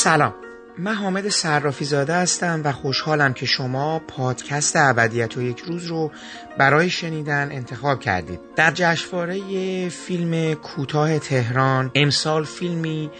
سلام. 0.00 0.34
من 0.78 0.94
حامد 0.94 1.28
صرافی 1.28 1.84
زاده 1.84 2.14
هستم 2.14 2.60
و 2.64 2.72
خوشحالم 2.72 3.32
که 3.32 3.46
شما 3.46 3.98
پادکست 3.98 4.76
ابدیت 4.76 5.36
و 5.36 5.42
یک 5.42 5.58
روز 5.58 5.86
رو 5.86 6.10
برای 6.58 6.90
شنیدن 6.90 7.52
انتخاب 7.52 8.00
کردید. 8.00 8.40
در 8.56 8.70
جشنواره 8.70 9.88
فیلم 9.88 10.54
کوتاه 10.54 11.18
تهران 11.18 11.90
امسال 11.94 12.44
فیلمی 12.44 13.10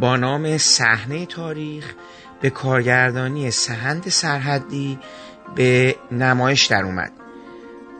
با 0.00 0.16
نام 0.16 0.58
صحنه 0.58 1.26
تاریخ 1.26 1.94
به 2.40 2.50
کارگردانی 2.50 3.50
سهند 3.50 4.08
سرحدی 4.08 4.98
به 5.54 5.96
نمایش 6.12 6.66
در 6.66 6.82
اومد 6.84 7.12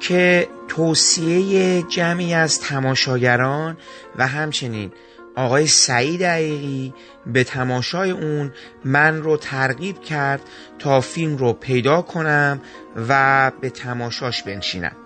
که 0.00 0.48
توصیه 0.68 1.82
جمعی 1.82 2.34
از 2.34 2.60
تماشاگران 2.60 3.76
و 4.18 4.26
همچنین 4.26 4.92
آقای 5.36 5.66
سعید 5.66 6.24
عقیقی 6.24 6.94
به 7.26 7.44
تماشای 7.44 8.10
اون 8.10 8.52
من 8.84 9.22
رو 9.22 9.36
ترغیب 9.36 10.00
کرد 10.00 10.40
تا 10.78 11.00
فیلم 11.00 11.36
رو 11.36 11.52
پیدا 11.52 12.02
کنم 12.02 12.60
و 13.08 13.52
به 13.60 13.70
تماشاش 13.70 14.42
بنشینم. 14.42 14.96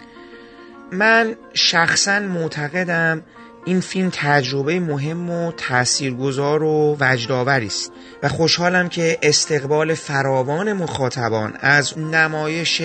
من 0.93 1.37
شخصا 1.55 2.20
معتقدم 2.20 3.23
این 3.65 3.81
فیلم 3.81 4.11
تجربه 4.12 4.81
مهم 4.81 5.31
و 5.31 5.53
تاثیرگذار 5.53 6.62
و 6.62 6.97
وجدآوری 7.01 7.67
است 7.67 7.93
و 8.23 8.29
خوشحالم 8.29 8.89
که 8.89 9.19
استقبال 9.23 9.95
فراوان 9.95 10.73
مخاطبان 10.73 11.55
از 11.61 11.98
نمایش 11.98 12.83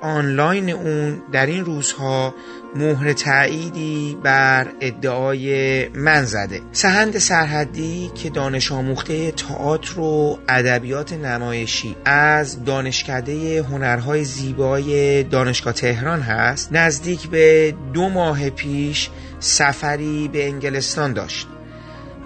آنلاین 0.00 0.70
اون 0.70 1.22
در 1.32 1.46
این 1.46 1.64
روزها 1.64 2.34
مهر 2.74 3.12
تأییدی 3.12 4.18
بر 4.22 4.66
ادعای 4.80 5.88
من 5.88 6.24
زده. 6.24 6.60
سهند 6.72 7.18
سرحدی 7.18 8.10
که 8.14 8.30
دانش 8.30 8.72
آموخته 8.72 9.30
تئاتر 9.30 10.00
و 10.00 10.38
ادبیات 10.48 11.12
نمایشی 11.12 11.96
از 12.04 12.64
دانشکده 12.64 13.62
هنرهای 13.62 14.24
زیبای 14.24 15.22
دانشگاه 15.22 15.72
تهران 15.72 16.20
هست 16.20 16.72
نزدیک 16.72 17.28
به 17.28 17.74
دو 17.92 18.08
ماه 18.08 18.50
پیش 18.50 19.10
سفری 19.40 20.28
به 20.28 20.46
انگلستان 20.46 21.12
داشت 21.12 21.46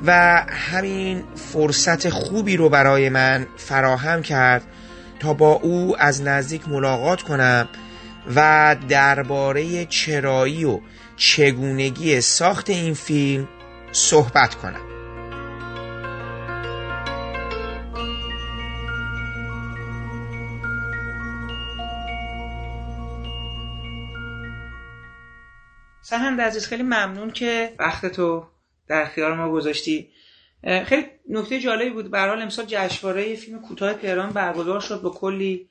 و 0.06 0.42
همین 0.48 1.23
فرصت 1.53 2.08
خوبی 2.08 2.56
رو 2.56 2.69
برای 2.69 3.08
من 3.08 3.47
فراهم 3.56 4.23
کرد 4.23 4.62
تا 5.20 5.34
با 5.34 5.53
او 5.53 5.97
از 5.98 6.23
نزدیک 6.23 6.69
ملاقات 6.69 7.23
کنم 7.23 7.69
و 8.37 8.77
درباره 8.89 9.84
چرایی 9.84 10.65
و 10.65 10.81
چگونگی 11.17 12.21
ساخت 12.21 12.70
این 12.70 12.95
فیلم 12.95 13.48
صحبت 13.93 14.55
کنم. 14.55 14.89
سهند 26.03 26.41
عزیز 26.41 26.67
خیلی 26.67 26.83
ممنون 26.83 27.31
که 27.31 27.75
وقت 27.79 28.07
تو 28.07 28.47
در 28.89 29.03
اختیار 29.03 29.35
ما 29.35 29.51
گذاشتی. 29.53 30.11
خیلی 30.85 31.07
نکته 31.29 31.61
جالبی 31.61 31.91
بود. 31.91 32.11
به 32.11 32.20
حال 32.20 32.42
امسال 32.42 32.65
جشنواره 32.69 33.35
فیلم 33.35 33.61
کوتاه 33.61 33.95
تهران 33.95 34.31
برگزار 34.31 34.81
شد. 34.81 35.03
با 35.03 35.11
کلی 35.11 35.69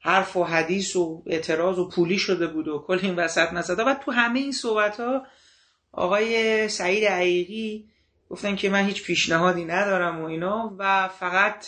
حرف 0.00 0.36
و 0.36 0.44
حدیث 0.44 0.96
و 0.96 1.22
اعتراض 1.26 1.78
و 1.78 1.88
پولی 1.88 2.18
شده 2.18 2.46
بود 2.46 2.68
و 2.68 2.84
کل 2.86 2.98
این 3.02 3.16
وسط 3.16 3.52
نزده. 3.52 3.84
و 3.84 3.94
تو 3.94 4.10
همه 4.10 4.38
این 4.38 4.52
صحبت 4.52 5.00
ها 5.00 5.26
آقای 5.92 6.68
سعید 6.68 7.04
عقیقی 7.04 7.90
گفتن 8.30 8.56
که 8.56 8.68
من 8.68 8.84
هیچ 8.84 9.04
پیشنهادی 9.04 9.64
ندارم 9.64 10.22
و 10.22 10.24
اینا 10.24 10.74
و 10.78 11.08
فقط 11.08 11.66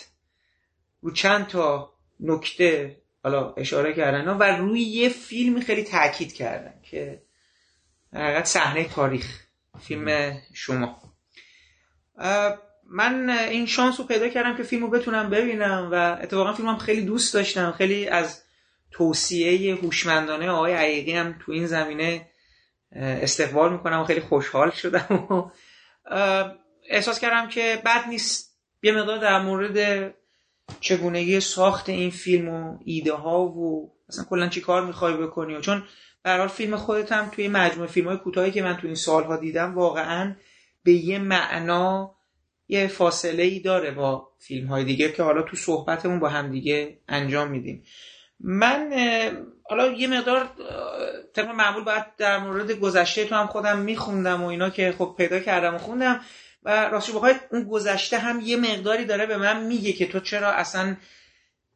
رو 1.01 1.11
چند 1.11 1.47
تا 1.47 1.93
نکته 2.21 3.03
حالا 3.23 3.53
اشاره 3.53 3.93
کردن 3.93 4.29
و 4.29 4.43
روی 4.43 4.81
یه 4.81 5.09
فیلم 5.09 5.61
خیلی 5.61 5.85
تاکید 5.85 6.33
کردن 6.33 6.75
که 6.83 7.23
حقیقت 8.13 8.45
صحنه 8.45 8.89
تاریخ 8.89 9.47
فیلم 9.81 10.39
شما. 10.55 11.03
من 12.93 13.31
این 13.31 13.67
شانس 13.67 14.01
رو 14.01 14.07
پیدا 14.07 14.29
کردم 14.29 14.57
که 14.57 14.63
فیلم 14.63 14.83
رو 14.83 14.91
بتونم 14.91 15.31
ببینم 15.31 15.89
و 15.93 16.19
اتفاقا 16.23 16.53
فیلمم 16.53 16.79
خیلی 16.79 17.03
دوست 17.03 17.35
داشتم. 17.35 17.73
خیلی 17.73 18.09
از 18.09 18.43
توصیه 18.91 19.75
هوشمندانه 19.75 20.49
آقای 20.49 20.73
عقیقی 20.73 21.13
هم 21.13 21.39
تو 21.41 21.53
این 21.53 21.67
زمینه 21.67 22.29
استقبال 22.93 23.73
می‌کنم 23.73 24.01
و 24.01 24.05
خیلی 24.05 24.21
خوشحال 24.21 24.71
شدم. 24.71 25.27
و 25.31 25.51
احساس 26.91 27.21
کردم 27.21 27.49
که 27.49 27.83
بد 27.85 28.09
نیست 28.09 28.59
یه 28.83 28.93
مقدار 28.93 29.19
در 29.19 29.43
مورد 29.43 30.15
چگونگی 30.81 31.41
ساخت 31.41 31.89
این 31.89 32.11
فیلم 32.11 32.49
و 32.49 32.79
ایده 32.85 33.13
ها 33.13 33.45
و 33.45 33.93
اصلا 34.09 34.25
کلا 34.25 34.49
چی 34.49 34.61
کار 34.61 34.87
می‌خوای 34.87 35.17
بکنی 35.17 35.55
و 35.55 35.61
چون 35.61 35.85
به 36.23 36.47
فیلم 36.47 36.77
خودت 36.77 37.13
هم 37.13 37.31
توی 37.31 37.49
مجموعه 37.49 37.91
فیلم 37.91 38.09
های 38.09 38.17
کوتاهی 38.17 38.51
که 38.51 38.63
من 38.63 38.77
تو 38.77 38.87
این 38.87 38.97
سالها 38.97 39.37
دیدم 39.37 39.75
واقعا 39.75 40.37
به 40.85 40.93
یه 40.93 41.19
معنا 41.19 42.15
یه 42.73 42.87
فاصله 42.87 43.43
ای 43.43 43.61
داره 43.61 43.91
با 43.91 44.29
فیلم 44.39 44.67
های 44.67 44.85
دیگه 44.85 45.13
که 45.13 45.23
حالا 45.23 45.43
تو 45.43 45.57
صحبتمون 45.57 46.21
با 46.21 46.29
هم 46.29 46.51
دیگه 46.51 46.99
انجام 47.09 47.51
میدیم. 47.51 47.85
من 48.41 48.91
حالا 49.63 49.93
یه 49.93 50.09
مقدار 50.09 50.51
طبق 51.35 51.49
معمول 51.49 51.85
باید 51.85 52.05
در 52.19 52.39
مورد 52.39 52.73
گذشته 52.73 53.25
تو 53.25 53.35
هم 53.35 53.47
خودم 53.47 53.79
میخوندم 53.79 54.43
و 54.43 54.47
اینا 54.47 54.71
که 54.71 54.95
خب 54.99 55.15
پیدا 55.19 55.41
کردم 55.41 55.75
و 55.75 55.79
خوندم 55.79 56.21
و 56.63 56.89
راستش 56.89 57.15
بخواید 57.15 57.41
اون 57.51 57.65
گذشته 57.65 58.19
هم 58.19 58.41
یه 58.41 58.57
مقداری 58.57 59.05
داره 59.05 59.27
به 59.27 59.37
من 59.37 59.65
میگه 59.67 59.93
که 59.93 60.07
تو 60.07 60.21
چرا 60.21 60.53
اصلا 60.53 60.97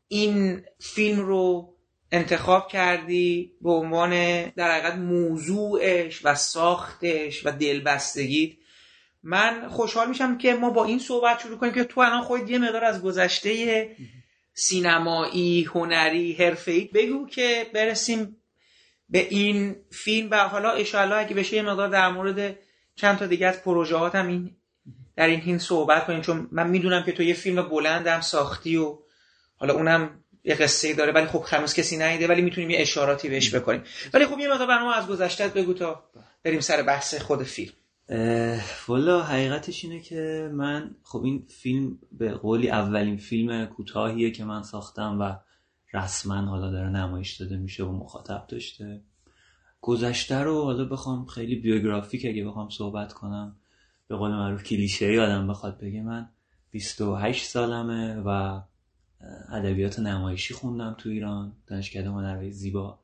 این 0.09 0.63
فیلم 0.79 1.21
رو 1.21 1.75
انتخاب 2.13 2.69
کردی 2.69 3.53
به 3.61 3.71
عنوان 3.71 4.11
در 4.51 4.71
حقیقت 4.71 4.95
موضوعش 4.95 6.25
و 6.25 6.35
ساختش 6.35 7.47
و 7.47 7.51
دلبستگیت. 7.51 8.57
من 9.29 9.69
خوشحال 9.69 10.09
میشم 10.09 10.39
که 10.39 10.55
ما 10.55 10.71
با 10.71 10.85
این 10.85 10.99
صحبت 10.99 11.41
شروع 11.41 11.59
کنیم 11.59 11.73
که 11.73 11.85
تو 11.85 12.01
الان 12.01 12.23
خودت 12.23 12.51
یه 12.51 12.59
مقدار 12.59 12.85
از 12.85 13.03
گذشته 13.03 13.91
سینمایی 14.55 15.65
هنری 15.65 16.33
حرفه‌ای 16.33 16.85
بگو 16.95 17.27
که 17.27 17.67
برسیم 17.75 18.37
به 19.09 19.19
این 19.19 19.77
فیلم 19.91 20.31
و 20.31 20.37
حالا 20.37 20.71
اشاءالله 20.71 21.17
اگه 21.17 21.35
بشه 21.35 21.57
یه 21.57 21.63
مقدار 21.63 21.89
در 21.89 22.09
مورد 22.09 22.59
چند 22.97 23.19
تا 23.19 23.27
دیگه 23.27 23.47
از 23.47 23.63
پروژه 23.63 23.99
هم 23.99 24.27
این 24.27 24.57
در 25.17 25.27
این 25.27 25.41
هین 25.41 25.59
صحبت 25.59 26.07
کنیم 26.07 26.21
چون 26.21 26.49
من 26.53 26.71
می‌دونم 26.71 27.03
که 27.03 27.13
تو 27.13 27.23
یه 27.23 27.35
فیلم 27.35 27.63
بلندم 27.63 28.21
ساختی 28.21 28.77
و 28.77 28.99
حالا 29.57 29.75
اونم 29.75 30.25
یه 30.45 30.55
قصه 30.55 30.95
داره 30.95 31.13
ولی 31.13 31.27
خب 31.27 31.45
هنوز 31.49 31.75
کسی 31.75 31.97
نیده 31.97 32.29
ولی 32.29 32.43
می‌تونیم 32.43 32.71
یه 32.71 32.81
اشاراتی 32.81 33.29
بهش 33.29 33.55
بکنیم. 33.55 33.83
ولی 34.15 34.27
خب 34.27 34.39
یه 34.39 34.49
مقدار 34.49 34.67
برنامه 34.67 34.97
از 34.97 35.07
گذشته 35.07 35.49
بگو 35.49 35.75
تا 35.75 36.05
بریم 36.45 36.61
سر 36.61 36.83
بحث 36.83 37.15
خود 37.15 37.43
فیلم. 37.43 37.73
والا 38.89 39.23
حقیقتش 39.23 39.85
اینه 39.85 40.01
که 40.01 40.51
من 40.55 40.95
خب 41.03 41.25
این 41.25 41.47
فیلم 41.49 41.99
به 42.13 42.35
قولی 42.35 42.71
اولین 42.71 43.17
فیلم 43.17 43.67
کوتاهیه 43.67 44.31
که 44.31 44.45
من 44.45 44.63
ساختم 44.63 45.21
و 45.21 45.37
رسما 45.93 46.41
حالا 46.41 46.71
داره 46.71 46.89
نمایش 46.89 47.37
داده 47.37 47.57
میشه 47.57 47.85
و 47.85 47.93
مخاطب 47.93 48.47
داشته. 48.49 49.03
گذشته 49.81 50.37
رو 50.37 50.63
حالا 50.63 50.85
بخوام 50.85 51.27
خیلی 51.27 51.57
بیوگرافیک 51.57 52.27
اگه 52.27 52.45
بخوام 52.45 52.69
صحبت 52.69 53.13
کنم 53.13 53.57
به 54.09 54.17
قول 54.17 54.31
معروف 54.31 54.63
کلیشه 54.63 55.13
یادم 55.13 55.49
بخواد 55.49 55.79
بگه. 55.79 56.03
من 56.03 56.29
28 56.71 57.47
سالمه 57.47 58.23
و 58.25 58.61
ادبیات 59.49 59.99
نمایشی 59.99 60.55
خوندم 60.55 60.95
تو 60.99 61.09
ایران 61.09 61.53
دانشکده 61.67 62.09
هنرهای 62.09 62.51
زیبا 62.51 62.99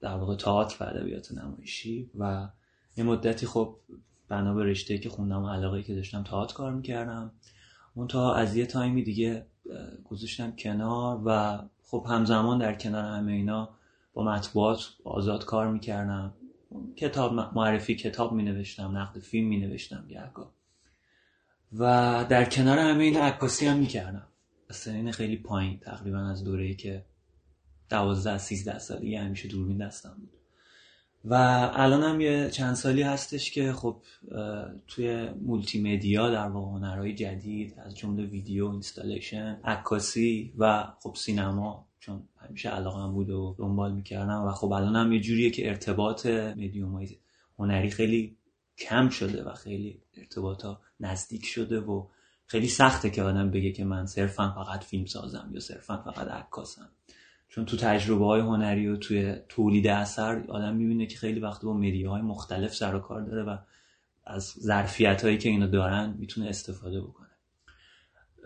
در 0.00 0.14
واقع 0.14 0.36
تئاتر 0.36 0.84
و 0.84 0.88
ادبیات 0.88 1.32
نمایشی. 1.32 2.10
و 2.18 2.48
یه 2.96 3.04
مدتی 3.04 3.46
خب 3.46 3.76
بنا 4.30 4.54
به 4.54 4.64
رشته 4.64 4.98
که 4.98 5.08
خوندم 5.08 5.42
و 5.42 5.48
علاقه 5.48 5.82
که 5.82 5.94
داشتم 5.94 6.22
تئاتر 6.22 6.54
کار 6.54 6.72
می‌کردم. 6.72 7.32
تا 8.08 8.34
از 8.34 8.56
یه 8.56 8.66
تایمی 8.66 9.02
دیگه 9.02 9.46
گذاشتم 10.04 10.56
کنار 10.56 11.22
و 11.24 11.58
خب 11.82 12.06
همزمان 12.08 12.58
در 12.58 12.74
کنار 12.74 13.04
همه 13.04 13.32
اینا 13.32 13.68
با 14.14 14.24
مطبوعات 14.24 14.88
آزاد 15.04 15.44
کار 15.44 15.68
می‌کردم. 15.68 16.34
کتاب 16.96 17.34
معرفی 17.34 17.94
کتاب 17.94 18.32
می 18.32 18.42
نوشتم 18.42 18.96
نقد 18.96 19.18
فیلم 19.18 19.48
می 19.48 19.60
نوشتم 19.60 20.04
و 21.78 22.26
در 22.28 22.44
کنار 22.44 22.78
همه 22.78 23.04
این 23.04 23.16
عکاسی 23.16 23.66
هم 23.66 23.78
می‌کردم. 23.78 24.26
سنین 24.70 25.12
خیلی 25.12 25.36
پایین 25.36 25.78
تقریبا 25.78 26.18
از 26.18 26.44
دوره 26.44 26.74
که 26.74 27.04
دوازده 27.88 28.38
سیزده 28.38 28.78
سالی 28.78 29.16
همیشه 29.16 29.48
دوربین 29.48 29.86
دستم 29.86 30.16
بود. 30.18 30.39
و 31.24 31.34
الان 31.74 32.02
هم 32.02 32.20
یه 32.20 32.50
چند 32.50 32.74
سالی 32.74 33.02
هستش 33.02 33.50
که 33.50 33.72
خب 33.72 33.96
توی 34.88 35.28
مولتی 35.28 35.80
مدیا 35.80 36.30
در 36.30 36.48
واقع 36.48 36.70
هنرهای 36.70 37.14
جدید 37.14 37.74
از 37.78 37.96
جمله 37.96 38.24
video 38.24 38.66
installation 38.66 39.60
عکاسی 39.64 40.52
و 40.58 40.92
خب 41.00 41.14
سینما 41.14 41.86
چون 42.00 42.22
همیشه 42.36 42.68
علاقه 42.68 43.02
هم 43.02 43.12
بود 43.12 43.30
و 43.30 43.54
دنبال 43.58 43.92
می‌کردم 43.92 44.44
و 44.46 44.50
خب 44.50 44.72
الان 44.72 44.96
هم 44.96 45.12
یه 45.12 45.20
جوریه 45.20 45.50
که 45.50 45.68
ارتباط 45.68 46.26
مدیوم 46.26 46.92
های 46.92 47.08
هنری 47.58 47.90
خیلی 47.90 48.36
کم 48.78 49.08
شده 49.08 49.44
و 49.44 49.54
خیلی 49.54 50.00
ارتباط 50.16 50.64
ها 50.64 50.80
نزدیک 51.00 51.46
شده 51.46 51.80
و 51.80 52.06
خیلی 52.46 52.68
سخته 52.68 53.10
که 53.10 53.22
آدم 53.22 53.50
بگه 53.50 53.72
که 53.72 53.84
من 53.84 54.06
صرفا 54.06 54.52
فقط 54.54 54.84
فیلم 54.84 55.06
سازم 55.06 55.50
یا 55.52 55.60
صرفا 55.60 55.96
فقط 55.96 56.28
عکاسم. 56.28 56.88
چون 57.50 57.64
تو 57.64 57.76
تجربه 57.76 58.24
های 58.24 58.40
هنری 58.40 58.88
و 58.88 58.96
توی 58.96 59.36
تولید 59.48 59.86
اثر 59.86 60.44
آدم 60.48 60.76
می‌بینه 60.76 61.06
که 61.06 61.18
خیلی 61.18 61.40
وقت 61.40 61.64
با 61.64 61.72
های 62.10 62.22
مختلف 62.22 62.74
سر 62.74 62.94
و 62.94 62.98
کار 62.98 63.22
داره 63.22 63.42
و 63.42 63.56
از 64.26 64.44
ظرفیت 64.44 65.24
هایی 65.24 65.38
که 65.38 65.48
اینو 65.48 65.66
دارن 65.66 66.14
می‌تونه 66.18 66.48
استفاده 66.48 67.00
بکنه. 67.00 67.26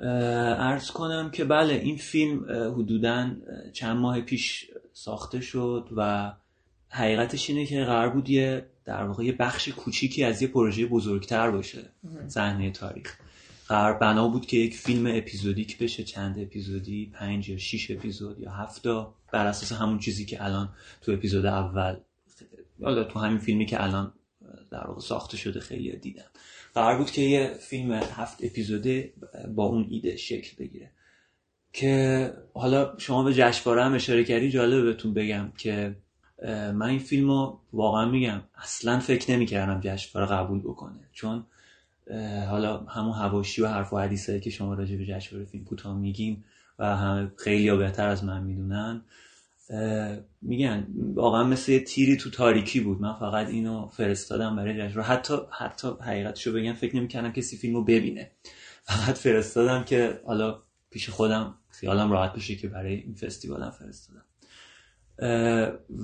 ارز 0.03 0.91
کنم 0.91 1.31
که 1.31 1.45
بله 1.45 1.75
این 1.75 1.97
فیلم 1.97 2.45
حدودا 2.75 3.31
چند 3.73 3.97
ماه 3.97 4.21
پیش 4.21 4.71
ساخته 4.93 5.41
شد 5.41 5.89
و 5.97 6.33
حقیقتش 6.89 7.51
اینه 7.51 7.67
که 7.67 7.85
قرار 7.85 8.09
بود 8.09 8.31
یه 8.31 8.67
در 8.85 9.05
واقع 9.05 9.25
یه 9.25 9.33
بخش 9.33 9.69
کوچیکی 9.69 10.25
از 10.25 10.43
یه 10.43 10.49
پروژه 10.49 10.87
بزرگتر 10.87 11.51
باشه 11.51 11.91
صحنه 12.27 12.71
تاریخ. 12.71 13.17
قرار 13.69 13.93
بنا 13.99 14.29
بود 14.29 14.47
که 14.47 14.57
یک 14.57 14.77
فیلم 14.77 15.07
اپیزودیک 15.07 15.79
بشه 15.79 16.05
چند 16.05 16.39
اپیزودی 16.39 17.11
پنج 17.15 17.49
یا 17.49 17.59
شیش 17.59 17.91
اپیزود 17.91 18.41
یا 18.41 18.51
هفتا 18.51 19.15
بر 19.33 19.47
اساس 19.47 19.73
همون 19.73 19.99
چیزی 19.99 20.27
که 20.27 20.45
الان 20.45 20.69
تو 21.03 21.13
اپیزود 21.13 21.47
اول 21.47 21.97
یا 22.79 23.05
تو 23.05 23.19
همین 23.19 23.39
فیلمی 23.39 23.67
که 23.67 23.83
الان 23.83 24.13
در 24.71 24.87
واقع 24.87 25.01
ساخته 25.01 25.37
شده 25.37 25.61
خیلی 25.61 25.97
دیدن. 25.97 26.25
قرار 26.75 26.99
بود 26.99 27.11
که 27.11 27.23
یه 27.23 27.55
فیلم 27.61 27.93
هفت 27.93 28.45
اپیزوده 28.45 29.13
با 29.55 29.65
اون 29.65 29.87
ایده 29.91 30.17
شکل 30.17 30.65
بگیره. 30.65 30.91
که 31.73 32.33
حالا 32.55 32.99
شما 32.99 33.23
به 33.23 33.35
جشنواره 33.35 33.85
هم 33.85 33.95
اشاره 33.95 34.25
کردی 34.25 34.51
جالبه 34.51 34.83
بهتون 34.83 35.15
بگم 35.15 35.53
که 35.59 35.97
من 36.49 36.83
این 36.83 36.99
فیلم 36.99 37.29
رو 37.29 37.61
واقعا 37.73 38.11
میگم 38.11 38.43
اصلا 38.55 39.01
فکر 39.01 39.31
نمی‌کردم 39.31 39.81
جشنواره 39.81 40.31
قبول 40.31 40.61
بکنه. 40.61 41.09
چون 41.13 41.47
حالا 42.49 42.79
همون 42.79 43.13
هواشی 43.13 43.63
و 43.63 43.67
حرف 43.67 43.93
و 43.93 43.99
حدیثه 43.99 44.41
که 44.41 44.51
شما 44.51 44.75
راجع 44.75 44.97
به 44.97 45.07
جشنواره 45.07 45.47
فیلم 45.47 45.65
کوتاه 45.65 45.99
میگیم 45.99 46.45
و 46.79 46.97
همه 46.97 47.33
خیلی 47.37 47.77
بهتر 47.77 48.09
از 48.09 48.25
من 48.25 48.43
می‌دونن. 48.43 49.03
میگن 50.43 50.87
واقعا 51.15 51.45
مثل 51.45 51.73
یه 51.73 51.81
تیری 51.81 52.17
تو 52.17 52.31
تاریکی 52.31 52.81
بود. 52.81 53.01
من 53.01 53.15
فقط 53.15 53.47
اینو 53.49 53.89
فرستادم 53.89 54.57
برای 54.57 54.75
جشنواره. 54.75 55.09
حتی 55.09 55.35
حتی 55.51 55.89
حقیقتشو 56.01 56.53
بگم 56.53 56.73
فکر 56.73 56.97
نمی‌کردم 56.97 57.33
کسی 57.33 57.57
فیلمو 57.57 57.85
ببینه. 57.85 58.31
فقط 58.83 59.19
فرستادم 59.19 59.85
که 59.85 60.21
حالا 60.27 60.63
پیش 60.91 61.11
خودم 61.11 61.55
خیالم 61.69 62.13
راحت 62.13 62.33
بشه 62.33 62.55
که 62.55 62.69
برای 62.69 62.95
این 62.95 63.15
فستیوالم 63.15 63.71
فرستادم. 63.71 64.25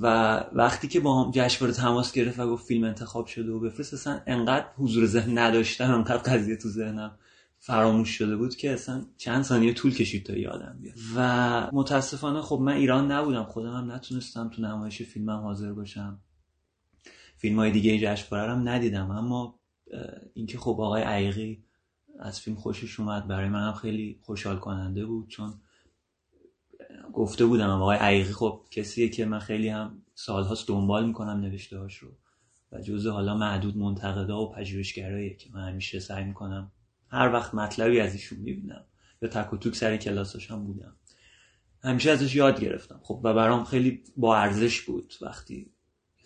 و 0.01 0.05
وقتی 0.53 0.87
که 0.87 0.99
با 0.99 1.23
هم 1.23 1.31
جشنواره 1.31 1.73
تماس 1.73 2.11
گرفت 2.11 2.39
و 2.39 2.49
گفت 2.49 2.65
فیلم 2.65 2.83
انتخاب 2.83 3.25
شده 3.25 3.51
و 3.51 3.59
بفرست 3.59 3.93
اصلا 3.93 4.21
انقدر 4.27 4.65
حضور 4.77 5.05
ذهن 5.05 5.37
نداشتم 5.37 5.91
انقدر 5.91 6.17
قضیه 6.17 6.55
تو 6.55 6.69
ذهنم 6.69 7.17
فراموش 7.59 8.09
شده 8.09 8.35
بود 8.35 8.55
که 8.55 8.73
اصلا 8.73 9.05
چند 9.17 9.43
ثانیه 9.43 9.73
طول 9.73 9.93
کشید 9.93 10.25
تا 10.25 10.33
یادم 10.33 10.77
بیاد. 10.81 10.95
و 11.15 11.69
متاسفانه 11.73 12.41
خب 12.41 12.59
من 12.61 12.73
ایران 12.73 13.11
نبودم 13.11 13.43
خودم 13.43 13.73
هم 13.73 13.91
نتونستم 13.91 14.49
تو 14.49 14.61
نمایش 14.61 15.01
فیلمم 15.01 15.39
حاضر 15.41 15.73
باشم. 15.73 16.19
فیلم 17.37 17.59
های 17.59 17.71
دیگه 17.71 17.99
جشنواره 17.99 18.51
هم 18.51 18.69
ندیدم 18.69 19.11
اما 19.11 19.59
اینکه 20.33 20.57
خب 20.57 20.81
آقای 20.81 21.03
عیقی 21.03 21.63
از 22.19 22.39
فیلم 22.39 22.57
خوشش 22.57 22.99
اومد 22.99 23.27
برای 23.27 23.49
منم 23.49 23.73
خیلی 23.73 24.19
خوشحال 24.21 24.59
کننده 24.59 25.05
بود 25.05 25.27
چون 25.27 25.53
گفته 27.13 27.45
بودم 27.45 27.69
آقای 27.69 27.97
عیقی 27.97 28.33
خب 28.33 28.61
کسیه 28.71 29.09
که 29.09 29.25
من 29.25 29.39
خیلی 29.39 29.69
هم 29.69 30.01
سالهاست 30.15 30.67
دنبال 30.67 31.07
می‌کنم 31.07 31.39
نوشته 31.41 31.79
هاش 31.79 31.97
رو. 31.97 32.09
و 32.71 32.81
جزء 32.81 33.11
حالا 33.11 33.37
معدود 33.37 33.77
منتقدا 33.77 34.41
و 34.41 34.51
پژوهشگراییه 34.51 35.35
که 35.35 35.49
من 35.53 35.67
همیشه 35.67 35.99
سعی 35.99 36.23
می‌کنم 36.23 36.71
هر 37.07 37.33
وقت 37.33 37.55
مطلبی 37.55 37.99
از 37.99 38.13
ایشون 38.13 38.39
می‌بینم 38.39 38.85
یا 39.21 39.29
تک 39.29 39.53
و 39.53 39.57
توک 39.57 39.75
سر 39.75 39.97
کلاساش 39.97 40.51
هم 40.51 40.65
بودم. 40.65 40.95
همیشه 41.83 42.11
ازش 42.11 42.35
یاد 42.35 42.61
گرفتم. 42.61 42.99
خب 43.03 43.21
و 43.23 43.33
برام 43.33 43.63
خیلی 43.63 44.03
با 44.17 44.37
ارزش 44.37 44.81
بود 44.81 45.13
وقتی 45.21 45.71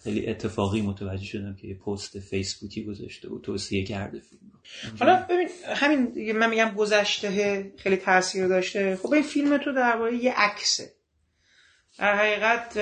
خیلی 0.05 0.27
اتفاقی 0.27 0.81
متوجه 0.81 1.25
شدم 1.25 1.55
که 1.55 1.67
یه 1.67 1.75
پست 1.75 2.19
فیسبوکی 2.19 2.83
گذاشته 2.83 3.29
و 3.29 3.39
توصیه 3.39 3.83
کرده. 3.83 4.19
فیلم 4.19 4.41
حالا 4.99 5.25
ببین 5.29 5.49
همین 5.75 6.31
من 6.31 6.49
میگم 6.49 6.71
گذشته 6.77 7.71
خیلی 7.77 7.97
تاثیر 7.97 8.47
داشته. 8.47 8.95
خب 8.95 9.13
این 9.13 9.23
فیلم 9.23 9.57
تو 9.57 9.73
در 9.73 9.97
واقع 9.97 10.13
یه 10.13 10.33
عکسه. 10.37 10.93
در 11.97 12.15
حقیقت 12.15 12.77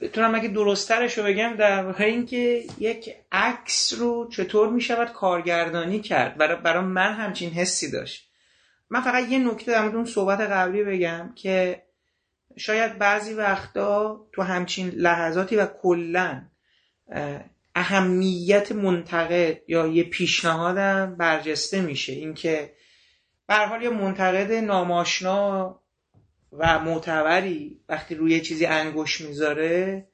بتونم 0.00 0.34
اگه 0.34 0.48
درسترش 0.48 1.18
رو 1.18 1.24
بگم 1.24 1.54
در 1.58 2.02
اینکه 2.02 2.64
یک 2.78 3.14
عکس 3.32 3.94
رو 3.98 4.28
چطور 4.32 4.68
می‌شود 4.68 5.12
کارگردانی 5.12 6.00
کرد. 6.00 6.36
برای 6.36 6.56
برای 6.56 6.84
من 6.84 7.12
همچین 7.12 7.50
حسی 7.50 7.90
داشت. 7.90 8.30
من 8.90 9.00
فقط 9.00 9.28
یه 9.28 9.38
نکته 9.38 9.72
در 9.72 9.84
اون 9.84 10.04
صحبت 10.04 10.40
قبلی 10.40 10.84
بگم 10.84 11.32
که 11.34 11.85
شاید 12.58 12.98
بعضی 12.98 13.34
وقتا 13.34 14.20
تو 14.32 14.42
همچین 14.42 14.88
لحظاتی 14.88 15.56
و 15.56 15.66
کلا 15.66 16.42
اهمیت 17.74 18.72
منتقد 18.72 19.58
یا 19.68 19.86
یه 19.86 20.04
پیشنهادم 20.04 21.16
برجسته 21.18 21.80
میشه. 21.80 22.12
اینکه 22.12 22.72
به 23.48 23.54
حال 23.54 23.82
یه 23.82 23.90
منتقد 23.90 24.52
ناماشنا 24.52 25.80
و 26.52 26.78
معتبری 26.78 27.80
وقتی 27.88 28.14
روی 28.14 28.40
چیزی 28.40 28.66
انگوش 28.66 29.20
می‌ذاره 29.20 30.08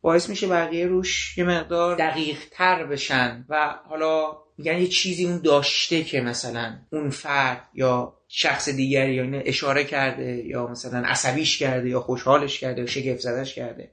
باعث 0.00 0.28
میشه 0.28 0.48
بقیه 0.48 0.86
روش 0.86 1.38
یه 1.38 1.44
مقدار 1.44 1.96
دقیق 1.96 2.38
تر 2.50 2.84
بشن 2.84 3.44
و 3.48 3.78
حالا 3.88 4.38
میگن 4.58 4.78
یه 4.78 4.86
چیزی 4.86 5.26
اون 5.26 5.38
داشته 5.38 6.04
که 6.04 6.20
مثلا 6.20 6.78
اون 6.92 7.10
فرد 7.10 7.68
یا 7.74 8.17
شخص 8.28 8.68
دیگری 8.68 9.14
یا 9.14 9.22
اینو 9.22 9.42
اشاره 9.44 9.84
کرده 9.84 10.44
یا 10.46 10.66
مثلا 10.66 10.98
عصبیش 10.98 11.58
کرده 11.58 11.88
یا 11.88 12.00
خوشحالش 12.00 12.60
کرده 12.60 12.80
یا 12.80 12.86
شگفت 12.86 13.20
زدش 13.20 13.54
کرده. 13.54 13.90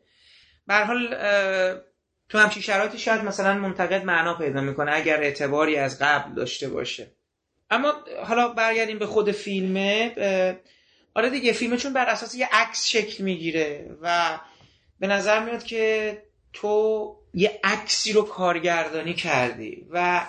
به 0.68 0.76
حال 0.76 1.16
تو 2.30 2.38
همچین 2.38 2.62
شرایطی 2.62 2.98
شاید 2.98 3.24
مثلا 3.24 3.54
منتقد 3.54 4.06
معنا 4.06 4.34
پیدا 4.34 4.62
می‌کنه 4.62 4.92
اگر 4.94 5.22
اعتباری 5.22 5.76
از 5.76 6.00
قبل 6.00 6.34
داشته 6.34 6.70
باشه. 6.70 7.08
اما 7.70 7.94
حالا 8.24 8.48
برگردیم 8.48 9.00
به 9.00 9.06
خود 9.06 9.32
فیلمه 9.32 10.12
آره 11.14 11.30
دیگه 11.30 11.54
فیلمه 11.54 11.78
چون 11.78 11.94
بر 11.94 12.06
اساس 12.06 12.36
یه 12.36 12.50
عکس 12.52 12.88
شکل 12.88 13.24
می‌گیره 13.24 13.98
و 14.02 14.40
به 15.00 15.08
نظر 15.08 15.40
میاد 15.40 15.64
که 15.64 16.18
تو 16.54 17.16
یه 17.34 17.60
عکسی 17.64 18.14
رو 18.14 18.22
کارگردانی 18.22 19.14
کردی 19.14 19.88
و 19.92 20.28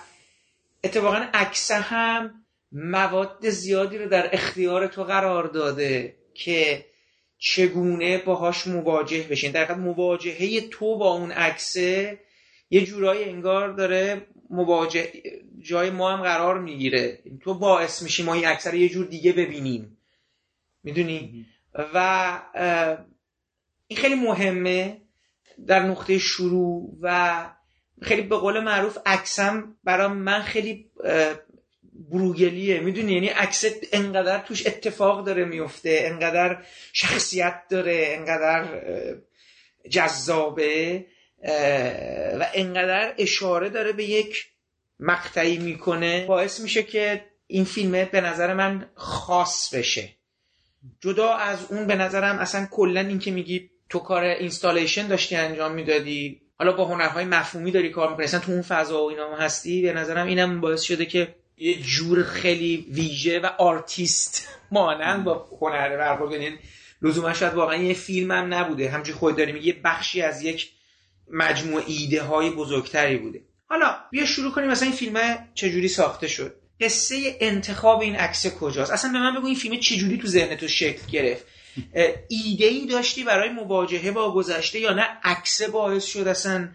اتفاقا 0.85 1.27
عکس 1.35 1.71
هم 1.71 2.46
مواد 2.77 3.49
زیادی 3.49 3.99
رو 3.99 4.09
در 4.09 4.29
اختیار 4.33 4.87
تو 4.87 5.05
قرار 5.05 5.47
داده 5.47 6.17
که 6.35 6.85
چگونه 7.39 8.19
باهاش 8.19 8.67
مواجه 8.67 9.23
بشین. 9.31 9.53
در 9.53 9.65
حقیقت 9.65 9.79
مواجهه 9.79 10.61
تو 10.61 10.99
با 10.99 11.13
اون 11.13 11.31
عکسه 11.31 12.19
یه 12.71 12.85
جورایی 12.85 13.25
انگار 13.25 13.73
داره 13.73 14.27
مواجه 14.51 15.13
جای 15.61 15.91
ما 15.91 16.17
هم 16.17 16.23
قرار 16.23 16.61
می‌گیره. 16.61 17.19
تو 17.41 17.55
باعث 17.55 18.03
میشی 18.03 18.23
ما 18.23 18.35
این 18.35 18.45
رو 18.65 18.75
یه 18.75 18.89
جور 18.89 19.07
دیگه 19.07 19.33
ببینیم. 19.33 19.99
می‌دونی؟ 20.83 21.47
و 21.95 22.41
این 23.87 23.99
خیلی 23.99 24.15
مهمه 24.15 25.01
در 25.67 25.83
نقطه 25.83 26.19
شروع 26.19 26.97
و 27.01 27.47
خیلی 28.03 28.23
به 28.23 28.37
قول 28.37 28.61
معروف 28.61 28.99
عکسم 29.07 29.77
برای 29.85 30.09
من 30.09 30.43
خیلی 30.43 30.91
بروگلیه. 32.11 32.81
می‌دونی؟ 32.81 33.13
یعنی 33.13 33.29
عکس 33.29 33.65
انقدر 33.93 34.39
توش 34.39 34.67
اتفاق 34.67 35.27
داره 35.27 35.45
میفته 35.45 36.01
انقدر 36.05 36.63
شخصیت 36.93 37.63
داره 37.71 38.07
انقدر 38.09 38.69
جذابه 39.91 41.07
و 42.39 42.47
انقدر 42.55 43.15
اشاره 43.19 43.69
داره 43.69 43.93
به 43.93 44.05
یک 44.05 44.47
مقطعی 45.01 45.59
می‌کنه. 45.59 46.27
باعث 46.27 46.61
میشه 46.61 46.83
که 46.83 47.25
این 47.47 47.65
فیلمه 47.65 48.05
به 48.05 48.21
نظر 48.21 48.55
من 48.55 48.91
خاص 48.95 49.75
بشه. 49.75 50.09
جدا 51.01 51.35
از 51.35 51.59
اون 51.71 51.87
به 51.87 51.95
نظرم 51.95 52.39
اصلا 52.39 52.69
کلا 52.71 53.01
این 53.01 53.19
که 53.19 53.31
میگی 53.31 53.71
تو 53.89 53.99
کار 53.99 54.25
installation 54.25 55.07
داشتی 55.07 55.37
انجام 55.37 55.73
می‌دادی 55.73 56.41
حالا 56.59 56.73
با 56.73 56.85
هنرهای 56.85 57.25
مفهومی 57.25 57.71
داری 57.71 57.91
کار 57.91 58.11
می‌کنی 58.11 58.25
اصلا 58.25 58.41
تو 58.41 58.53
اون 58.53 58.63
فضا 58.63 59.05
و 59.05 59.09
اینا 59.11 59.37
هستی 59.37 59.83
به 59.83 59.93
نظرم 59.93 60.27
اینم 60.27 60.61
باعث 60.61 60.83
شده 60.83 61.07
که 61.07 61.35
یه 61.57 61.83
جور 61.83 62.23
خیلی 62.23 62.87
ویژه 62.91 63.41
و 63.41 63.47
آرتیست 63.47 64.49
مانند 64.71 65.25
با 65.25 65.49
هنر 65.61 65.97
برخورد. 65.97 66.31
کنید 66.31 66.59
لزوما 67.03 67.33
شاید 67.33 67.55
واقعا 67.55 67.77
یه 67.77 67.95
فیلم 67.95 68.31
هم 68.31 68.55
نبوده. 68.55 68.91
همجوری 68.91 69.19
خود 69.19 69.37
داریم 69.37 69.57
یه 69.57 69.77
بخشی 69.85 70.23
از 70.23 70.43
یک 70.43 70.71
مجموع 71.31 71.83
ایده 71.87 72.23
های 72.23 72.51
بزرگتری 72.51 73.17
بوده. 73.17 73.43
حالا 73.69 73.97
بیا 74.11 74.27
شروع 74.27 74.53
کنیم. 74.53 74.71
مثلا 74.71 74.89
این 74.89 74.97
فیلم 74.97 75.49
چجوری 75.55 75.89
ساخته 75.89 76.29
شد؟ 76.29 76.55
قصه 76.81 77.37
انتخاب 77.41 78.01
این 78.01 78.17
عکس 78.17 78.47
کجاست؟ 78.47 78.93
اصلا 78.93 79.13
به 79.13 79.19
من 79.19 79.39
بگو 79.39 79.47
این 79.47 79.55
فیلم 79.55 79.81
چجوری 79.81 80.19
تو 80.19 80.27
ذهن 80.27 80.57
تو 80.57 80.69
شکل 80.69 81.07
گرفت. 81.13 81.47
ایده 82.29 82.67
ای 82.67 82.87
داشتی 82.87 83.25
برای 83.25 83.49
مواجهه 83.49 84.11
با 84.11 84.35
گذشته 84.35 84.81
یا 84.81 84.93
نه؟ 84.93 85.09
عکس 85.23 85.63
باعث 85.63 86.05
شد 86.05 86.29
اصلا 86.29 86.69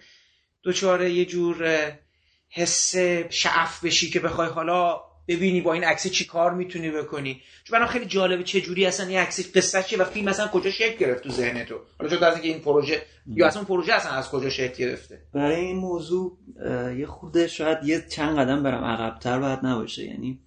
دوچاره 0.63 1.11
یه 1.11 1.25
جور 1.25 1.91
حس 2.53 2.96
شعف 3.29 3.86
بشی 3.86 4.10
که 4.10 4.20
بخوای 4.20 4.50
حالا 4.50 5.01
ببینی 5.27 5.62
با 5.62 5.74
این 5.74 5.84
عکس 5.84 6.08
چی 6.08 6.25
کار 6.25 6.53
می‌تونی 6.53 6.91
بکنی. 6.91 7.41
چون 7.63 7.79
برام 7.79 7.88
خیلی 7.88 8.05
جالبه 8.05 8.43
چه 8.43 8.62
جوری 8.62 8.86
اصلا 8.86 9.08
این 9.08 9.17
عکس 9.17 9.58
قصه 9.58 9.84
چیه 9.84 10.00
و 10.00 10.03
فیلم 10.03 10.29
مثلا 10.29 10.48
کجا 10.48 10.72
شکل 10.72 10.98
گرفت 10.98 11.24
تو 11.24 11.29
ذهن 11.29 11.65
تو. 11.65 11.75
حالا 12.00 12.15
چون 12.15 12.24
از 12.24 12.41
این 12.41 12.60
پروژه 12.60 13.01
یا 13.27 13.48
اصلا 13.48 13.63
پروژه 13.63 13.93
اصلا 13.93 14.12
از 14.12 14.29
کجا 14.29 14.50
شکل 14.50 14.74
گرفته. 14.77 15.22
برای 15.34 15.55
این 15.55 15.75
موضوع 15.75 16.38
یه 16.98 17.05
خود 17.05 17.48
شاید 17.48 17.77
یه 17.84 18.05
چند 18.10 18.39
قدم 18.39 18.63
برم 18.63 18.84
عقبتر 18.84 19.39
باید 19.39 19.60
نباشه. 19.63 20.05
یعنی 20.05 20.39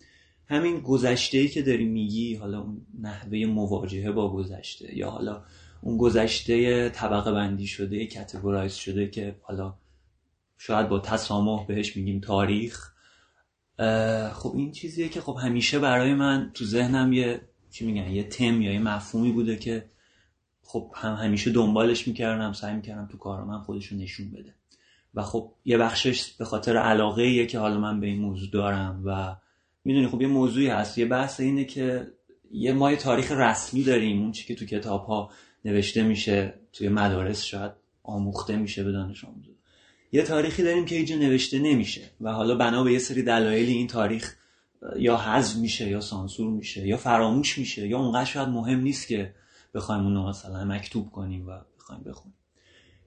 همین 0.49 0.81
گذشته 0.81 1.39
ای 1.39 1.49
که 1.49 1.63
داری 1.63 1.85
میگی 1.85 2.35
حالا 2.35 2.61
اون 2.61 2.87
نحوه 3.01 3.47
مواجهه 3.47 4.11
با 4.11 4.33
گذشته 4.33 4.97
یا 4.97 5.11
حالا 5.11 5.43
اون 5.81 5.97
گذشته 5.97 6.89
طبقه 6.89 7.33
بندی 7.33 7.67
شده 7.67 8.07
کتگورایز 8.07 8.75
شده 8.75 9.09
که 9.09 9.35
حالا 9.43 9.75
شاید 10.67 10.89
با 10.89 10.99
تسامح 10.99 11.67
بهش 11.67 11.97
میگیم 11.97 12.21
تاریخ. 12.21 12.91
خب 14.33 14.53
این 14.57 14.73
چیزیه 14.73 15.09
که 15.09 15.21
خب 15.21 15.37
همیشه 15.43 15.79
برای 15.79 16.15
من 16.15 16.51
تو 16.55 16.65
ذهنم 16.65 17.13
یه 17.13 17.41
چی 17.71 17.87
میگن 17.87 18.11
یه 18.11 18.25
تم 18.25 18.63
یا 18.63 18.73
یه 18.73 18.79
مفهومی 18.79 19.33
بوده 19.33 19.57
که 19.57 19.91
خب 20.63 20.93
هم 20.95 21.15
همیشه 21.15 21.51
دنبالش 21.51 22.09
می‌کردم 22.09 22.53
سعی 22.53 22.75
می‌کردم 22.75 23.07
تو 23.07 23.19
کار 23.19 23.45
من 23.45 23.59
خودشو 23.61 23.97
نشون 23.97 24.31
بده. 24.31 24.55
و 25.15 25.23
خب 25.23 25.53
یه 25.65 25.79
بخشش 25.79 26.33
به 26.33 26.45
خاطر 26.45 26.77
علاقه 26.77 27.23
ایه 27.23 27.47
که 27.47 27.59
حالا 27.59 27.81
من 27.81 28.01
به 28.01 28.07
این 28.07 28.19
موضوع 28.19 28.51
دارم 28.51 29.03
و 29.05 29.37
می‌دونی 29.85 30.07
خب 30.07 30.21
یه 30.21 30.29
موضوعی 30.29 30.69
هست. 30.69 30.99
یه 30.99 31.07
بحث 31.07 31.41
اینه 31.41 31.65
که 31.65 32.13
یه 32.51 32.73
ما 32.73 32.91
یه 32.91 32.97
تاریخ 32.97 33.33
رسمی 33.33 33.83
داریم. 33.83 34.23
اون 34.23 34.33
چی 34.33 34.47
که 34.47 34.55
تو 34.55 34.67
کتاب 34.67 35.05
ها 35.05 35.31
نوشته 35.65 36.03
میشه 36.03 36.55
توی 36.73 36.89
مدارس 36.89 37.43
شاید 37.43 37.73
آموخته 38.03 38.57
میشه 38.57 38.85
به 38.85 38.93
دانش 38.93 39.25
آموزا 39.25 39.54
یه 40.15 40.23
تاریخی 40.23 40.63
داریم 40.63 40.85
که 40.85 40.97
اینجا 40.97 41.17
نوشته 41.17 41.59
نمیشه 41.59 42.11
و 42.21 42.33
حالا 42.33 42.55
بنا 42.55 42.85
به 42.85 42.93
یه 42.93 42.99
سری 42.99 43.23
دلایلی 43.23 43.73
این 43.73 43.87
تاریخ 43.87 44.35
یا 44.97 45.17
حذف 45.17 45.57
میشه 45.57 45.89
یا 45.89 46.01
سانسور 46.01 46.51
میشه 46.51 46.87
یا 46.87 46.97
فراموش 46.97 47.59
میشه 47.59 47.89
یا 47.89 47.99
اونقدر 47.99 48.25
شاید 48.25 48.49
مهم 48.49 48.81
نیست 48.81 49.09
که 49.09 49.35
بخوایم 49.75 50.05
اونو 50.05 50.29
مثلا 50.29 50.65
مکتوب 50.65 51.11
کنیم 51.11 51.49
و 51.49 51.51
بخوایم 51.79 52.03
بخونیم. 52.03 52.37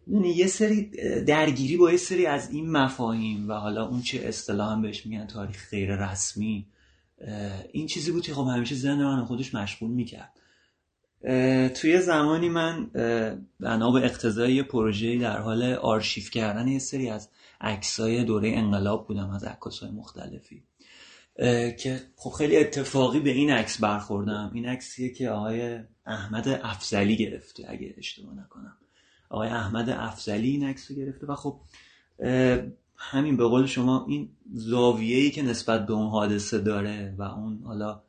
یعنی 0.08 0.30
یه 0.30 0.48
سری 0.48 0.92
درگیری 1.28 1.78
با 1.78 1.92
یه 1.92 1.98
سری 1.98 2.26
از 2.26 2.52
این 2.52 2.72
مفاهیم 2.72 3.50
و 3.50 3.54
حالا 3.54 3.88
اون 3.88 4.02
چه 4.02 4.20
اصطلاح 4.24 4.72
هم 4.72 4.82
بهش 4.82 5.06
میگن 5.06 5.28
تاریخ 5.28 5.70
غیر 5.70 5.96
رسمی 5.96 6.68
این 7.72 7.88
چیزی 7.88 8.12
بود 8.12 8.24
که 8.24 8.34
خب 8.34 8.48
همیشه 8.48 8.76
ذهن 8.76 9.04
من 9.04 9.26
خودش 9.26 9.54
مشغول 9.54 9.92
می‌کرد. 9.92 10.34
توی 11.75 12.01
زمانی 12.01 12.50
من 12.50 12.89
بنا 13.60 13.91
به 13.91 14.05
اقتضای 14.05 14.63
پروژه 14.63 15.17
در 15.17 15.39
حال 15.39 15.63
آرشیف 15.63 16.31
کردن 16.31 16.67
یه 16.67 16.79
سری 16.79 17.10
از 17.10 17.29
عکسای 17.62 18.24
دوره 18.24 18.50
انقلاب 18.50 19.07
بودم 19.07 19.29
از 19.29 19.43
عکاسای 19.43 19.91
مختلفی. 19.91 20.63
که 21.79 22.01
خب 22.15 22.29
خیلی 22.29 22.57
اتفاقی 22.57 23.19
به 23.19 23.29
این 23.29 23.51
عکس 23.51 23.81
برخوردم. 23.81 24.51
این 24.53 24.65
عکسیه 24.65 25.10
که 25.10 25.29
آقای 25.29 25.79
احمد 26.05 26.48
افزلی 26.63 27.17
گرفته 27.17 27.65
اگه 27.67 27.96
اشتباه 27.98 28.34
نکنم. 28.34 28.77
آقای 29.29 29.50
احمد 29.50 29.89
افزلی 29.89 30.50
این 30.50 30.63
عکس 30.63 30.91
گرفته 30.91 31.27
و 31.27 31.36
خب 31.36 31.60
همین 32.96 33.38
به 33.38 33.43
قول 33.43 33.65
شما 33.65 34.05
این 34.10 34.29
زاویه‌ای 34.53 35.31
که 35.31 35.41
نسبت 35.41 35.86
به 35.86 35.93
اون 35.93 36.10
حادثه 36.10 36.57
داره 36.57 37.15
و 37.17 37.22
اون 37.22 37.62
حالا 37.63 38.01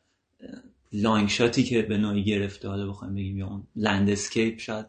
لانگ 0.93 1.29
شاتی 1.29 1.63
که 1.63 1.83
به 1.83 1.99
نوعی 1.99 2.25
گرفته 2.25 2.69
حالا 2.69 2.89
بخوایم 2.89 3.15
بگیم 3.15 3.39
یا 3.39 3.47
اون 3.47 3.63
لندسکیپ 3.77 4.59
شاید 4.59 4.87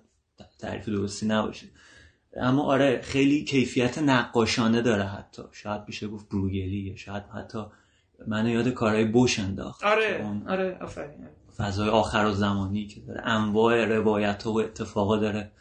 تعریف 0.60 0.90
درستی 0.90 1.26
نباشه. 1.26 1.68
اما 2.38 2.64
آره 2.64 3.02
خیلی 3.02 3.44
کیفیت 3.44 3.98
نقاشانه 3.98 4.82
داره 4.82 5.04
حتی. 5.04 5.44
شاید 5.52 5.86
بشه 5.86 6.08
گفت 6.08 6.30
بروگلی 6.30 6.98
شاید 6.98 7.24
حتی 7.24 7.64
منو 8.28 8.50
یاد 8.50 8.68
کارهای 8.70 9.06
بوش 9.06 9.40
انداخت. 9.40 9.84
آره 9.84 10.26
آره 10.48 10.78
آفرین. 10.82 11.28
فضای 11.58 11.90
آخر 11.90 12.26
و 12.26 12.32
زمانی 12.32 12.88
که 12.88 13.02
داره 13.02 13.22
انواع 13.22 13.86
روایت 13.86 14.48
و 14.48 14.50
اتفاقا 14.50 15.18
داره 15.18 15.52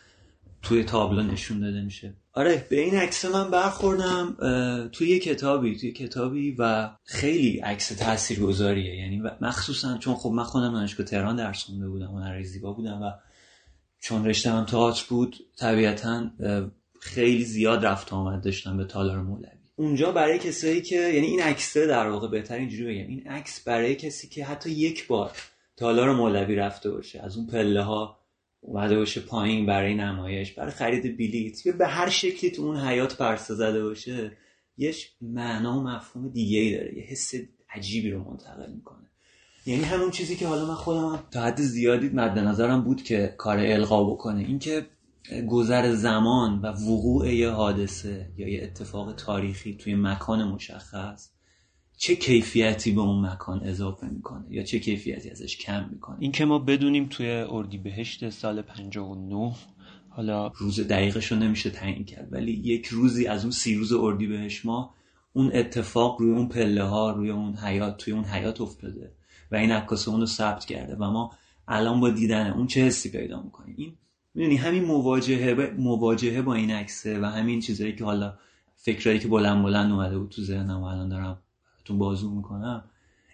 توی 0.63 0.85
تابلو 0.85 1.23
نشون 1.23 1.61
داده 1.61 1.81
میشه. 1.81 2.15
آره 2.33 2.67
به 2.71 2.81
این 2.81 2.95
عکس 2.95 3.25
من 3.25 3.51
برخوردم 3.51 4.37
توی 4.93 5.09
یه 5.09 5.19
کتابی 5.19 5.77
توی 5.77 5.93
کتابی 5.93 6.57
و 6.59 6.91
خیلی 7.05 7.59
عکس 7.59 7.89
تاثیرگذاریه. 7.89 8.97
یعنی 8.97 9.23
مخصوصا 9.41 9.99
چون 9.99 10.15
خب 10.15 10.31
من 10.31 10.45
خودم 10.45 10.73
دانشگاه 10.73 11.07
تهران 11.07 11.37
درس 11.37 11.65
خونده 11.65 11.89
بودم 11.89 12.07
هنر 12.07 12.43
زیبا 12.43 12.73
بودم 12.73 13.03
و 13.03 13.11
چون 14.01 14.27
رشته 14.27 14.51
هم 14.51 14.65
تئاتر 14.65 15.05
بود 15.09 15.37
طبیعتا 15.59 16.31
خیلی 17.01 17.45
زیاد 17.45 17.87
رفت 17.87 18.13
آمد 18.13 18.45
داشتم 18.45 18.77
به 18.77 18.85
تالار 18.85 19.23
مولوی. 19.23 19.49
اونجا 19.77 20.13
برای 20.13 20.39
کسایی 20.39 20.83
که 20.83 20.97
یعنی 20.97 21.27
این 21.27 21.43
عکس 21.43 21.77
در 21.77 22.09
واقع 22.09 22.29
بهتر 22.29 22.55
اینجوری 22.55 22.85
بگم 22.85 23.09
این 23.09 23.29
عکس 23.29 23.65
برای 23.65 23.95
کسی 23.95 24.29
که 24.29 24.45
حتی 24.45 24.71
یک 24.71 25.07
بار 25.07 25.31
تالار 25.77 26.15
مولوی 26.15 26.57
رفته 26.57 26.91
باشه 26.91 27.21
از 27.21 27.37
اون 27.37 27.47
پله 27.47 27.83
ها 27.83 28.18
اومده 28.61 28.97
باشه 28.97 29.21
پایین 29.21 29.67
برای 29.67 29.95
نمایش 29.95 30.53
برای 30.53 30.71
خرید 30.71 31.17
بلیت. 31.17 31.67
یا 31.67 31.73
به 31.73 31.87
هر 31.87 32.09
شکلی 32.09 32.51
تو 32.51 32.63
اون 32.63 32.77
حیات 32.77 33.17
پرسه 33.17 33.55
زده 33.55 33.83
باشه 33.83 34.33
یه 34.77 34.95
معنا 35.21 35.79
و 35.79 35.83
مفهوم 35.83 36.29
دیگه 36.29 36.59
ای 36.59 36.77
داره 36.77 36.99
یه 36.99 37.03
حس 37.03 37.35
عجیبی 37.71 38.11
رو 38.11 38.31
منتقل 38.31 38.73
می‌کنه. 38.73 39.07
یعنی 39.67 39.83
همون 39.83 40.11
چیزی 40.11 40.37
که 40.37 40.47
حالا 40.47 40.67
من 40.67 40.75
خودم 40.75 41.23
تا 41.31 41.43
حد 41.43 41.61
زیادی 41.61 42.09
مد 42.09 42.39
نظرم 42.39 42.83
بود 42.85 43.03
که 43.03 43.35
کار 43.39 43.59
القا 43.59 44.05
بکنه. 44.05 44.41
اینکه 44.41 44.87
گذر 45.49 45.95
زمان 45.95 46.59
و 46.59 46.67
وقوع 46.67 47.35
یه 47.35 47.51
حادثه 47.51 48.27
یا 48.37 48.49
یه 48.49 48.63
اتفاق 48.63 49.13
تاریخی 49.13 49.75
توی 49.75 49.95
مکان 49.95 50.45
مشخص 50.45 51.31
چه 51.99 52.17
کیفیتی 52.17 52.93
به 52.93 53.01
اون 53.01 53.27
مکان 53.27 53.61
اضافه 53.63 54.07
می‌کنه 54.07 54.45
یا 54.51 54.63
چه 54.63 54.79
کیفیتی 54.79 55.31
ازش 55.31 55.57
کم 55.57 55.89
می‌کنه؟ 55.93 56.17
این 56.21 56.33
که 56.33 56.45
ما 56.45 56.59
بدونیم 56.59 57.07
توی 57.07 57.31
اردیبهشت 57.31 58.31
سال 58.31 58.63
59 58.63 59.55
حالا 60.09 60.53
روز 60.57 60.81
دقیقش 60.81 61.33
رو 61.33 61.39
نمیشه 61.39 61.71
تعیین 61.71 62.05
کرد 62.05 62.33
ولی 62.33 62.53
یک 62.53 62.87
روزی 62.87 63.27
از 63.27 63.43
اون 63.43 63.51
سی 63.51 63.75
روز 63.75 63.93
اردیبهشت 63.93 64.67
ما 64.67 64.95
اون 65.33 65.51
اتفاق 65.55 66.21
روی 66.21 66.31
اون 66.31 66.49
پله 66.49 66.83
ها 66.83 67.11
روی 67.11 67.31
اون 67.31 67.57
حیات 67.57 67.97
توی 67.97 68.13
اون 68.13 68.25
حیات 68.25 68.61
افتاده 68.61 69.13
و 69.53 69.57
این 69.57 69.73
عکاس 69.73 70.09
اون 70.09 70.21
رو 70.21 70.27
ثبت 70.27 70.65
کرده 70.65 70.97
و 70.97 71.11
ما 71.11 71.33
الان 71.69 72.01
با 72.01 72.11
دیدن 72.11 72.51
اون 72.51 72.67
چه 72.67 72.81
حسی 72.81 73.11
پیدا 73.11 73.43
می‌کنیم؟ 73.43 73.75
این 73.79 73.93
می‌دونی 74.35 74.57
همین 74.57 74.85
مواجهه 74.85 75.55
با 75.55 75.67
مواجهه 75.79 76.43
با 76.43 76.55
این 76.55 76.71
عکسه 76.71 77.21
و 77.21 77.25
همین 77.25 77.61
چیزایی 77.61 77.97
که 77.97 78.05
حالا 78.05 78.39
فکرایی 78.77 79.19
که 79.19 79.29
بلند 79.29 79.63
بلند 79.63 79.93
اومده 79.93 80.19
بود 80.19 80.31
تو 80.31 80.43
ذهنم 80.43 80.83
الان 80.83 81.09
دارم 81.09 81.43
تو 81.89 81.97
بازو 81.97 82.31
می‌کنم. 82.31 82.85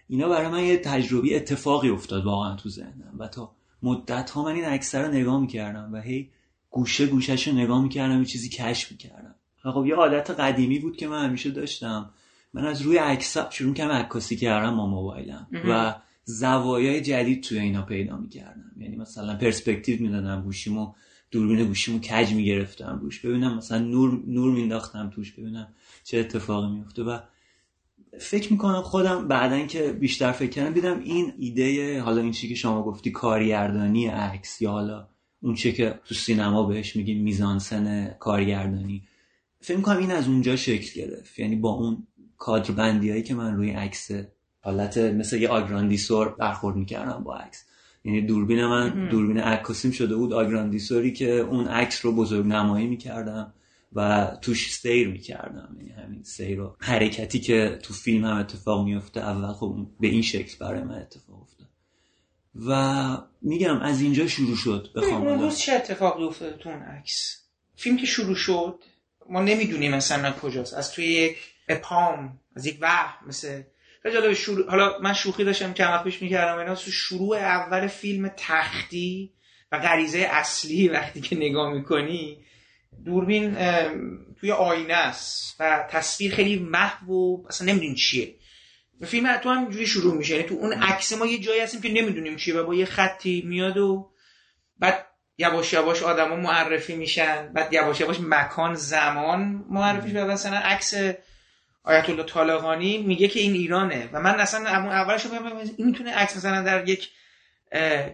اینا 0.07 0.29
برای 0.29 0.47
من 0.47 0.63
یه 0.63 0.77
تجربی 0.77 1.35
اتفاقی 1.35 1.89
افتاد 1.89 2.25
واقعا 2.25 2.55
تو 2.55 2.69
ذهنم. 2.69 3.15
و 3.19 3.27
تا 3.27 3.51
مدت 3.83 4.29
ها 4.29 4.43
من 4.43 4.51
این 4.51 4.65
عکس 4.65 4.95
رو 4.95 5.11
نگاه 5.11 5.41
می‌کردم 5.41 5.93
و 5.93 6.01
هی 6.01 6.29
گوشه 6.69 7.07
گوشش 7.07 7.47
رو 7.47 7.53
نگاه 7.53 7.83
می‌کردم 7.83 8.19
یه 8.19 8.25
چیزی 8.25 8.49
کشف 8.49 8.91
می‌کردم. 8.91 9.35
و 9.65 9.71
خب 9.71 9.85
یه 9.85 9.95
عادت 9.95 10.29
قدیمی 10.29 10.79
بود 10.79 10.97
که 10.97 11.07
من 11.07 11.25
همیشه 11.25 11.51
داشتم. 11.51 12.09
من 12.53 12.65
از 12.65 12.81
روی 12.81 12.97
عکس 12.97 13.37
شروع 13.49 13.73
کردم 13.73 13.93
عکاسی 13.93 14.35
کردم 14.35 14.77
با 14.77 14.87
موبایلم. 14.87 15.47
و 15.69 15.95
زوایای 16.23 17.01
جدید 17.01 17.43
توی 17.43 17.59
اینا 17.59 17.81
پیدا 17.81 18.17
می‌کردم. 18.17 18.71
یعنی 18.77 18.95
مثلا 18.95 19.35
پرسپکتیو 19.35 20.01
می‌دادم 20.01 20.41
گوشیمو 20.41 20.93
دوربین 21.31 21.65
گوشیمو 21.65 21.99
کج 21.99 22.33
می‌گرفتم 22.33 22.99
روش. 23.01 23.19
ببینم 23.19 23.57
مثلا 23.57 23.79
نور 23.79 24.21
نور 24.27 24.51
مینداختم 24.51 25.09
توش 25.09 25.31
ببینم 25.31 25.67
چه 26.03 26.19
اتفاقی 26.19 26.75
میفته 26.75 27.03
و 27.03 27.19
فکر 28.19 28.51
می‌کنم 28.51 28.81
خودم 28.81 29.27
بعدا 29.27 29.65
که 29.65 29.91
بیشتر 29.91 30.31
فکر 30.31 30.49
کردم 30.49 30.73
دیدم 30.73 30.99
این 30.99 31.33
ایده 31.39 32.01
حالا 32.01 32.21
این 32.21 32.31
چی 32.31 32.49
که 32.49 32.55
شما 32.55 32.83
گفتی 32.83 33.11
کارگردانی 33.11 34.07
عکس 34.07 34.61
یا 34.61 34.71
حالا 34.71 35.07
اون 35.41 35.55
چی 35.55 35.73
که 35.73 35.99
تو 36.05 36.15
سینما 36.15 36.63
بهش 36.63 36.95
میگیم 36.95 37.23
میزانسن 37.23 38.15
کارگردانی. 38.19 39.03
فکر 39.59 39.77
می‌کنم 39.77 39.97
این 39.97 40.11
از 40.11 40.27
اونجا 40.27 40.55
شکل 40.55 41.01
گرفت. 41.01 41.39
یعنی 41.39 41.55
با 41.55 41.69
اون 41.69 42.07
کادر 42.37 42.71
بندی 42.71 43.09
هایی 43.09 43.23
که 43.23 43.35
من 43.35 43.55
روی 43.55 43.69
عکس 43.69 44.11
حالت 44.61 44.97
مثل 44.97 45.41
یه 45.41 45.47
آگراندیسور 45.47 46.29
برخورد 46.29 46.75
می‌کردم 46.75 47.23
با 47.23 47.35
عکس. 47.35 47.65
یعنی 48.03 48.21
دوربین 48.21 48.65
من 48.65 49.09
دوربین 49.09 49.37
عکاسیم 49.37 49.91
شده 49.91 50.15
بود 50.15 50.33
آگراندیسوری 50.33 51.13
که 51.13 51.31
اون 51.31 51.67
عکس 51.67 52.05
رو 52.05 52.15
بزرگ 52.15 52.45
نمایی 52.45 52.87
می‌کردم. 52.87 53.53
و 53.95 54.31
توش 54.41 54.75
سیر 54.75 55.07
می‌کردم. 55.07 55.75
یعنی 55.79 55.91
همین 55.91 56.23
سیر 56.23 56.61
و 56.61 56.75
حرکتی 56.79 57.39
که 57.39 57.79
تو 57.83 57.93
فیلم 57.93 58.25
هم 58.25 58.37
اتفاق 58.37 58.85
میفته 58.85 59.19
اول 59.19 59.53
خب 59.53 59.87
به 59.99 60.07
این 60.07 60.21
شکل 60.21 60.57
برای 60.59 60.83
من 60.83 60.95
اتفاق 60.95 61.41
افتاد. 61.41 61.67
و 62.55 63.17
میگم 63.41 63.79
از 63.79 64.01
اینجا 64.01 64.27
شروع 64.27 64.55
شد 64.55 64.89
بخوام 64.95 65.27
اون 65.27 65.39
روز 65.39 65.57
چه 65.57 65.73
اتفاقی 65.73 66.23
افتاد 66.23 66.57
تو 66.57 66.69
اون 66.69 66.81
عکس؟ 66.81 67.41
فیلم 67.75 67.97
که 67.97 68.05
شروع 68.05 68.35
شد 68.35 68.79
ما 69.29 69.41
نمی‌دونیم 69.41 69.95
مثلا 69.95 70.31
کجاست. 70.31 70.73
از 70.73 70.91
توی 70.91 71.05
یک 71.05 71.37
اپام 71.67 72.39
از 72.55 72.65
یک 72.65 72.77
وهم 72.81 73.27
مثل 73.27 73.61
جالب 74.13 74.33
شروع... 74.33 74.69
حالا 74.69 74.99
من 74.99 75.13
شوخی 75.13 75.43
داشتم 75.43 75.73
که 75.73 75.85
هم 75.85 76.03
پیش 76.03 76.21
می‌کردم 76.21 76.57
اینا 76.57 76.75
تو 76.75 76.91
شروع 76.91 77.37
اول 77.37 77.87
فیلم 77.87 78.31
تختی 78.37 79.33
و 79.71 79.79
غریزه 79.79 80.27
اصلی 80.31 80.87
وقتی 80.97 81.21
که 81.21 81.35
نگاه 81.35 81.73
می‌کنی 81.73 82.45
دوربین 83.05 83.57
توی 84.39 84.51
آینه 84.51 84.93
است 84.93 85.55
و 85.59 85.87
تصویر 85.89 86.35
خیلی 86.35 86.59
محو 86.59 87.13
و 87.13 87.47
اصلا 87.47 87.67
نمی‌دونی 87.67 87.95
چیه. 87.95 88.35
فیلم 89.05 89.37
تو 89.37 89.49
هم 89.49 89.69
جوری 89.69 89.87
شروع 89.87 90.15
میشه 90.15 90.35
یعنی 90.35 90.47
تو 90.47 90.55
اون 90.55 90.73
عکس 90.73 91.13
ما 91.13 91.25
یه 91.25 91.37
جایی 91.37 91.61
هستیم 91.61 91.81
که 91.81 91.89
نمی‌دونیم 91.89 92.35
چیه 92.35 92.55
و 92.55 92.63
با 92.63 92.75
یه 92.75 92.85
خطی 92.85 93.43
میاد 93.45 93.77
و 93.77 94.11
بعد 94.79 95.05
یواش 95.37 95.73
یواش 95.73 96.03
آدما 96.03 96.35
معرفی 96.35 96.95
میشن 96.95 97.53
بعد 97.53 97.73
یواش 97.73 97.99
یواش 97.99 98.17
مکان 98.19 98.75
زمان 98.75 99.65
معرفی 99.69 100.09
شده 100.09 100.25
مثلا 100.25 100.57
عکس 100.57 100.93
آیت 101.83 102.09
الله 102.09 102.23
طالقانی 102.23 102.97
میگه 102.97 103.27
که 103.27 103.39
این 103.39 103.53
ایرانه 103.53 104.09
و 104.13 104.19
من 104.19 104.39
اصلا 104.39 104.69
اولش 104.69 105.25
این 105.77 105.87
می‌تونه 105.87 106.13
عکس 106.13 106.37
مثلا 106.37 106.61
در 106.61 106.89
یک 106.89 107.09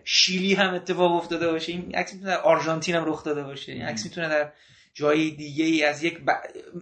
شیلی 0.03 0.53
هم 0.53 0.73
اتفاق 0.73 1.11
افتاده 1.11 1.51
باشه. 1.51 1.71
این 1.71 1.95
عکس 1.95 2.13
می‌تونه 2.13 2.31
در 2.31 2.41
آرژانتین 2.41 2.95
هم 2.95 3.05
رخ 3.05 3.23
داده 3.23 3.43
باشه. 3.43 3.71
این 3.71 3.81
عکس 3.81 4.03
می‌تونه 4.03 4.29
در 4.29 4.51
جای 4.93 5.31
دیگه 5.31 5.65
ای 5.65 5.83
از 5.83 6.03
یک 6.03 6.19
ب... 6.19 6.31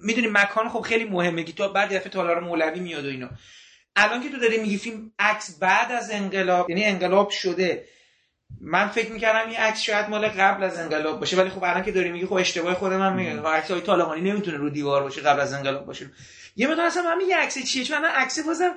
می‌دونی 0.04 0.28
مکان 0.32 0.70
خب 0.70 0.82
خیلی 0.82 1.06
مهمه 1.06 1.44
که 1.44 1.52
تو 1.52 1.70
بعد 1.70 1.94
دفعه 1.94 2.10
تالار 2.10 2.40
مولوی 2.40 2.80
میاد 2.80 3.06
و 3.06 3.10
اینا. 3.10 3.30
الان 3.96 4.24
که 4.24 4.30
تو 4.30 4.38
داری 4.38 4.58
میگی 4.58 4.78
فیلم 4.78 5.12
عکس 5.20 5.60
بعد 5.60 5.92
از 5.92 6.12
انقلاب 6.12 6.70
یعنی 6.70 6.86
انقلاب 6.86 7.30
شده. 7.30 7.86
من 8.62 8.88
فکر 8.88 9.12
می‌کردم 9.12 9.50
این 9.50 9.60
عکس 9.60 9.82
شاید 9.82 10.10
مال 10.10 10.28
قبل 10.28 10.64
از 10.64 10.80
انقلاب 10.80 11.20
باشه 11.20 11.38
ولی 11.38 11.50
خب 11.50 11.64
الان 11.64 11.84
که 11.84 11.92
داری 11.92 12.12
میگی 12.12 12.26
خب 12.26 12.34
اشتباه 12.34 12.74
خود 12.74 12.94
من 12.94 13.14
میگه 13.14 13.42
عکس 13.42 13.72
های 13.72 13.82
طالقانی 13.82 14.32
نمی‌تونه 14.32 14.58
رو 14.58 14.70
دیوار 14.70 15.04
باشه 15.04 15.22
قبل 15.22 15.40
از 15.40 15.54
انقلاب 15.54 15.86
باشه. 15.86 16.12
یه 16.56 16.68
مقدار 16.68 16.86
اصلا 16.86 17.04
من 17.04 17.18
میگه 17.18 17.36
عکس 17.36 17.64
چیه؟ 17.64 17.84
چون 17.84 17.98
من 17.98 18.10
عکس 18.10 18.40
بازم 18.40 18.72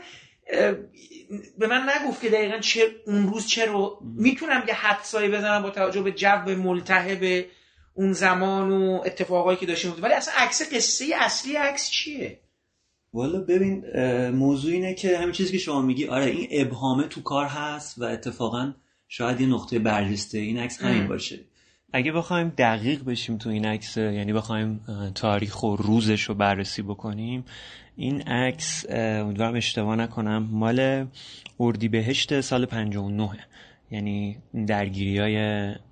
به 1.59 1.67
من 1.67 1.89
نگفت 1.89 2.21
که 2.21 2.29
دقیقا 2.29 2.59
چه 2.59 2.81
اون 3.07 3.27
روز 3.27 3.47
چه 3.47 3.67
رو 3.67 3.99
می‌تونم 4.03 4.65
یه 4.69 4.75
حدسایی 4.75 5.29
بزنم 5.29 5.63
با 5.63 5.71
توجه 5.71 6.03
به 6.03 6.13
جو 6.13 6.57
ملتهب 6.57 7.45
اون 7.95 8.13
زمان 8.13 8.73
و 8.73 9.01
اتفاقایی 9.07 9.59
که 9.59 9.67
داشته 9.67 9.91
ولی 9.91 10.15
اصلا 10.15 10.35
عکس 10.37 10.75
قصه 10.75 11.05
اصلی 11.21 11.53
عکس 11.53 11.91
چیه؟ 11.91 12.39
والا 13.15 13.41
ببین 13.41 13.85
موضوع 14.31 14.73
اینه 14.73 14.95
که 14.95 15.19
همین 15.19 15.33
چیزی 15.33 15.53
که 15.53 15.59
شما 15.59 15.83
میگی 15.83 16.07
آره 16.07 16.25
این 16.25 16.49
ابهامه 16.51 17.09
تو 17.09 17.23
کار 17.23 17.47
هست 17.47 17.99
و 17.99 18.05
اتفاقا 18.05 18.73
شاید 19.09 19.41
یه 19.41 19.47
نقطه 19.47 19.79
برجسته. 19.79 20.39
این 20.39 20.59
عکس 20.59 20.83
همین 20.83 21.09
باشه. 21.09 21.39
اگه 21.93 22.13
بخوایم 22.13 22.53
دقیق 22.59 23.05
بشیم 23.05 23.39
تو 23.39 23.51
این 23.51 23.67
عکس 23.67 23.97
یعنی 23.97 24.33
بخوایم 24.33 24.81
تاریخ 25.15 25.63
و 25.63 25.77
روزش 25.77 26.23
رو 26.23 26.35
بررسی 26.35 26.83
بکنیم 26.83 27.45
این 27.97 28.23
عکس 28.23 28.87
امیدوارم 28.89 29.55
اشتباه 29.55 29.97
نکنم 29.97 30.49
مال 30.51 31.07
اردیبهشت 31.61 32.41
سال 32.41 32.67
59 32.67 33.31
یعنی 33.91 34.39
درگیری 34.67 35.19
های 35.19 35.37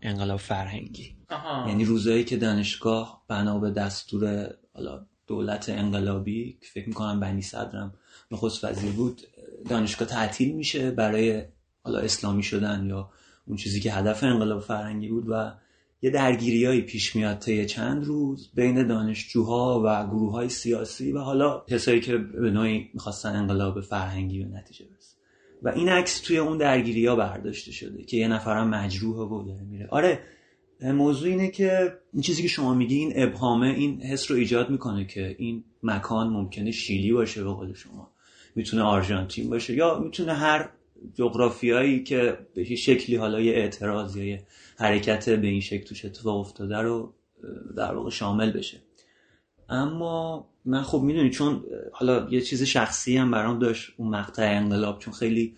انقلاب 0.03 0.39
فرهنگی 0.39 1.15
آها. 1.31 1.69
یعنی 1.69 1.85
روزایی 1.85 2.25
که 2.25 2.37
دانشگاه 2.37 3.25
بنا 3.29 3.59
به 3.59 3.71
دستور 3.71 4.55
حالا 4.75 5.07
دولت 5.27 5.69
انقلابی 5.69 6.59
که 6.61 6.67
فکر 6.75 6.89
می‌کنم 6.89 7.21
بنی 7.21 7.43
صدرم 7.43 7.95
نخست 8.31 8.65
وزیر 8.65 8.93
بود 8.93 9.23
دانشگاه 9.69 10.09
تعطیل 10.09 10.55
میشه 10.55 10.91
برای 10.91 11.43
حالا 11.83 11.99
اسلامی 11.99 12.43
شدن 12.43 12.87
یا 12.87 13.11
اون 13.47 13.57
چیزی 13.57 13.81
که 13.81 13.93
هدف 13.93 14.25
انقلاب 14.25 14.61
فرهنگی 14.61 15.09
بود 15.09 15.25
و 15.29 15.53
یه 16.03 16.11
درگیریایی 16.11 16.81
پیش 16.81 17.17
میاد 17.17 17.39
طی 17.39 17.67
چند 17.67 18.05
روز 18.05 18.51
بین 18.55 18.87
دانشجوها 18.87 19.83
و 19.85 20.07
گروه 20.07 20.33
های 20.33 20.49
سیاسی 20.49 21.13
و 21.13 21.19
حالا 21.19 21.65
کسایی 21.69 22.01
که 22.01 22.17
به 22.17 22.51
نوعی 22.51 22.91
می‌خواستن 22.95 23.37
انقلاب 23.37 23.81
فرهنگی 23.81 24.45
به 24.45 24.59
نتیجه 24.59 24.85
برسه. 24.85 25.17
و 25.63 25.69
این 25.69 25.89
عکس 25.89 26.21
توی 26.21 26.39
اون 26.39 26.59
درگیری 26.59 27.07
ها 27.07 27.17
برداشته 27.17 27.73
شده 27.73 28.03
که 28.03 28.17
یه 28.17 28.29
نفرم 28.29 28.69
مجروحه 28.69 29.23
و 29.23 29.43
داره 29.43 29.65
میره. 29.65 29.89
آره 29.91 30.21
موضوع 30.83 31.29
اینه 31.29 31.49
که 31.49 31.99
این 32.13 32.23
چیزی 32.23 32.43
که 32.43 32.49
شما 32.49 32.75
میگی 32.75 32.97
این 32.97 33.13
ابهامه 33.17 33.67
این 33.67 34.03
حس 34.03 34.31
رو 34.31 34.37
ایجاد 34.37 34.71
می‌کنه 34.71 35.05
که 35.05 35.37
این 35.39 35.65
مکان 35.83 36.29
ممکنه 36.29 36.71
شیلی 36.71 37.13
باشه 37.13 37.45
به 37.45 37.51
قول 37.51 37.73
شما. 37.73 38.11
می‌تونه 38.55 38.83
آرژانتین 38.83 39.51
باشه 39.51 39.75
یا 39.75 39.99
می‌تونه 39.99 40.33
هر 40.33 40.69
جغرافیایی 41.15 42.03
که 42.03 42.39
به 42.55 42.65
شکلی 42.77 43.17
حالا 43.17 43.41
یه 43.41 43.53
اعتراض 43.53 44.17
یا 44.17 44.25
یه 44.25 44.43
حرکت 44.81 45.29
به 45.29 45.47
این 45.47 45.61
شکل 45.61 45.85
توش 45.85 46.05
اتفاق 46.05 46.37
افتاده 46.37 46.79
رو 46.79 47.15
در 47.77 47.95
واقع 47.95 48.11
شامل 48.11 48.51
بشه. 48.51 48.81
اما 49.69 50.47
من 50.65 50.83
خب 50.83 51.01
می‌دونی 51.01 51.31
چون 51.31 51.65
حالا 51.93 52.29
یه 52.31 52.41
چیز 52.41 52.63
شخصی 52.63 53.17
هم 53.17 53.31
برام 53.31 53.59
داشت 53.59 53.93
اون 53.97 54.09
مقطع 54.09 54.43
انقلاب 54.43 54.99
چون 54.99 55.15
خیلی 55.15 55.57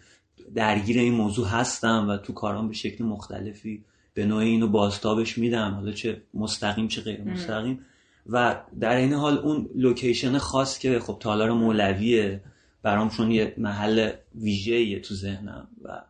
درگیر 0.54 0.98
این 0.98 1.14
موضوع 1.14 1.48
هستم 1.48 2.08
و 2.08 2.16
تو 2.16 2.32
کارام 2.32 2.68
به 2.68 2.74
شکل 2.74 3.04
مختلفی 3.04 3.84
به 4.14 4.26
نوعی 4.26 4.48
اینو 4.48 4.68
بازتابش 4.68 5.38
میدم. 5.38 5.70
حالا 5.70 5.92
چه 5.92 6.22
مستقیم 6.34 6.88
چه 6.88 7.00
غیر 7.00 7.24
مستقیم. 7.24 7.80
و 8.26 8.60
در 8.80 8.96
این 8.96 9.12
حال 9.12 9.38
اون 9.38 9.68
لوکیشن 9.74 10.38
خاص 10.38 10.78
که 10.78 11.00
خب 11.00 11.16
تالار 11.20 11.52
مولویه 11.52 12.40
برام 12.82 13.08
چون 13.08 13.30
یه 13.30 13.54
محل 13.58 14.10
ویژه‌ایه 14.34 15.00
تو 15.00 15.14
ذهنم 15.14 15.68
و 15.82 16.02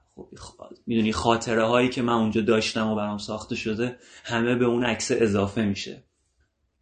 می‌دونی 0.86 1.12
خاطره 1.12 1.64
هایی 1.64 1.88
که 1.88 2.02
من 2.02 2.12
اونجا 2.12 2.40
داشتم 2.40 2.88
و 2.88 2.94
برام 2.94 3.18
ساخته 3.18 3.56
شده 3.56 3.96
همه 4.24 4.54
به 4.54 4.64
اون 4.64 4.84
عکس 4.84 5.10
اضافه 5.14 5.64
میشه 5.64 6.04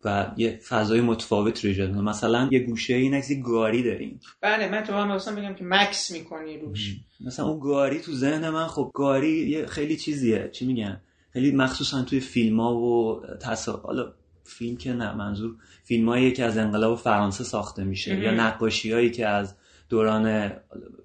و 0.05 0.31
یه 0.37 0.61
فضای 0.69 1.01
متفاوت 1.01 1.65
رو 1.65 1.69
ایجاد 1.69 1.91
مثلا 1.91 2.49
یه 2.53 2.59
گوشه 2.59 2.95
این 2.95 3.15
عکس 3.15 3.31
گاری 3.45 3.83
داریم. 3.83 4.21
بله 4.41 4.69
من 4.69 4.83
تو 4.85 4.93
هم 4.93 5.13
مثلا 5.13 5.37
بگم 5.37 5.55
که 5.55 5.65
مکس 5.65 6.11
می‌کنی 6.11 6.59
روش. 6.59 6.97
مثلا 7.21 7.47
اون 7.47 7.61
گاری 7.61 8.01
تو 8.01 8.13
ذهن 8.13 8.51
من 8.51 8.67
خب 8.67 8.91
گاری 8.95 9.49
یه 9.49 9.67
خیلی 9.67 9.97
چیزیه. 9.97 10.51
چی 10.53 10.67
میگن؟ 10.67 11.01
خیلی 11.33 11.53
مخصوصا 11.53 12.03
توی 12.03 12.21
فیلم 12.21 12.61
ها 12.61 12.77
و 12.77 13.23
تصا... 13.41 13.73
حالا 13.73 14.13
فیلم 14.45 14.77
که 14.77 14.93
نه 14.93 15.15
منظور 15.15 15.57
فیلم 15.85 16.09
هایی 16.09 16.33
که 16.33 16.45
از 16.45 16.59
انقلاب 16.59 16.99
فرانسه 16.99 17.45
ساخته 17.45 17.85
میشه 17.85 18.19
یا 18.19 18.31
نقاشی 18.31 18.93
هایی 18.93 19.11
که 19.11 19.27
از 19.27 19.55
دوران 19.91 20.53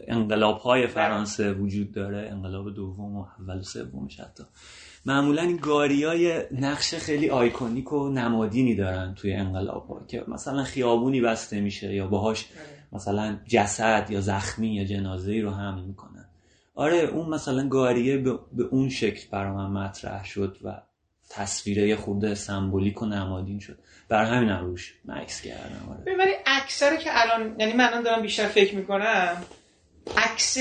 انقلاب 0.08 0.58
های 0.58 0.88
فرانسه 0.88 1.54
وجود 1.54 1.91
داره 1.91 2.30
انقلاب 2.32 2.76
دوم 2.76 3.15
و 3.15 3.26
اول 3.39 3.60
و 3.60 3.63
سومش 3.63 4.19
حتی. 4.19 4.43
معمولا 5.06 5.41
این 5.41 5.58
گاری 5.58 6.04
های 6.04 6.43
نقش 6.52 6.95
خیلی 6.95 7.30
آیکونیک 7.30 7.93
و 7.93 8.10
نمادینی 8.10 8.76
دارن 8.76 9.13
توی 9.15 9.34
انقلاب 9.34 9.88
ها 9.88 10.06
که 10.08 10.24
مثلا 10.28 10.63
خیابونی 10.63 11.21
بسته 11.21 11.62
میشه 11.62 11.95
یا 11.95 12.08
باهاش 12.08 12.45
مثلا 12.91 13.38
جسد 13.45 14.08
یا 14.10 14.21
زخمی 14.21 14.76
یا 14.76 14.84
جنازه 14.84 15.41
رو 15.41 15.50
حمل 15.50 15.82
می‌کنن. 15.82 16.26
آره 16.76 16.98
اون 16.98 17.30
مثلا 17.30 17.67
گاریه 17.67 18.17
به 18.17 18.63
اون 18.71 18.89
شکل 18.89 19.28
برای 19.32 19.52
من 19.52 19.71
مطرح 19.71 20.26
شد 20.26 20.58
و 20.63 20.82
تصویره 21.30 21.96
خورده 21.96 22.36
سمبولیک 22.36 23.02
و 23.02 23.06
نمادین 23.06 23.60
شد. 23.60 23.78
بر 24.10 24.26
همین 24.26 24.50
هم 24.50 24.66
روش 24.66 24.94
مکس 25.06 25.42
کردم 25.42 25.90
آره. 25.90 26.18
ولی 26.18 26.32
اکثر 26.46 26.96
که 26.96 27.10
الان 27.14 27.56
یعنی 27.60 27.74
من 27.74 28.02
دارم 28.02 28.22
بیشتر 28.22 28.48
فکر 28.48 28.76
می‌کنم 28.76 29.44
عکس 30.18 30.58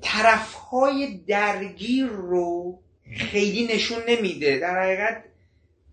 طرفهای 0.00 1.20
درگیر 1.26 2.06
رو 2.06 2.78
خیلی 3.16 3.66
نشون 3.74 3.98
نمیده. 4.08 4.58
در 4.58 4.82
حقیقت 4.82 5.24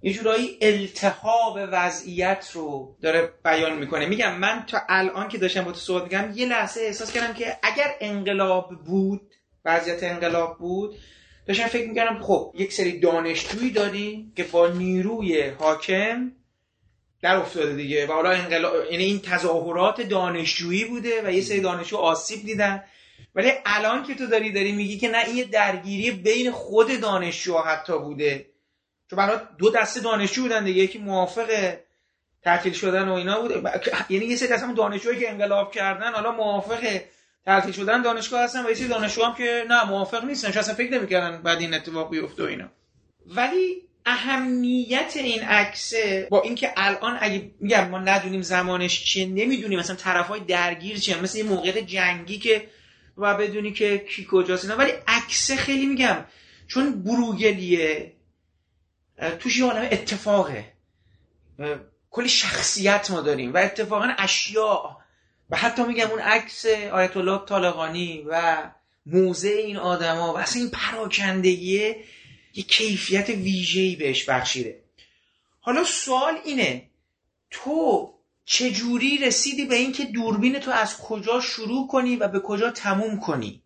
یه 0.01 0.13
جورایی 0.13 0.57
التهاب 0.61 1.59
وضعیت 1.71 2.49
رو 2.53 2.95
داره 3.01 3.29
بیان 3.43 3.77
می‌کنه. 3.77 4.05
میگم 4.05 4.39
من 4.39 4.63
تا 4.67 4.81
الان 4.89 5.27
که 5.27 5.37
داشتم 5.37 5.63
با 5.63 5.71
تو 5.71 5.79
صحبت 5.79 6.03
میگم 6.03 6.31
یه 6.35 6.45
لحظه 6.45 6.81
احساس 6.81 7.11
کردم 7.13 7.33
که 7.33 7.57
اگر 7.63 7.95
انقلاب 8.01 8.69
بود 8.85 9.21
وضعیت 9.65 10.03
انقلاب 10.03 10.57
بود 10.57 10.95
داشتم 11.47 11.67
فکر 11.67 11.87
می‌کردم 11.87 12.19
خب 12.19 12.53
یک 12.57 12.73
سری 12.73 12.99
دانشجویی 12.99 13.71
داریم 13.71 14.33
که 14.35 14.43
با 14.43 14.67
نیروی 14.67 15.41
حاکم 15.49 16.31
در 17.21 17.35
افتاده 17.35 17.73
دیگه 17.73 18.07
و 18.07 18.11
حالا 18.11 18.29
انقلاب 18.29 18.91
یعنی 18.91 19.03
این 19.03 19.19
تظاهرات 19.19 20.01
دانشجویی 20.01 20.85
بوده 20.85 21.21
و 21.27 21.31
یه 21.31 21.41
سری 21.41 21.59
دانشجو 21.59 21.97
آسیب 21.97 22.45
دیدن. 22.45 22.83
ولی 23.35 23.51
الان 23.65 24.03
که 24.03 24.15
تو 24.15 24.27
داری 24.27 24.51
داری 24.51 24.71
میگی 24.71 24.97
که 24.97 25.09
نه 25.09 25.25
این 25.27 25.49
درگیری 25.51 26.11
بین 26.11 26.51
خود 26.51 26.99
دانشجو 27.01 27.57
حتی 27.57 27.99
بوده. 27.99 28.45
چون 29.09 29.17
برای 29.17 29.37
دو 29.57 29.69
دسته 29.69 29.99
دانشجو 30.01 30.41
بودن 30.41 30.63
دیگه 30.63 30.83
یکی 30.83 30.97
موافق 30.97 31.75
تعطیل 32.41 32.73
شدن 32.73 33.09
و 33.09 33.13
اینا 33.13 33.41
بوده. 33.41 33.61
یعنی 34.09 34.25
یه 34.25 34.35
سری 34.35 34.53
اصلا 34.53 34.73
دانشجویی 34.73 35.19
که 35.19 35.29
انقلاب 35.29 35.71
کردن 35.71 36.13
حالا 36.13 36.31
موافق 36.31 37.01
تعطیل 37.45 37.73
شدن 37.73 38.01
دانشگاه 38.01 38.43
هستن 38.43 38.65
و 38.65 38.69
یه 38.69 38.75
سری 38.75 38.87
دانشجو 38.87 39.23
هم 39.23 39.35
که 39.35 39.65
نه 39.69 39.83
موافق 39.83 40.25
نیستن. 40.25 40.59
اصلا 40.59 40.75
فکر 40.75 40.91
نمی‌کردن 40.91 41.41
بعد 41.41 41.59
این 41.59 41.73
اتفاق 41.73 42.09
بیفته 42.09 42.43
و 42.43 42.45
اینا. 42.45 42.69
ولی 43.25 43.81
اهمیت 44.05 45.11
این 45.15 45.43
عکسه 45.43 46.27
با 46.31 46.41
اینکه 46.41 46.73
الان 46.77 47.17
اگه 47.21 47.51
میگم 47.59 47.89
ما 47.89 47.99
ندونیم 47.99 48.41
زمانش 48.41 49.03
چیه 49.05 49.25
نمی‌دونیم 49.25 49.79
مثلا 49.79 49.95
طرفای 49.95 50.39
درگیر 50.39 50.97
چیه. 50.97 51.21
مثل 51.21 51.37
یه 51.37 51.43
موقع 51.43 51.81
جنگی 51.81 52.39
که 52.39 52.67
و 53.17 53.33
بدونی 53.37 53.73
که 53.73 53.97
کی 53.97 54.27
کجاست 54.31 54.63
اینا. 54.65 54.77
ولی 54.77 54.91
عکسه 55.07 55.55
خیلی 55.55 55.85
میگم 55.85 56.25
چون 56.67 57.03
بروگلیه 57.03 58.13
توش 59.39 59.57
یه 59.57 59.65
عالم 59.65 59.87
اتفاقه. 59.91 60.65
کلی 62.09 62.29
شخصیت 62.29 63.11
ما 63.11 63.21
داریم 63.21 63.53
و 63.53 63.57
اتفاقا 63.57 64.13
اشیاء. 64.17 65.02
و 65.49 65.57
حتی 65.57 65.83
میگم 65.83 66.09
اون 66.09 66.19
عکس 66.19 66.65
آیت 66.65 67.17
الله 67.17 67.45
طالقانی 67.45 68.25
و 68.27 68.63
موزه 69.05 69.49
این 69.49 69.77
آدما 69.77 70.33
و 70.33 70.37
اصلا 70.37 70.61
این 70.61 70.71
پراکندگیه 70.71 72.03
یه 72.53 72.63
کیفیت 72.63 73.29
ویژه‌ای 73.29 73.95
بهش 73.95 74.29
بخشیده. 74.29 74.83
حالا 75.59 75.83
سوال 75.83 76.37
اینه 76.45 76.89
تو 77.51 78.09
چجوری 78.45 79.17
رسیدی 79.17 79.65
به 79.65 79.75
اینکه 79.75 80.05
دوربین 80.05 80.59
تو 80.59 80.71
از 80.71 80.97
کجا 80.97 81.41
شروع 81.41 81.87
کنی 81.87 82.15
و 82.15 82.27
به 82.27 82.39
کجا 82.39 82.71
تموم 82.71 83.19
کنی؟ 83.19 83.63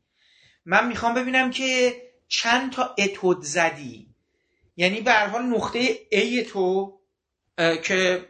من 0.66 0.88
می‌خوام 0.88 1.14
ببینم 1.14 1.52
که 1.52 2.02
چند 2.28 2.72
تا 2.72 2.96
اتود 2.98 3.44
زدی. 3.44 4.08
یعنی 4.78 5.02
به 5.02 5.12
هر 5.12 5.28
حال 5.28 5.44
نقطه 5.44 6.00
A 6.12 6.48
تو 6.50 6.98
که 7.58 8.26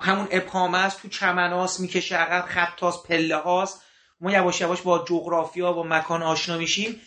همون 0.00 0.28
ابهام 0.30 0.74
است 0.74 1.02
تو 1.02 1.08
چمناس 1.08 1.80
می‌کشه 1.80 2.16
عقب 2.16 2.46
خطاس 2.48 3.02
پله 3.06 3.36
هاست. 3.36 3.82
ما 4.20 4.32
یواش 4.32 4.60
یواش 4.60 4.82
با 4.82 5.04
جغرافیا 5.08 5.72
با 5.72 5.82
مکان 5.82 6.22
آشنا 6.22 6.58
میشیم. 6.58 7.00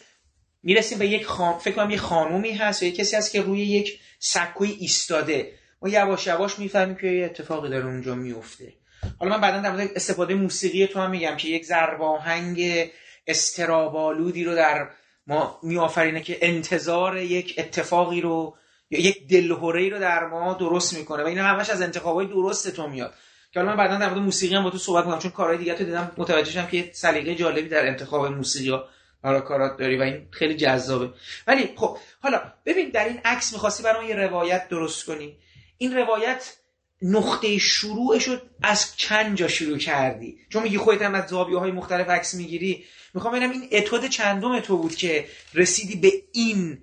می‌رسیم 0.64 0.98
به 0.98 1.08
یک 1.08 1.26
خان... 1.26 1.60
فکر 1.60 1.76
کنم 1.76 1.90
یه 1.90 1.98
خانومی 1.98 2.52
هست 2.52 2.84
یا 2.84 2.92
کسی 2.92 3.16
هست 3.16 3.32
که 3.32 3.42
روی 3.42 3.62
یک 3.62 4.00
سکوی 4.20 4.72
ایستاده. 4.72 5.52
ما 5.82 5.90
یواش 5.90 6.28
یواش 6.28 6.60
می‌فهمیم 6.60 6.96
که 6.96 7.08
یه 7.08 7.26
اتفاقی 7.26 7.70
داره 7.70 7.86
اونجا 7.86 8.16
میفته 8.16 8.74
حالا 9.20 9.32
من 9.32 9.42
بعدا 9.42 9.62
در 9.62 9.72
مورد 9.72 9.90
استفاده 9.96 10.34
موسیقی 10.34 10.88
تو 10.88 11.00
هم 11.00 11.10
میگم 11.10 11.38
که 11.38 11.48
یک 11.50 11.66
ضرباهنگ 11.66 12.90
استرابالودی 13.28 14.44
رو 14.44 14.56
در 14.56 14.90
ما 15.28 15.60
میآفرینه 15.64 16.22
که 16.22 16.38
انتظار 16.42 17.18
یک 17.18 17.56
اتفاقی 17.58 18.22
رو 18.22 18.58
یا 18.90 19.00
یک 19.00 19.28
دلهوره 19.28 19.90
رو 19.90 20.00
در 20.00 20.26
ما 20.26 20.54
درست 20.54 20.98
می‌کنه 20.98 21.24
و 21.24 21.28
این 21.28 21.38
همش 21.38 21.70
از 21.70 21.82
انتخابای 21.82 22.26
درست 22.26 22.76
تو 22.76 22.88
میاد. 22.88 23.14
که 23.52 23.60
حالا 23.60 23.72
من 23.72 23.78
بعدا 23.78 23.98
در 23.98 24.10
مورد 24.10 24.22
موسیقی 24.22 24.56
هم 24.56 24.64
با 24.64 24.70
تو 24.70 24.78
صحبت 24.78 25.06
کنم 25.06 25.20
چون 25.20 25.32
کارهای 25.32 25.58
دیگه 25.58 25.74
تو 25.74 25.84
دیدم 25.84 26.12
متوجه 26.18 26.52
شدم 26.52 26.68
که 26.68 26.90
سلیقه 26.94 27.36
جالبی 27.36 27.70
در 27.70 27.88
انتخاب 27.88 28.26
موسیقی 28.26 28.70
ها 28.70 28.88
کارات 29.24 29.78
داری 29.78 29.98
و 29.98 30.02
این 30.02 30.28
خیلی 30.32 30.56
جذابه. 30.56 31.10
ولی 31.48 31.70
خب 31.76 31.98
حالا 32.22 32.42
ببین 32.66 32.90
در 32.90 33.06
این 33.06 33.20
عکس 33.26 33.54
می‌خواستی 33.54 33.84
برای 33.84 34.08
یه 34.08 34.16
روایت 34.16 34.70
درست 34.70 35.06
کنی. 35.06 35.38
این 35.78 35.96
روایت 35.96 36.54
نقطه 37.02 37.58
شروعش 37.58 38.28
رو 38.28 38.38
از 38.64 38.98
چند 38.98 39.38
جا 39.38 39.48
شروع 39.48 39.78
کردی؟ 39.78 40.38
چون 40.50 40.64
میگی 40.64 40.78
خودت 40.78 41.02
هم 41.02 41.16
از 41.16 41.30
زاویه 41.30 41.58
های 41.58 41.72
مختلف 41.72 42.10
عکس 42.10 42.34
می‌گیری. 42.34 42.86
می‌خوام 43.14 43.34
ببینم 43.34 43.52
این 43.52 43.70
اتود 43.72 44.06
چندم 44.06 44.60
تو 44.60 44.78
بود 44.78 44.96
که 44.96 45.26
رسیدی 45.54 45.96
به 45.96 46.12
این 46.32 46.78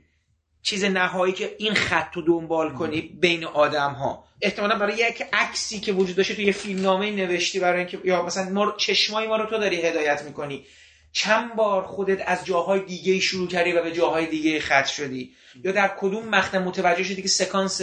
چیز 0.64 0.85
نهایی 0.85 1.33
که 1.33 1.57
این 1.59 1.74
خط 1.74 2.14
رو 2.14 2.22
دنبال 2.22 2.72
کنی 2.72 3.00
بین 3.00 3.44
آدم 3.44 3.90
ها 3.92 4.24
احتمالا 4.40 4.79
برای 4.79 4.96
یک 4.96 5.24
عکسی 5.33 5.81
که 5.81 5.92
وجود 5.92 6.16
داشته 6.16 6.35
تو 6.35 6.42
یه 6.42 6.53
فیلمنامه 6.53 7.11
نوشتی 7.11 7.61
برای 7.61 7.79
اینکه 7.79 8.00
یا 8.05 8.22
مثلا 8.22 8.50
ما 8.50 8.74
چشمای 8.77 9.27
ما 9.27 9.37
رو 9.37 9.46
تو 9.46 9.59
داری 9.59 9.83
هدایت 9.83 10.22
می‌کنی. 10.22 10.66
چند 11.12 11.55
بار 11.55 11.83
خودت 11.83 12.22
از 12.27 12.44
جاهای 12.44 12.81
دیگه 12.81 13.20
شروع 13.20 13.48
کردی 13.48 13.72
و 13.72 13.83
به 13.83 13.92
جاهای 13.92 14.27
دیگه 14.27 14.61
خط 14.61 14.87
شدی. 14.87 15.35
یا 15.64 15.72
در 15.72 15.94
کدوم 15.98 16.29
مقطع 16.29 16.59
متوجه 16.59 17.05
شدی 17.05 17.22
که 17.22 17.29
سکانس 17.29 17.83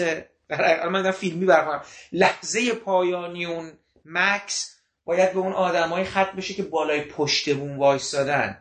در 0.49 0.89
من 0.89 1.01
در 1.01 1.11
فیلمی 1.11 1.45
برخورم 1.45 1.81
لحظه 2.11 2.73
پایانی 2.73 3.45
اون 3.45 3.71
مکس 4.05 4.75
باید 5.05 5.33
به 5.33 5.39
اون 5.39 5.53
آدمای 5.53 6.03
خط 6.03 6.31
بشه 6.31 6.53
که 6.53 6.63
بالای 6.63 7.01
پشت 7.01 7.53
بوم 7.55 7.79
وایستادن. 7.79 8.57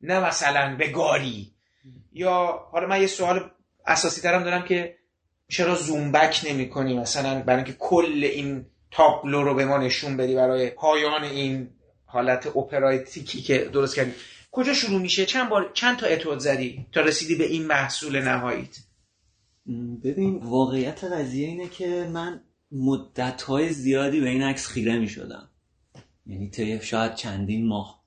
نه 0.00 0.20
مثلا 0.20 0.76
به 0.76 0.88
گاری. 0.88 1.57
یا 2.18 2.60
حالا 2.72 2.86
من 2.86 3.00
یه 3.00 3.06
سوال 3.06 3.50
اساسی 3.86 4.20
ترم 4.20 4.44
دارم 4.44 4.64
که 4.64 4.98
چرا 5.48 5.74
زومبک 5.74 6.46
نمی 6.48 6.68
کنی؟ 6.68 6.94
مثلا 6.94 7.42
برای 7.42 7.56
اینکه 7.56 7.76
کل 7.78 8.24
این 8.24 8.66
تابلو 8.90 9.42
رو 9.42 9.54
به 9.54 9.64
ما 9.64 9.78
نشون 9.78 10.16
بدی 10.16 10.34
برای 10.34 10.70
پایان 10.70 11.24
این 11.24 11.70
حالت 12.04 12.56
اپراتیکی 12.56 13.42
که 13.42 13.58
درست 13.58 13.96
کردی. 13.96 14.12
کجا 14.50 14.74
شروع 14.74 15.00
میشه؟ 15.00 15.26
چند 15.26 15.48
بار 15.48 15.70
چند 15.74 15.98
تا 15.98 16.06
اتود 16.06 16.38
زدی 16.38 16.86
تا 16.92 17.00
رسیدی 17.00 17.34
به 17.34 17.46
این 17.46 17.66
محصول 17.66 18.22
نهاییت؟ 18.22 18.76
ببین 20.04 20.36
واقعیت 20.36 21.04
قضیه 21.04 21.48
اینه 21.48 21.68
که 21.68 22.08
من 22.12 22.40
مدت 22.72 23.44
زیادی 23.70 24.20
به 24.20 24.28
این 24.28 24.42
عکس 24.42 24.66
خیره 24.66 24.98
می 24.98 25.08
شدم 25.08 25.48
یعنی 26.26 26.50
طی 26.50 26.80
شاید 26.82 27.14
چندین 27.14 27.68
ماه. 27.68 27.97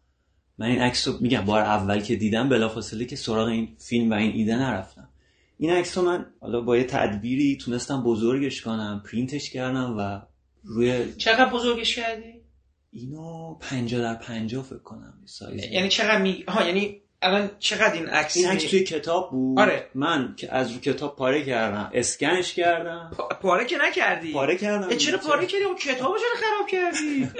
من 0.62 0.68
این 0.68 0.82
عکس 0.82 1.08
رو 1.08 1.14
میگم 1.20 1.42
بار 1.42 1.62
اول 1.62 2.00
که 2.00 2.16
دیدم 2.16 2.50
بلافاصله 2.50 3.06
که 3.06 3.16
سراغ 3.16 3.48
این 3.48 3.76
فیلم 3.80 4.12
و 4.12 4.14
این 4.14 4.32
ایده 4.32 4.56
نرفتم. 4.56 5.10
این 5.58 5.72
عکس 5.72 5.98
رو 5.98 6.04
من 6.04 6.26
حالا 6.42 6.62
با 6.62 6.78
یه 6.78 6.84
تدبیری 6.84 7.58
تونستم 7.58 8.04
بزرگش 8.04 8.62
کنم 8.62 9.04
پرینتش 9.12 9.50
کردم 9.50 9.96
و 9.98 10.22
روی 10.64 11.14
چقدر 11.18 11.50
بزرگش 11.50 11.96
کردی؟ 11.96 12.34
اینو 12.92 13.56
پنجا 13.60 14.02
در 14.02 14.16
پنجا 14.16 14.62
فکر 14.62 14.78
کنم 14.78 15.14
سایز. 15.26 15.64
یعنی 15.64 15.90
چقدر 15.90 16.22
می 16.22 16.44
ها 16.48 16.68
یعنی 16.68 17.02
الان 17.22 17.50
چقدر 17.60 17.94
این 17.94 18.08
عکس 18.08 18.38
این 18.38 18.48
عکس 18.48 18.64
توی 18.64 18.84
کتاب 18.84 19.32
بود. 19.32 19.60
آره. 19.60 19.90
من 19.96 20.34
که 20.38 20.56
از 20.56 20.72
رو 20.72 20.80
کتاب 20.80 21.16
پاره 21.16 21.46
کردم 21.46 21.92
اسکنش 21.94 22.54
کردم. 22.54 23.12
پا... 23.18 23.28
پاره 23.28 23.66
که 23.66 23.78
نکردی؟ 23.88 24.34
پاره 24.34 24.58
کردم. 24.58 24.98
چرا 24.98 25.18
پاره 25.18 25.46
کردی؟ 25.46 25.64
اون 25.64 25.76
کتابو 25.76 26.18
چرا 26.18 26.42
خراب 26.42 26.68
کردی؟ 26.68 27.30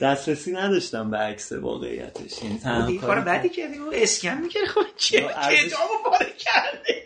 دسترسی 0.00 0.52
نداشتم 0.52 1.10
به 1.10 1.16
عکس 1.16 1.52
واقعیتش. 1.52 2.42
یعنی 2.42 2.58
تنها 2.58 2.86
این 2.86 3.00
کار 3.00 3.20
بدی 3.20 3.48
کردی 3.48 3.78
اون 3.78 3.90
اسکن 3.92 4.38
می‌کردی 4.42 4.66
خب 4.66 4.80
چه 4.96 5.20
کتابو 5.20 5.94
پاره 6.04 6.32
کردی؟ 6.38 7.00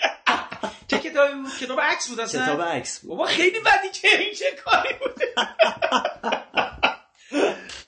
چه 0.88 0.98
کتابی 0.98 1.35
بود؟ 1.35 1.52
کتاب 1.61 1.81
عکس 1.81 2.09
بود 2.09 2.20
اصلا؟ 2.20 2.46
کتاب 2.46 2.62
عکس 2.62 3.00
بود. 3.00 3.09
بابا 3.09 3.24
خیلی 3.24 3.61
بدی 3.61 3.88
که 3.92 4.09
این 4.18 4.35
چه 4.35 4.44
کاری 4.64 4.94
بود. 5.00 5.22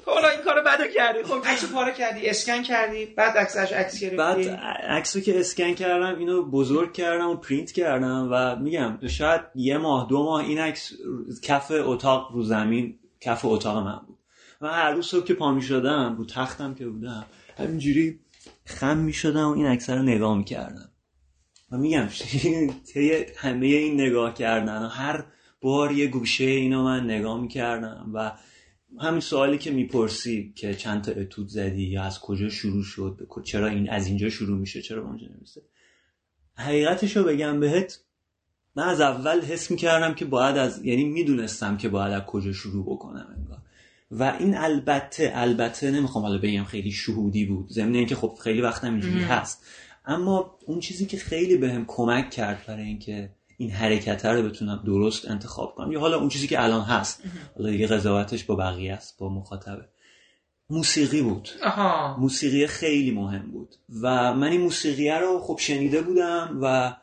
حالا 0.06 0.28
این 0.28 0.40
کارو 0.40 0.62
بعدو 0.62 0.84
کردی. 0.86 1.22
خب 1.22 1.46
عکسو 1.46 1.66
پاره 1.66 1.92
کردی 1.92 2.28
اسکن 2.28 2.62
کردی 2.62 3.06
بعد 3.06 3.36
عکسش 3.36 3.72
عکس 3.72 4.00
گرفتی. 4.00 4.16
بعد 4.16 4.48
عکسو 4.88 5.20
که 5.20 5.40
اسکن 5.40 5.74
کردم 5.74 6.18
اینو 6.18 6.42
بزرگ 6.42 6.92
کردم 6.92 7.28
و 7.28 7.36
پرینت 7.36 7.72
کردم 7.72 8.28
و 8.32 8.56
میگم 8.56 8.98
شاید 9.08 9.40
یه 9.54 9.78
ماه 9.78 10.08
دو 10.08 10.24
ماه 10.24 10.44
این 10.44 10.58
عکس 10.58 10.92
کف 11.42 11.72
اتاق 11.74 12.32
رو 12.32 12.42
زمین 12.42 12.98
کف 13.20 13.44
اتاق 13.44 13.76
من 13.76 14.00
بود. 14.06 14.13
و 14.64 14.66
هر 14.66 14.90
روز 14.90 15.06
صبح 15.06 15.24
که 15.24 15.34
پا 15.34 15.54
می‌شدم 15.54 16.16
رو 16.16 16.24
تختم 16.24 16.74
که 16.74 16.86
بودم 16.86 17.24
همینجوری 17.58 18.20
خم 18.64 18.96
می‌شدم 18.96 19.48
و 19.48 19.52
این 19.52 19.66
عکس 19.66 19.90
رو 19.90 20.02
نگاه 20.02 20.38
می‌کردم 20.38 20.90
و 21.70 21.78
میگم 21.78 22.08
طی 22.92 23.24
همه 23.36 23.66
این 23.66 24.00
نگاه 24.00 24.34
کردن 24.34 24.82
و 24.82 24.88
هر 24.88 25.24
بار 25.60 25.92
یه 25.92 26.06
گوشه 26.06 26.44
اینو 26.44 26.84
من 26.84 27.04
نگاه 27.04 27.40
می‌کردم 27.40 28.10
و 28.14 28.32
همین 28.98 29.20
سوالی 29.20 29.58
که 29.58 29.70
می‌پرسی 29.70 30.52
که 30.56 30.74
چند 30.74 31.02
تا 31.02 31.12
اتود 31.12 31.48
زدی 31.48 31.82
یا 31.82 32.02
از 32.02 32.20
کجا 32.20 32.48
شروع 32.48 32.82
شد 32.82 33.28
چرا 33.44 33.66
این 33.66 33.90
از 33.90 34.06
اینجا 34.06 34.28
شروع 34.28 34.58
میشه 34.58 34.82
چرا 34.82 35.02
اونجا 35.02 35.26
نمیشه 35.36 35.62
حقیقتش 36.54 37.16
رو 37.16 37.24
بگم 37.24 37.60
بهت 37.60 38.00
من 38.76 38.88
از 38.88 39.00
اول 39.00 39.40
حس 39.40 39.70
می‌کردم 39.70 40.14
که 40.14 40.24
باید 40.24 40.56
از 40.56 40.84
یعنی 40.84 41.04
می‌دونستم 41.04 41.76
که 41.76 41.88
باید 41.88 42.12
از 42.12 42.22
کجا 42.22 42.52
شروع 42.52 42.84
بکنم. 42.86 43.43
و 44.18 44.36
این 44.38 44.56
البته 44.56 45.32
البته 45.34 45.90
نمی‌خوام 45.90 46.24
حالا 46.24 46.38
بگم 46.38 46.64
خیلی 46.64 46.92
شهودی 46.92 47.44
بود 47.44 47.68
ضمن 47.68 47.94
اینکه 47.94 48.14
خب 48.14 48.38
خیلی 48.42 48.60
وقتم 48.60 48.90
اینجوری 48.92 49.22
هست. 49.22 49.66
اما 50.06 50.58
اون 50.66 50.80
چیزی 50.80 51.06
که 51.06 51.16
خیلی 51.16 51.56
بهم 51.56 51.80
به 51.80 51.84
کمک 51.86 52.30
کرد 52.30 52.64
برای 52.66 52.84
اینکه 52.84 53.30
این 53.56 53.70
حرکت 53.70 54.26
رو 54.26 54.42
بتونم 54.42 54.82
درست 54.86 55.30
انتخاب 55.30 55.74
کنم 55.74 55.92
یا 55.92 56.00
حالا 56.00 56.18
اون 56.18 56.28
چیزی 56.28 56.46
که 56.46 56.62
الان 56.62 56.82
هست 56.82 57.22
حالا 57.58 57.70
دیگه 57.70 57.86
قضاوتش 57.86 58.44
با 58.44 58.56
بقیه 58.56 58.92
است 58.92 59.18
با 59.18 59.28
مخاطبه. 59.28 59.88
موسیقی 60.70 61.22
بود. 61.22 61.48
آها. 61.64 62.16
موسیقی 62.20 62.66
خیلی 62.66 63.10
مهم 63.10 63.50
بود. 63.50 63.74
و 64.02 64.34
من 64.34 64.48
این 64.48 64.60
موسیقی 64.60 65.10
رو 65.10 65.40
خب 65.40 65.58
شنیده 65.60 66.02
بودم 66.02 66.58
و 66.62 66.96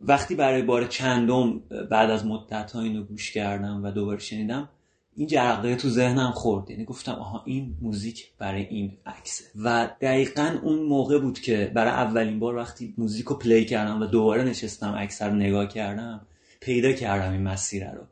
وقتی 0.00 0.34
برای 0.34 0.62
بار 0.62 0.84
چندم 0.84 1.58
بعد 1.90 2.10
از 2.10 2.26
مدت 2.26 2.72
ها 2.72 2.80
اینو 2.80 3.02
گوش 3.02 3.32
کردم 3.32 3.84
و 3.84 3.90
دوباره 3.90 4.18
شنیدم 4.18 4.68
این 5.16 5.28
جرقه 5.28 5.76
تو 5.76 5.88
ذهنم 5.88 6.30
خورد. 6.30 6.70
یعنی 6.70 6.84
گفتم 6.84 7.12
آها 7.12 7.42
این 7.46 7.74
موزیک 7.80 8.30
برای 8.38 8.66
این 8.66 8.92
عکسه. 9.06 9.44
و 9.62 9.90
دقیقا 10.00 10.58
اون 10.62 10.78
موقع 10.78 11.18
بود 11.18 11.40
که 11.40 11.72
برای 11.74 11.92
اولین 11.92 12.38
بار 12.38 12.56
وقتی 12.56 12.94
موزیک 12.98 13.26
رو 13.26 13.36
پلی 13.36 13.64
کردم 13.64 14.02
و 14.02 14.06
دوباره 14.06 14.44
نشستم 14.44 15.08
رو 15.20 15.34
نگاه 15.34 15.68
کردم 15.68 16.26
پیدا 16.60 16.92
کردم 16.92 17.32
این 17.32 17.42
مسیر 17.42 17.90
رو. 17.90 18.02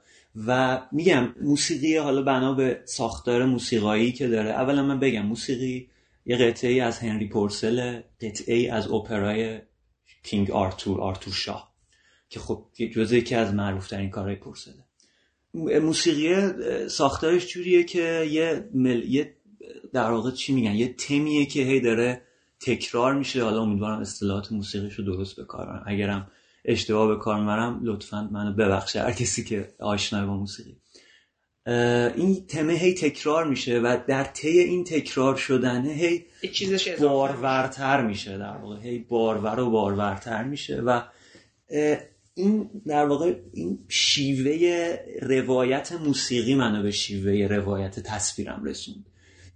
و 0.47 0.81
میگم 0.93 1.35
موسیقی 1.41 1.97
حالا 1.97 2.23
بنا 2.23 2.55
به 2.55 2.83
ساختار 2.85 3.45
موسیقایی 3.45 4.13
که 4.13 4.29
داره 4.29 4.51
اولا 4.51 4.83
من 4.83 5.01
بگم 5.01 5.27
موسیقی 5.27 5.89
یه 6.27 6.37
قطعه 6.37 6.71
ای 6.71 6.81
از 6.81 6.99
هنری 6.99 7.29
پورسل 7.29 8.01
قطعه 8.21 8.55
ای 8.55 8.69
از 8.69 8.89
اپرای 8.89 9.61
کینگ 10.23 10.51
آرتور 10.51 11.01
آرتور 11.01 11.35
شاه 11.35 11.75
که 12.29 12.41
خب 12.41 12.67
جزء 12.95 13.17
یکی 13.17 13.35
از 13.35 13.55
معروف 13.55 13.89
ترین 13.89 14.11
کارهای 14.11 14.37
پورسله. 14.37 14.84
موسیقی 15.55 16.35
ساختارش 16.89 17.47
جوریه 17.47 17.85
که 17.85 18.29
یه, 18.31 18.69
مل... 18.75 19.05
یه 19.09 19.37
در 19.93 20.11
واقع 20.11 20.31
چی 20.31 20.53
میگن 20.55 20.75
یه 20.75 20.95
تمیه 20.95 21.47
که 21.47 21.61
هی 21.61 21.81
داره 21.81 22.23
تکرار 22.61 23.15
میشه. 23.15 23.45
حالا 23.45 23.63
امیدوارم 23.63 24.01
اصطلاحات 24.01 24.53
موسیقیش 24.53 24.95
رو 24.95 25.05
درست 25.05 25.41
بکارم 25.41 25.85
اگرم 25.87 26.31
اشتباه 26.65 27.09
به 27.09 27.17
کار 27.17 27.41
می‌برم 27.41 27.81
لطفا 27.83 28.29
منو 28.33 28.53
ببخشه 28.53 29.03
هر 29.03 29.13
کسی 29.13 29.45
که 29.45 29.69
آشنای 29.79 30.27
با 30.27 30.37
موسیقی. 30.37 30.77
این 32.17 32.47
تمه 32.47 32.73
هی 32.73 32.95
تکرار 32.95 33.47
میشه 33.47 33.79
و 33.79 33.97
در 34.09 34.25
طی 34.25 34.59
این 34.59 34.85
تکرار 34.85 35.37
شدن 35.37 35.87
هی 35.87 36.25
بارورتر 37.01 38.07
میشه 38.07 38.39
در 38.39 38.57
واقع. 38.57 38.81
هی 38.81 38.99
بارور 38.99 39.61
و 39.61 39.71
بارورتر 39.71 40.45
میشه 40.45 40.81
و 40.81 41.01
این 42.35 42.71
در 42.87 43.07
واقع 43.07 43.35
این 43.53 43.79
شیوه 43.89 44.97
روایت 45.23 45.93
موسیقی 45.93 46.55
منو 46.55 46.83
به 46.83 46.91
شیوه 46.91 47.47
روایت 47.47 48.01
تصویرم 48.01 48.65
رسوند. 48.65 49.07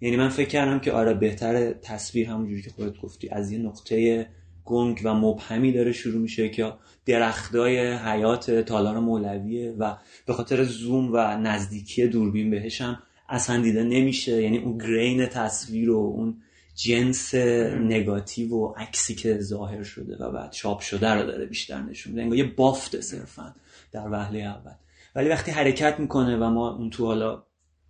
یعنی 0.00 0.16
من 0.16 0.28
فکر 0.28 0.48
کردم 0.48 0.78
که 0.78 0.92
آره 0.92 1.14
بهتر 1.14 1.72
تصویر 1.72 2.28
همونجوری 2.28 2.62
که 2.62 2.70
خودت 2.70 2.96
گفتی. 2.98 3.28
از 3.28 3.52
یه 3.52 3.58
نقطه 3.58 4.26
گنگ 4.64 5.00
و 5.04 5.14
مبهمی 5.14 5.72
داره 5.72 5.92
شروع 5.92 6.20
میشه 6.20 6.48
که 6.48 6.72
درختای 7.06 7.92
حیات 7.92 8.50
تالار 8.50 8.98
مولویه 9.00 9.74
و 9.78 9.96
به 10.26 10.32
خاطر 10.32 10.64
زوم 10.64 11.10
و 11.12 11.16
نزدیکی 11.36 12.06
دوربین 12.06 12.50
بهشم 12.50 13.02
اصلا 13.28 13.62
دیده 13.62 13.82
نمیشه. 13.82 14.42
یعنی 14.42 14.58
اون 14.58 14.78
گرین 14.78 15.26
تصویر 15.26 15.90
و 15.90 15.96
اون 15.96 16.42
جنس 16.78 17.34
نگاتیو 17.34 18.54
و 18.54 18.74
عکسی 18.76 19.14
که 19.14 19.40
ظاهر 19.40 19.82
شده 19.82 20.16
و 20.16 20.32
بعد 20.32 20.50
چاپ 20.50 20.80
شده 20.80 21.10
رو 21.10 21.26
داره 21.26 21.46
بیشتر 21.46 21.82
نشون 21.82 22.12
میده. 22.12 22.36
یه 22.36 22.44
بافت 22.44 23.00
صرفا 23.00 23.54
در 23.92 24.08
وهله 24.10 24.38
اول. 24.38 24.72
ولی 25.14 25.28
وقتی 25.28 25.50
حرکت 25.50 26.00
می‌کنه 26.00 26.36
و 26.36 26.50
ما 26.50 26.74
اون 26.74 26.90
تو 26.90 27.06
حالا 27.06 27.42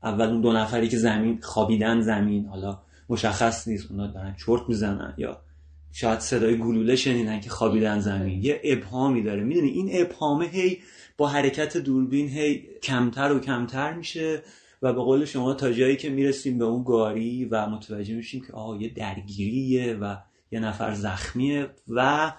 اول 0.02 0.26
اون 0.26 0.40
دو 0.40 0.52
نفری 0.52 0.88
که 0.88 0.96
زمین 0.96 1.40
خوابیدن 1.42 2.00
زمین 2.00 2.46
حالا 2.46 2.78
مشخص 3.08 3.68
نیست 3.68 3.90
اونا 3.90 4.06
دارن 4.06 4.36
چرت 4.46 4.62
می‌زنن 4.68 5.14
یا 5.18 5.40
شاید 5.92 6.18
صدای 6.18 6.58
گلوله 6.58 6.96
شنیدن 6.96 7.40
که 7.40 7.50
خوابیدن 7.50 8.00
زمین. 8.00 8.44
یه 8.44 8.60
ابهامی 8.64 9.22
داره. 9.22 9.44
می‌دونی؟ 9.44 9.68
این 9.68 9.90
ابهامه 9.92 10.46
هی 10.46 10.78
با 11.16 11.28
حرکت 11.28 11.76
دوربین 11.76 12.28
هی 12.28 12.68
کمتر 12.82 13.32
و 13.32 13.40
کمتر 13.40 13.92
میشه. 13.92 14.42
و 14.82 14.92
به 14.92 15.00
قول 15.00 15.24
شما 15.24 15.54
تا 15.54 15.72
جایی 15.72 15.96
که 15.96 16.10
می‌رسیم 16.10 16.58
به 16.58 16.64
اون 16.64 16.84
گاری 16.84 17.44
و 17.44 17.66
متوجه 17.66 18.14
میشیم 18.14 18.44
که 18.46 18.52
آه 18.52 18.82
یه 18.82 18.88
درگیریه 18.88 19.94
و 19.94 20.16
یه 20.50 20.60
نفر 20.60 20.94
زخمیه 20.94 21.70
و 21.88 22.32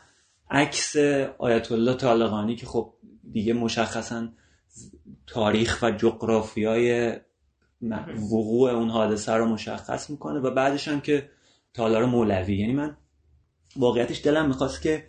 عکس 0.52 0.95
آیت 1.38 1.71
الله 1.71 1.93
طالقانی 1.93 2.56
که 2.56 2.65
خب 2.65 2.93
دیگه 3.32 3.54
مشخصا 3.54 4.28
تاریخ 5.28 5.80
و 5.82 5.91
جغرافیای 5.91 7.13
وقوع 8.32 8.71
اون 8.71 8.89
حادثه 8.89 9.34
رو 9.34 9.45
مشخص 9.45 10.10
می‌کنه 10.10 10.39
و 10.39 10.52
بعدش 10.52 10.88
هم 10.88 11.02
که 11.02 11.30
تالار 11.73 12.06
مولوی. 12.06 12.58
یعنی 12.58 12.73
من 12.73 12.97
واقعیتش 13.75 14.25
دلم 14.25 14.47
می‌خواست 14.47 14.82
که 14.82 15.06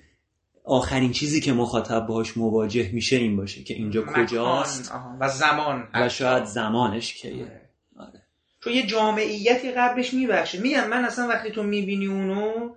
آخرین 0.64 1.12
چیزی 1.12 1.40
که 1.40 1.52
مخاطب 1.52 2.06
باهاش 2.06 2.36
مواجه 2.36 2.90
میشه 2.92 3.16
این 3.16 3.36
باشه 3.36 3.62
که 3.62 3.74
اینجا 3.74 4.02
کجاست 4.02 4.92
و 5.20 5.28
زمان. 5.28 5.88
و 5.94 6.08
شاید 6.08 6.44
زمانش 6.44 7.14
کیه. 7.14 7.32
آره. 7.32 7.68
آره. 7.96 8.22
چون 8.64 8.72
یه 8.72 8.86
جامعیتی 8.86 9.72
قبلش 9.72 10.14
میبخشه. 10.14 10.60
میگم 10.60 10.88
من 10.88 11.04
اصلا 11.04 11.28
وقتی 11.28 11.50
تو 11.50 11.62
می‌بینی 11.62 12.06
اونو 12.06 12.74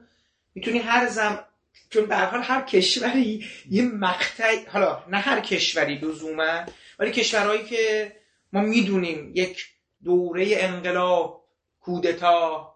می‌تونی 0.56 0.80
هر 0.80 1.08
زم 1.08 1.39
چون 1.89 2.06
به 2.06 2.17
حال 2.17 2.41
هر 2.43 2.62
کشوری 2.62 3.46
یه 3.69 3.84
مقطع 3.84 4.69
حالا 4.69 5.04
نه 5.10 5.17
هر 5.17 5.39
کشوری 5.39 5.96
لزوما 5.96 6.65
ولی 7.00 7.12
کشورهایی 7.12 7.63
که 7.63 8.12
ما 8.54 8.62
می‌دونیم 8.62 9.32
یک 9.36 9.65
دوره 10.04 10.48
انقلاب 10.52 11.43
کودتا 11.80 12.74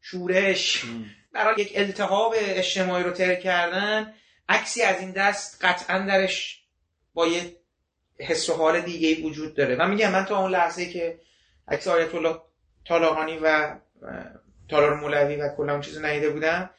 شورش 0.00 0.84
برای 1.32 1.62
یک 1.62 1.72
التهاب 1.74 2.34
اجتماعی 2.38 3.04
رو 3.04 3.10
تر 3.10 3.34
کردن 3.34 4.14
عکسی 4.50 4.82
از 4.82 5.00
این 5.00 5.10
دست 5.10 5.64
قطعا 5.64 5.98
درش 5.98 6.62
با 7.14 7.26
یه 7.26 7.56
حس 8.18 8.50
و 8.50 8.54
حال 8.54 8.80
دیگه 8.80 9.22
وجود 9.22 9.56
داره. 9.56 9.76
و 9.76 9.88
میگم 9.88 10.12
من 10.12 10.24
تا 10.24 10.38
اون 10.40 10.50
لحظه 10.50 10.86
که 10.86 11.18
عکس 11.68 11.88
آیت 11.88 12.14
الله 12.14 12.36
طالقانی 12.88 13.38
و 13.42 13.76
تالار 14.68 14.94
مولوی 14.94 15.36
و 15.36 15.48
کلا 15.56 15.72
اون 15.72 15.80
چیزو 15.80 16.06
ندیده 16.06 16.30
بودم 16.30 16.70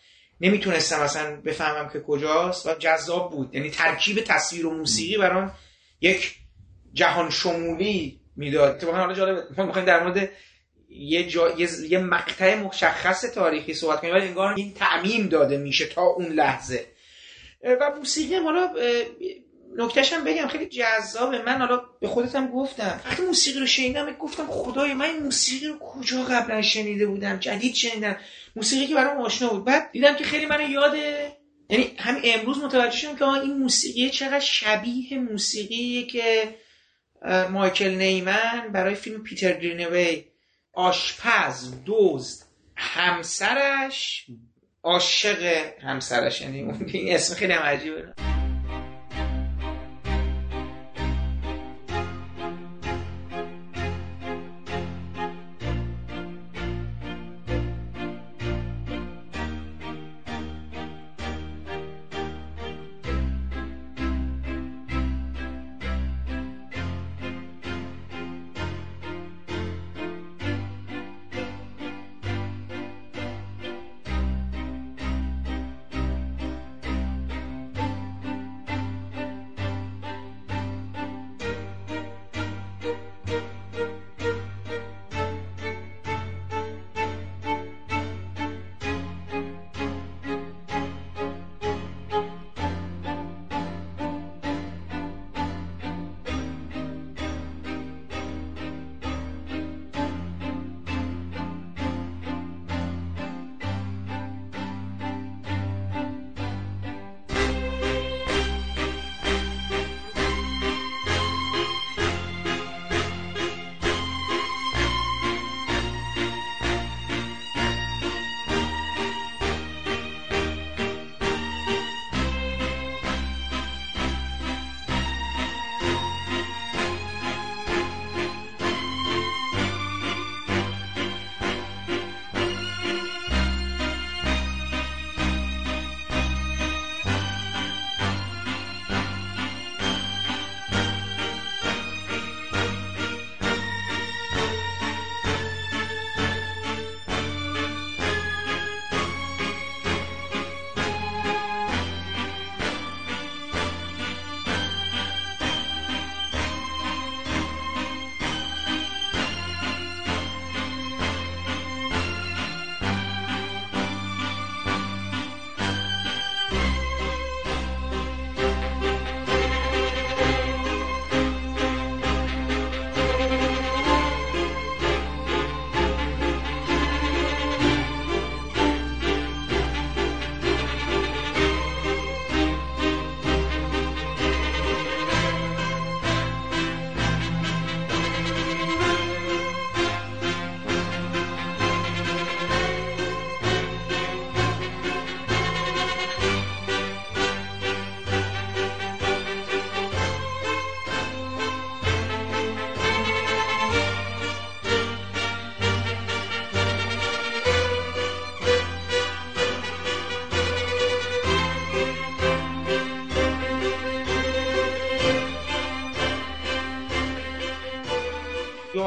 نمی‌تونستم 0.41 0.99
اصلا 0.99 1.35
بفهمم 1.35 1.89
که 1.89 2.01
کجاست 2.01 2.65
و 2.65 2.73
جذاب 2.73 3.31
بود. 3.31 3.55
یعنی 3.55 3.69
ترکیب 3.69 4.23
تصویر 4.23 4.65
و 4.65 4.73
موسیقی 4.73 5.17
برام 5.17 5.51
یک 6.01 6.35
جهان 6.93 7.29
شمولی 7.29 8.21
می‌داد. 8.35 8.75
اتفاقا 8.75 8.97
حالا 8.97 9.13
جالب 9.13 9.59
می‌خوایم 9.59 9.87
در 9.87 10.03
مورد 10.03 10.29
یه, 10.89 11.27
جا... 11.27 11.51
یه... 11.51 11.69
یه 11.89 11.99
مقطع 11.99 12.55
مشخص 12.55 13.21
تاریخی 13.21 13.73
صحبت 13.73 14.01
کنیم 14.01 14.13
ولی 14.13 14.27
انگار 14.27 14.53
این 14.53 14.73
تعمیم 14.73 15.27
داده 15.27 15.57
میشه 15.57 15.85
تا 15.85 16.01
اون 16.01 16.27
لحظه. 16.27 16.85
و 17.63 17.91
موسیقی 17.97 18.35
هم 18.35 18.43
حالا 18.43 18.73
نکتهش 19.77 20.13
هم 20.13 20.23
بگم 20.23 20.47
خیلی 20.47 20.65
جذابه. 20.65 21.41
من 21.41 21.57
حالا 21.57 21.81
به 21.99 22.07
خودتم 22.07 22.47
گفتم 22.47 23.01
وقتی 23.05 23.23
موسیقی 23.23 23.59
رو 23.59 23.65
شنیدم 23.65 24.11
گفتم 24.11 24.47
خدای 24.47 24.93
من 24.93 25.05
این 25.05 25.23
موسیقی 25.23 25.67
رو 25.67 25.79
کجا 25.79 26.23
قبلا 26.23 26.61
شنیده 26.61 27.05
بودم؟ 27.05 27.39
جدید 27.39 27.75
شنیدم. 27.75 28.17
موسیقی 28.55 28.87
که 28.87 28.95
برام 28.95 29.21
آشنا 29.21 29.49
بود. 29.49 29.65
بعد 29.65 29.91
دیدم 29.91 30.15
که 30.15 30.23
خیلی 30.23 30.45
من 30.45 30.71
یاد 30.71 30.95
یعنی 31.69 31.91
همین 31.97 32.21
امروز 32.25 32.57
متوجه 32.57 32.97
شدم 32.97 33.15
که 33.15 33.25
این 33.25 33.57
موسیقی 33.57 34.09
چقدر 34.09 34.39
شبیه 34.39 35.19
موسیقی 35.19 36.03
که 36.03 36.55
مایکل 37.49 37.89
نیمن 37.89 38.69
برای 38.73 38.95
فیلم 38.95 39.23
پیتر 39.23 39.53
گرینوی 39.53 40.23
آشپز 40.73 41.73
دزد 41.85 42.45
همسرش 42.75 44.25
عاشق 44.83 45.65
همسرش 45.81 46.41
یعنی 46.41 46.73
این 46.93 47.15
اسم 47.15 47.35
خیلی 47.35 47.53
هم 47.53 47.63
عجیبه. 47.63 48.13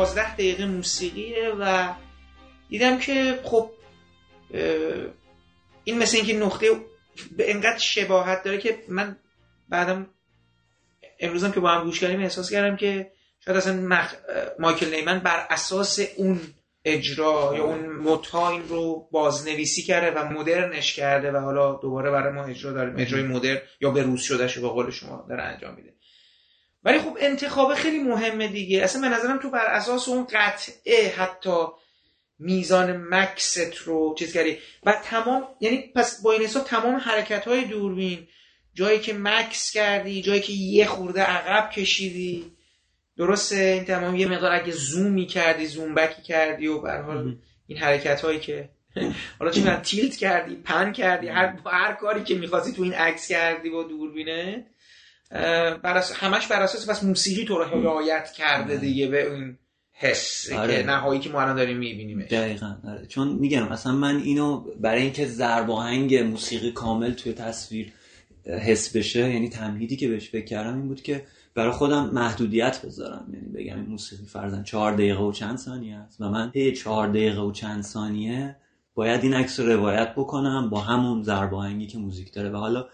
یازده 0.05 0.35
دقیقه 0.35 0.67
موسیقیه 0.67 1.49
و 1.61 1.95
دیدم 2.69 2.99
که 2.99 3.41
خب 3.45 3.71
این 5.85 5.99
مثل 5.99 6.17
اینکه 6.17 6.37
نقطه 6.37 6.67
به 7.37 7.51
انقدر 7.51 7.79
شباهت 7.79 8.43
داره 8.43 8.59
که 8.59 8.79
من 8.89 9.17
بعدم 9.69 10.07
امروزم 11.21 11.53
که 11.53 11.61
با 11.61 11.69
هم 11.71 11.85
گوش 11.85 12.01
کردیم 12.01 12.21
احساس 12.21 12.51
کردم 12.51 12.77
که 12.77 13.11
شاید 13.45 13.57
اصلا 13.57 13.75
مخ... 13.75 14.15
مایکل 14.59 14.95
نیمن 14.95 15.19
بر 15.19 15.47
اساس 15.51 16.01
اون 16.17 16.41
اجرا 16.85 17.55
یا 17.57 17.65
اون 17.65 17.87
موتا 17.87 18.51
این 18.51 18.69
رو 18.69 19.09
بازنویسی 19.13 19.83
کرده 19.83 20.21
و 20.21 20.33
مدرنش 20.33 20.97
کرده 20.97 21.33
و 21.33 21.37
حالا 21.37 21.75
دوباره 21.75 22.11
برای 22.11 22.33
ما 22.33 22.45
اجرا 22.45 22.73
داریم 22.73 22.95
اجرای 22.99 23.23
مدرن 23.23 23.59
یا 23.81 23.91
به 23.91 24.03
روز 24.03 24.21
شده 24.23 24.49
شو 24.49 24.63
به 24.63 24.69
قول 24.69 24.91
شما 24.91 25.27
داره 25.29 25.43
انجام 25.43 25.75
میده. 25.75 25.94
ولی 26.85 26.99
خب 26.99 27.17
انتخاب 27.21 27.75
خیلی 27.75 27.99
مهمه 27.99 28.49
دیگه. 28.49 28.83
اصلا 28.83 29.01
به 29.01 29.17
نظرم 29.17 29.39
تو 29.39 29.51
بر 29.51 29.67
اساس 29.67 30.09
اون 30.09 30.27
قطعه 30.33 31.15
حتی 31.17 31.65
میزان 32.39 32.97
مکست 33.11 33.77
رو 33.77 34.15
چیز 34.19 34.33
کردی. 34.33 34.59
و 34.83 34.93
تمام 35.05 35.49
یعنی 35.61 35.93
پس 35.95 36.23
با 36.23 36.33
این 36.33 36.43
حساب 36.43 36.65
تمام 36.65 36.95
حرکت 36.95 37.49
های 37.49 37.65
دوربین 37.65 38.27
جایی 38.75 39.01
که 39.01 39.15
مکس 39.15 39.71
کردی 39.71 40.23
جایی 40.23 40.41
که 40.41 40.53
یه 40.53 40.87
خورده 40.87 41.23
عقب 41.23 41.71
کشیدی. 41.71 42.53
درسته؟ 43.17 43.57
این 43.57 43.85
تمام 43.85 44.17
یه 44.17 44.27
مقدار 44.27 44.53
اگه 44.53 44.73
زومی 44.73 45.27
کردی 45.27 45.67
زوم 45.67 45.95
بکی 45.95 46.23
کردی 46.23 46.67
و 46.67 46.81
به 46.81 46.93
حال 46.93 47.37
این 47.67 47.79
حرکت 47.79 48.21
هایی 48.21 48.41
که 48.41 48.69
حالا 49.39 49.51
چی 49.51 49.63
تیلت 49.63 50.17
کردی 50.17 50.57
پن 50.57 50.93
کردی 50.93 51.29
هر 51.29 51.59
هر 51.67 51.93
کاری 51.93 52.25
که 52.25 52.35
می‌خواستی 52.35 52.73
تو 52.73 52.83
این 52.83 52.95
عکس 52.95 53.29
کردی 53.29 53.71
با 53.71 53.83
دوربینه 53.83 54.67
برس... 55.83 56.13
همش 56.13 56.47
بر 56.47 56.63
اساس 56.63 56.91
پس 56.91 57.05
موسیقی 57.05 57.45
تو 57.45 57.59
رو 57.59 57.65
هدایت 57.65 58.33
کرده 58.33 58.77
دیگه 58.77 59.07
به 59.07 59.33
این 59.33 59.59
حس 59.93 60.53
آره. 60.53 60.77
که 60.77 60.87
نهایی 60.87 61.21
که 61.21 61.31
ما 61.31 61.41
الان 61.41 61.57
داریم 61.57 61.77
می‌بینیم 61.77 62.23
دقیقا 62.23 62.77
آره. 62.89 63.07
چون 63.07 63.29
میگم 63.29 63.69
مثلا 63.69 63.93
من 63.93 64.17
اینو 64.17 64.65
برای 64.81 65.03
اینکه 65.03 65.27
ضرب 65.27 65.71
آهنگ 65.71 66.17
موسیقی 66.17 66.73
کامل 66.73 67.13
توی 67.13 67.33
تصویر 67.33 67.93
حس 68.47 68.97
بشه 68.97 69.33
یعنی 69.33 69.49
تمهیدی 69.49 69.97
که 69.97 70.09
بهش 70.09 70.31
فکر 70.31 70.45
کردم 70.45 70.75
این 70.75 70.89
بود 70.89 71.03
که 71.03 71.25
برای 71.55 71.71
خودم 71.71 72.11
محدودیت 72.11 72.87
بذارم 72.87 73.27
یعنی 73.33 73.49
بگم 73.49 73.77
این 73.77 73.87
موسیقی 73.87 74.27
فرزن 74.27 74.63
چهار 74.63 74.93
دقیقه 74.93 75.23
و 75.23 75.33
چند 75.33 75.59
ثانیه 75.59 75.97
است 75.97 76.21
و 76.21 76.29
من 76.29 76.51
طی 76.51 76.73
چهار 76.73 77.09
دقیقه 77.09 77.41
و 77.41 77.53
چند 77.53 77.83
ثانیه 77.83 78.57
باید 78.95 79.23
این 79.23 79.35
عکس 79.35 79.61
رو 79.61 79.67
روایت 79.67 80.13
بکنم 80.17 80.71
با 80.71 80.81
همون 80.81 81.23
ضرب 81.23 81.55
آهنگی 81.55 81.87
که 81.87 81.99
موزیک 81.99 82.33
داره 82.33 82.51
و 82.51 82.57
حالا 82.57 82.87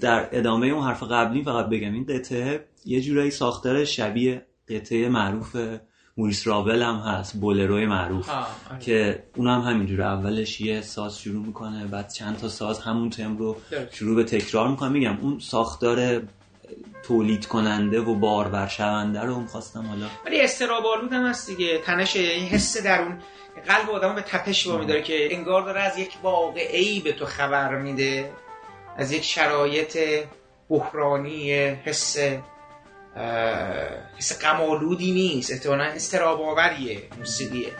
در 0.00 0.28
ادامه 0.32 0.66
اون 0.66 0.84
حرف 0.84 1.02
قبلی 1.02 1.42
فقط 1.42 1.66
بگم 1.66 1.92
این 1.92 2.06
قطعه 2.06 2.64
یه 2.84 3.00
جورایی 3.00 3.30
ساختار 3.30 3.84
شبیه 3.84 4.46
قطعه 4.68 5.08
معروف 5.08 5.56
موریس 6.16 6.46
رابل 6.46 6.82
هم 6.82 6.96
هست 6.96 7.40
بولروی 7.40 7.86
معروف 7.86 8.28
آره. 8.28 8.46
که 8.80 9.24
اونم 9.36 9.60
هم 9.60 9.70
همینجور 9.70 10.02
اولش 10.02 10.60
یه 10.60 10.80
ساز 10.80 11.18
شروع 11.18 11.46
می‌کنه 11.46 11.86
بعد 11.86 12.12
چند 12.12 12.38
تا 12.38 12.48
ساز 12.48 12.80
همون 12.80 13.10
تم 13.10 13.36
رو 13.36 13.56
شروع 13.90 14.16
به 14.16 14.24
تکرار 14.24 14.68
می‌کنه. 14.68 14.88
میگم 14.88 15.18
اون 15.20 15.38
ساختار 15.38 16.22
تولید 17.02 17.46
کننده 17.46 18.00
و 18.00 18.14
بارور 18.14 18.66
شونده 18.66 19.20
رو 19.20 19.40
می‌خواستم 19.40 19.86
حالا 19.86 20.06
ولی 20.26 20.40
استرابالود 20.40 21.12
هم 21.12 21.26
هست 21.26 21.46
دیگه. 21.46 21.78
تنش 21.78 22.16
این 22.16 22.48
حس 22.48 22.82
درون 22.82 23.18
قلب 23.66 23.90
آدم 23.90 24.14
به 24.14 24.22
تپش 24.22 24.68
با 24.68 24.78
میداره 24.78 25.02
که 25.02 25.34
انگار 25.34 25.62
داره 25.62 25.80
از 25.80 25.98
یک 25.98 26.12
واقعی 26.22 27.00
به 27.00 27.12
تو 27.12 27.24
خبر 27.24 27.78
میده. 27.78 28.32
از 28.96 29.12
یک 29.12 29.24
شرایط 29.24 29.98
بحرانی 30.70 31.52
حس 31.54 32.18
حس 34.18 34.38
قمالودی 34.42 35.12
نیست. 35.12 35.52
احتمالا 35.52 35.84
استراباوریه 35.84 37.02
موسیقیه. 37.18 37.72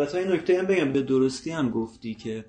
البته 0.00 0.18
این 0.18 0.32
نکته 0.32 0.58
هم 0.58 0.66
بگم 0.66 0.92
به 0.92 1.02
درستی 1.02 1.50
هم 1.50 1.70
گفتی 1.70 2.14
که 2.14 2.44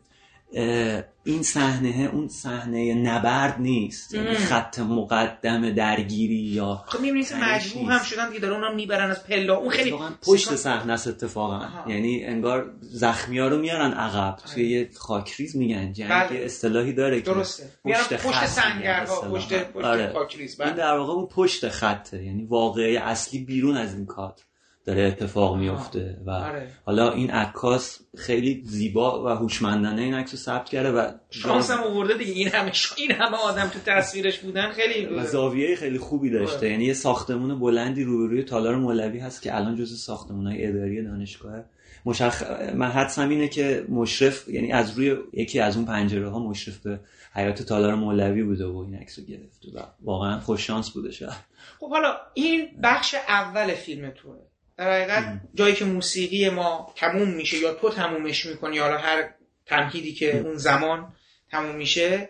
این 1.23 1.43
صحنه 1.43 2.09
اون 2.13 2.27
صحنه 2.27 2.93
نبرد 2.93 3.59
نیست 3.59 4.13
یعنی 4.13 4.35
خط 4.35 4.79
مقدم 4.79 5.69
درگیری 5.69 6.35
یا 6.35 6.83
خب 6.87 6.99
می‌بینید 6.99 7.33
مجبور 7.41 7.91
هم 7.91 8.03
شدن 8.03 8.29
دیگه 8.29 8.39
دارن 8.39 8.63
اونم 8.63 8.75
می‌برن 8.75 9.11
از 9.11 9.23
پلا 9.23 9.57
اون 9.57 9.69
خیلی 9.69 9.93
پشت 10.27 10.55
صحنه 10.55 10.93
است 10.93 11.07
اتفاقا. 11.07 11.61
یعنی 11.87 12.25
انگار 12.25 12.71
زخمی 12.81 13.39
ها 13.39 13.47
رو 13.47 13.57
میارن 13.57 13.91
عقب 13.91 14.35
توی 14.53 14.63
آره. 14.63 14.71
یه 14.71 14.89
خاکریز 14.95 15.55
میگن 15.55 15.93
جنگ 15.93 16.09
بله. 16.09 16.39
اصطلاحی 16.45 16.93
داره 16.93 17.21
که 17.21 17.31
درسته. 17.31 17.63
پشت, 17.85 18.13
پشت 18.13 18.45
سنگرها 18.45 19.21
پشت, 19.21 19.63
پشت 19.63 19.85
آره. 19.85 20.13
خاکریز 20.13 20.61
این 20.61 20.73
در 20.73 20.97
واقع 20.97 21.13
اون 21.13 21.27
پشت 21.27 21.69
خطه 21.69 22.23
یعنی 22.23 22.45
واقعی 22.45 22.97
اصلی 22.97 23.39
بیرون 23.39 23.77
از 23.77 23.93
این 23.93 24.05
کادر. 24.05 24.46
داره 24.87 25.01
اتفاق 25.01 25.57
میفته 25.57 26.17
و 26.25 26.29
آره. 26.29 26.67
حالا 26.85 27.11
این 27.11 27.31
عکاس 27.31 27.99
خیلی 28.17 28.61
زیبا 28.65 29.25
و 29.25 29.27
هوشمندانه 29.27 30.01
این 30.01 30.13
عکس 30.13 30.31
رو 30.31 30.37
ثبت 30.37 30.69
کرده 30.69 30.91
و 30.91 31.11
شانس 31.29 31.71
هم 31.71 31.83
آورده 31.83 32.13
دیگه. 32.13 32.33
این 32.33 32.47
همه 32.47 32.71
این 32.97 33.11
همه 33.11 33.37
آدم 33.37 33.67
تو 33.67 33.79
تصویرش 33.85 34.39
بودن 34.39 34.71
خیلی 34.71 35.05
و 35.05 35.25
زاویه 35.25 35.75
خیلی 35.75 35.97
خوبی 35.97 36.29
داشته. 36.29 36.57
آره. 36.57 36.69
یعنی 36.69 36.85
یه 36.85 36.93
ساختمون 36.93 37.59
بلندی 37.59 38.03
روبروی 38.03 38.43
تالار 38.43 38.75
مولوی 38.75 39.19
هست 39.19 39.41
که 39.41 39.55
الان 39.55 39.75
جزو 39.75 39.95
ساختمان‌های 39.95 40.67
اداری 40.67 41.03
دانشگاه. 41.03 41.63
مشخ... 42.05 42.43
من 42.75 42.91
حدسم 42.91 43.29
اینه 43.29 43.47
که 43.47 43.85
مشرف 43.89 44.47
یعنی 44.47 44.71
از 44.71 44.97
روی 44.97 45.17
یکی 45.33 45.59
از 45.59 45.77
اون 45.77 45.85
پنجره 45.85 46.29
ها 46.29 46.39
مشرف 46.39 46.77
به 46.77 46.99
حیات 47.33 47.61
تالار 47.61 47.95
مولوی 47.95 48.43
بوده 48.43 48.65
و 48.65 48.77
این 48.77 48.95
عکس 48.95 49.19
رو 49.19 49.25
گرفته 49.25 49.67
و 49.75 49.79
واقعا 50.01 50.39
خوش 50.39 50.67
شانس 50.67 50.89
بوده 50.89 51.11
شاید. 51.11 51.33
خب 51.79 51.89
حالا 51.89 52.17
این 52.33 52.67
بخش 52.83 53.15
اول 53.27 53.73
فیلم 53.73 54.09
توه. 54.09 54.35
در 54.77 54.93
حقیقت 54.93 55.41
جایی 55.55 55.75
که 55.75 55.85
موسیقی 55.85 56.49
ما 56.49 56.93
تموم 56.95 57.29
میشه 57.29 57.57
یا 57.57 57.73
تو 57.73 57.89
تمومش 57.89 58.45
می‌کنی 58.45 58.77
حالا 58.77 58.97
هر 58.97 59.29
تمهیدی 59.65 60.13
که 60.13 60.37
اون 60.37 60.57
زمان 60.57 61.13
تموم 61.51 61.75
میشه 61.75 62.29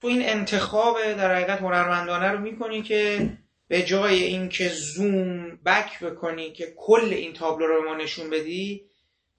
تو 0.00 0.08
این 0.08 0.28
انتخاب 0.28 1.12
در 1.12 1.34
حقیقت 1.34 1.58
هنرمندانه 1.58 2.28
رو 2.28 2.38
می‌کنی 2.38 2.82
که 2.82 3.30
به 3.68 3.82
جای 3.82 4.22
اینکه 4.22 4.68
زوم 4.68 5.56
بک 5.56 6.00
بکنی 6.00 6.52
که 6.52 6.74
کل 6.76 7.08
این 7.10 7.32
تابلو 7.32 7.66
رو 7.66 7.82
به 7.82 7.88
ما 7.88 7.96
نشون 7.96 8.30
بدی 8.30 8.82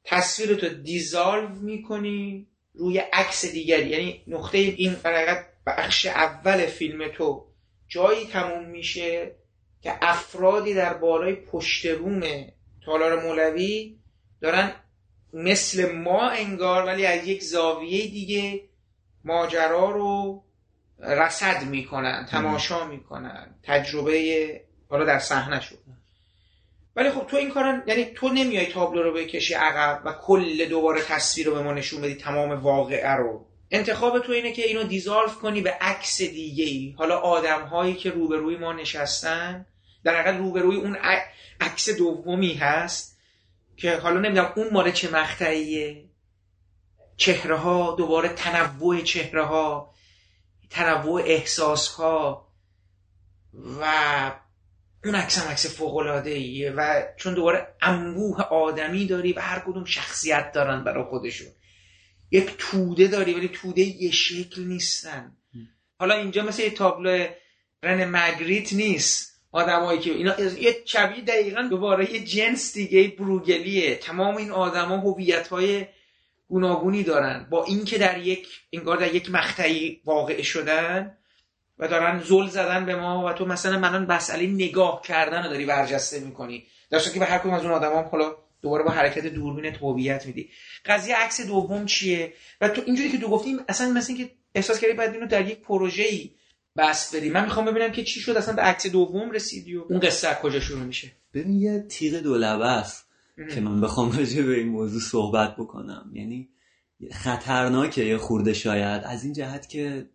تصویر 0.03 0.55
تو 0.55 0.69
دیزالو 0.69 1.49
می‌کنی 1.49 2.47
روی 2.73 2.97
عکس 2.97 3.45
دیگری. 3.45 3.89
یعنی 3.89 4.23
نقطه 4.27 4.57
این 4.57 4.93
در 4.93 5.45
بخش 5.67 6.05
اول 6.05 6.65
فیلم 6.65 7.07
تو 7.07 7.47
جایی 7.87 8.25
تموم 8.25 8.65
میشه 8.65 9.35
که 9.83 9.93
افرادی 10.01 10.73
در 10.73 10.93
بالای 10.93 11.35
پشت 11.35 11.85
روم 11.85 12.21
تالار 12.85 13.23
مولوی 13.23 13.97
دارن 14.41 14.71
مثل 15.33 15.91
ما 15.91 16.29
انگار 16.29 16.85
ولی 16.85 17.05
از 17.05 17.27
یک 17.27 17.43
زاویه 17.43 18.07
دیگه 18.07 18.63
ماجرا 19.23 19.91
رو 19.91 20.43
رصد 20.99 21.63
می‌کنن 21.63 22.27
تماشا 22.31 22.85
می‌کنن 22.85 23.55
تجربه 23.63 24.61
حالا 24.89 25.05
در 25.05 25.19
صحنه 25.19 25.61
شد. 25.61 25.77
ولی 26.95 27.09
خب 27.09 27.27
تو 27.27 27.37
این 27.37 27.49
کارا 27.49 27.81
یعنی 27.87 28.05
تو 28.05 28.29
نمیای 28.29 28.65
تابلو 28.65 29.03
رو 29.03 29.13
بکشی 29.13 29.53
عقب 29.53 30.01
و 30.05 30.13
کل 30.13 30.65
دوباره 30.65 31.01
تصویر 31.01 31.47
رو 31.47 31.53
به 31.53 31.61
ما 31.61 31.73
نشون 31.73 32.01
بدی 32.01 32.15
تمام 32.15 32.51
واقعه 32.51 33.11
رو. 33.11 33.45
انتخاب 33.71 34.19
تو 34.19 34.31
اینه 34.31 34.51
که 34.51 34.61
اینو 34.65 34.83
دیزالف 34.83 35.35
کنی 35.35 35.61
به 35.61 35.71
عکس 35.71 36.21
دیگه 36.21 36.65
ای 36.65 36.95
حالا 36.97 37.17
آدم 37.17 37.61
هایی 37.61 37.93
که 37.93 38.09
روبروی 38.09 38.57
ما 38.57 38.73
نشستن 38.73 39.65
در 40.03 40.21
حقیقت 40.21 40.37
روبروی 40.37 40.75
اون 40.75 40.97
عکس 41.59 41.89
دومی 41.89 42.53
هست 42.53 43.19
که 43.77 43.97
حالا 43.97 44.19
نمی‌دونم 44.19 44.53
اون 44.55 44.69
مال 44.71 44.91
چه 44.91 45.11
مقطعیه. 45.11 46.09
چهره 47.17 47.57
ها 47.57 47.95
دوباره 47.97 48.29
تنوع 48.29 49.01
چهره 49.01 49.45
ها 49.45 49.93
تنوع 50.69 51.21
احساس 51.25 51.87
ها 51.87 52.47
و 53.53 53.85
اون 55.05 55.15
عکس 55.15 55.37
هم 55.37 55.51
عکس 55.51 55.77
فوق 55.77 55.95
العاده 55.95 56.29
ایه 56.29 56.71
و 56.71 57.03
چون 57.17 57.33
دوباره 57.33 57.75
انبوه 57.81 58.41
آدمی 58.41 59.05
داری 59.05 59.33
و 59.33 59.39
هر 59.39 59.59
کدوم 59.59 59.85
شخصیت 59.85 60.51
دارن 60.51 60.83
برای 60.83 61.03
خودشون. 61.03 61.47
یک 62.31 62.55
توده 62.57 63.07
داری 63.07 63.33
ولی 63.33 63.47
توده 63.47 63.81
یه 63.81 64.11
شکل 64.11 64.63
نیستن. 64.63 65.37
حالا 65.99 66.15
اینجا 66.15 66.43
مثل 66.43 66.61
یه 66.61 66.69
تابلو 66.69 67.27
رن 67.83 68.05
مگریت 68.05 68.73
نیست. 68.73 69.32
آدمایی 69.53 69.99
که 69.99 70.11
اینا 70.11 70.39
یه 70.39 70.83
چبی 70.85 71.21
دقیقا 71.21 71.61
دوباره 71.61 72.13
یه 72.13 72.23
جنس 72.23 72.73
دیگه 72.73 73.07
بروگلیه. 73.07 73.95
تمام 73.95 74.35
این 74.37 74.51
آدما 74.51 74.97
هویت 74.97 75.47
های 75.47 75.85
گوناگونی 76.49 77.03
دارن. 77.03 77.47
با 77.49 77.63
اینکه 77.63 77.97
در 77.97 78.17
یک 78.17 78.47
انگار 78.73 78.97
در 78.97 79.15
یک 79.15 79.31
مقطعی 79.31 80.01
واقع 80.05 80.41
شدن 80.41 81.17
و 81.79 81.87
دارن 81.87 82.19
زل 82.19 82.47
زدن 82.47 82.85
به 82.85 82.95
ما 82.95 83.25
و 83.25 83.33
تو 83.33 83.45
مثلا 83.45 83.79
منان 83.79 84.11
مسئله 84.11 84.47
نگاه 84.47 85.01
کردن 85.01 85.43
رو 85.43 85.49
داری 85.49 85.65
برجسته 85.65 86.19
می‌کنی. 86.19 86.67
در 86.89 86.99
که 86.99 87.19
به 87.19 87.25
هر 87.25 87.37
کدوم 87.37 87.53
از 87.53 87.63
اون 87.65 87.71
آدم 87.71 87.93
هم 87.95 88.35
دوباره 88.61 88.83
با 88.83 88.91
حرکت 88.91 89.27
دوربین 89.27 89.75
هویت 89.75 90.25
میدی. 90.25 90.49
قضیه 90.85 91.15
عکس 91.15 91.41
دوم 91.41 91.85
چیه؟ 91.85 92.33
و 92.61 92.69
تو 92.69 92.81
اینجوری 92.85 93.09
که 93.09 93.17
تو 93.17 93.27
گفتیم 93.27 93.59
اصلا 93.69 93.89
مثل 93.89 94.13
اینکه 94.13 94.33
احساس 94.55 94.79
کردی 94.79 94.93
بعد 94.93 95.13
اینو 95.13 95.27
در 95.27 95.47
یک 95.47 95.59
پروژه 95.59 96.03
ای 96.03 96.31
بس 96.77 97.15
بدی 97.15 97.29
من 97.29 97.43
می‌خوام 97.43 97.65
ببینم 97.65 97.91
که 97.91 98.03
چی 98.03 98.19
شد. 98.19 98.31
اصلا 98.31 98.55
به 98.55 98.61
عکس 98.61 98.87
دوم 98.87 99.31
رسیدی 99.31 99.75
و 99.75 99.83
اون 99.89 99.99
قصه 99.99 100.27
از 100.27 100.35
کجا 100.35 100.59
شروع 100.59 100.83
میشه؟ 100.83 101.11
ببین 101.33 101.53
یه 101.53 101.85
تیغ 101.89 102.13
دولبه 102.19 102.67
است 102.67 103.07
که 103.53 103.61
من 103.61 103.81
بخوام 103.81 104.11
راجع 104.17 104.41
به 104.41 104.57
این 104.57 104.67
موضوع 104.67 105.01
صحبت 105.01 105.55
بکنم. 105.55 106.11
یعنی 106.13 106.49
خطرناکه 107.11 108.03
یه 108.03 108.17
خورده 108.17 108.53
شاید. 108.53 109.03
از 109.03 109.23
این 109.23 109.33
جهت 109.33 109.69
که 109.69 110.09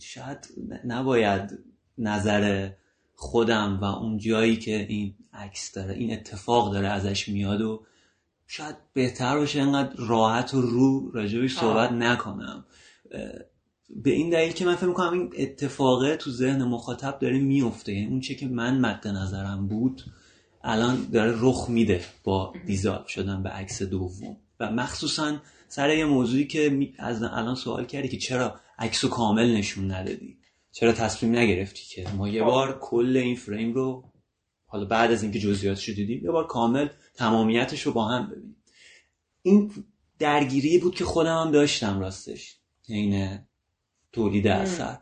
شاید 0.00 0.38
نباید 0.84 1.58
نظر 1.98 2.70
خودم 3.14 3.78
و 3.80 3.84
اون 3.84 4.18
جایی 4.18 4.56
که 4.56 4.86
این 4.88 5.14
عکس 5.32 5.72
داره 5.72 5.94
این 5.94 6.12
اتفاق 6.12 6.72
داره 6.72 6.88
ازش 6.88 7.28
میاد 7.28 7.60
و 7.60 7.86
شاید 8.46 8.76
بهتر 8.92 9.36
باشه 9.36 9.60
انقدر 9.60 9.92
راحت 9.96 10.54
و 10.54 10.60
رو 10.60 11.10
راجبش 11.10 11.56
صحبت 11.56 11.92
نکنم. 11.92 12.64
به 13.94 14.10
این 14.10 14.30
دلیل 14.30 14.52
که 14.52 14.64
من 14.64 14.76
فکر 14.76 14.86
می‌کنم 14.86 15.12
این 15.12 15.32
اتفاقه 15.38 16.16
تو 16.16 16.30
ذهن 16.30 16.64
مخاطب 16.64 17.18
داره 17.18 17.38
میفته 17.38 17.92
یعنی 17.92 18.06
اون 18.06 18.20
چه 18.20 18.34
که 18.34 18.46
من 18.46 18.78
مد 18.78 19.08
نظرم 19.08 19.66
بود 19.66 20.04
الان 20.64 21.08
داره 21.12 21.34
رخ 21.40 21.68
میده 21.68 22.04
با 22.24 22.52
دیزاب 22.66 23.06
شدن 23.06 23.42
به 23.42 23.48
عکس 23.48 23.82
دوم. 23.82 24.36
و 24.60 24.70
مخصوصا 24.70 25.36
سر 25.68 25.96
یه 25.96 26.04
موضوعی 26.04 26.46
که 26.46 26.92
از 26.98 27.22
الان 27.22 27.54
سوال 27.54 27.86
کردی 27.86 28.08
که 28.08 28.16
چرا 28.16 28.54
عکس 28.78 29.04
کامل 29.04 29.56
نشون 29.56 29.90
ندادی؟ 29.90 30.38
چرا 30.72 30.92
تصمیم 30.92 31.36
نگرفتی 31.36 31.82
که؟ 31.88 32.10
ما 32.10 32.28
یه 32.28 32.42
بار 32.42 32.78
کل 32.80 33.16
این 33.16 33.36
فریم 33.36 33.74
رو 33.74 34.04
حالا 34.66 34.84
بعد 34.84 35.12
از 35.12 35.22
اینکه 35.22 35.38
جزئیاتش 35.38 35.88
رو 35.88 35.94
دیدیم 35.94 36.24
یه 36.24 36.30
بار 36.30 36.46
کامل 36.46 36.88
تمامیتش 37.14 37.82
رو 37.82 37.92
با 37.92 38.08
هم 38.08 38.30
ببینیم. 38.30 38.56
این 39.42 39.70
درگیری 40.18 40.78
بود 40.78 40.94
که 40.94 41.04
خودم 41.04 41.42
هم 41.42 41.50
داشتم 41.50 42.00
راستش. 42.00 42.56
این 42.88 43.38
تولید 44.14 44.48
اثر. 44.48 44.98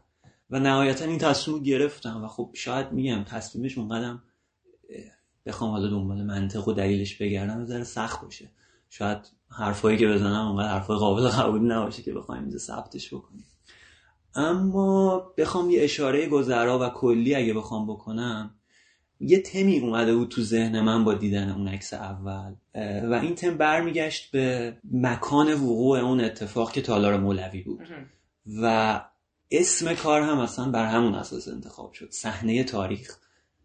و 0.51 0.59
نهایتا 0.59 1.05
این 1.05 1.19
تصمیم 1.19 1.63
گرفتم 1.63 2.25
و 2.25 2.29
خب 2.29 2.51
شاید 2.55 2.93
میگم 2.93 3.25
تصمیمش 3.25 3.79
اونقدرم 3.79 4.23
بخوام 5.47 5.71
حالا 5.71 5.91
دنبال 5.91 6.23
منطق 6.23 6.69
و 6.69 6.73
دلیلش 6.73 7.17
بگردم 7.17 7.65
ذره 7.65 7.85
سخت 7.85 8.23
باشه. 8.23 8.51
شاید 8.91 9.19
حرفایی 9.49 9.99
که 9.99 10.09
بزنم 10.09 10.49
اونقدر 10.49 10.69
حرفای 10.69 10.97
قابل 10.97 11.29
قبول 11.29 11.73
نباشه 11.73 12.03
که 12.03 12.13
بخوایم 12.13 12.43
اینجا 12.43 12.59
ثبتش 12.59 13.15
بکنیم. 13.15 13.45
اما 14.35 15.19
بخوام 15.39 15.71
یه 15.71 15.83
اشاره 15.83 16.29
گذرا 16.29 16.79
و 16.79 16.89
کلی 16.89 17.35
اگه 17.35 17.55
بخوام 17.55 17.87
بکنم 17.87 18.55
یه 19.21 19.43
تمی 19.43 19.79
اومده 19.79 20.17
بود 20.17 20.29
تو 20.29 20.43
ذهن 20.43 20.81
من 20.81 21.05
با 21.05 21.15
دیدن 21.15 21.51
اون 21.51 21.69
عکس 21.69 21.95
اول. 21.95 22.55
و 23.11 23.21
این 23.23 23.35
تم 23.35 23.57
برمیگشت 23.57 24.31
به 24.31 24.77
مکان 24.93 25.55
وقوع 25.55 25.99
اون 25.99 26.21
اتفاق 26.21 26.73
که 26.73 26.83
تالار 26.83 27.17
مولوی 27.17 27.63
بود. 27.63 27.89
و 28.47 29.01
اسم 29.51 29.95
کار 29.95 30.23
هم 30.23 30.39
اصلا 30.39 30.71
بر 30.71 30.87
همون 30.87 31.15
اساس 31.15 31.49
انتخاب 31.49 31.93
شد. 31.93 32.09
صحنه 32.11 32.65
تاریخ. 32.65 33.17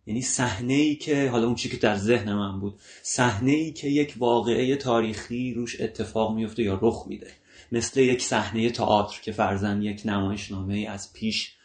یعنی 0.06 0.22
صحنه 0.22 0.74
ای 0.74 0.96
که 0.96 1.30
حالا 1.30 1.46
اون 1.46 1.56
چی 1.56 1.70
که 1.70 1.78
در 1.78 1.96
ذهن 1.96 2.34
من 2.34 2.60
بود 2.60 2.80
صحنه 3.04 3.52
ای 3.52 3.72
که 3.72 3.88
یک 3.88 4.16
واقعه 4.18 4.76
تاریخی 4.76 5.54
روش 5.54 5.82
اتفاق 5.82 6.36
میفته 6.36 6.64
یا 6.64 6.80
رخ 6.82 7.06
میده. 7.08 7.32
مثل 7.72 8.00
یک 8.00 8.22
صحنه 8.22 8.70
تئاتر 8.70 9.22
که 9.22 9.32
فرزن 9.32 9.82
یک 9.82 10.02
نمایشنامه 10.06 10.74
ای 10.74 10.86
از 10.86 11.14
پیش 11.14 11.56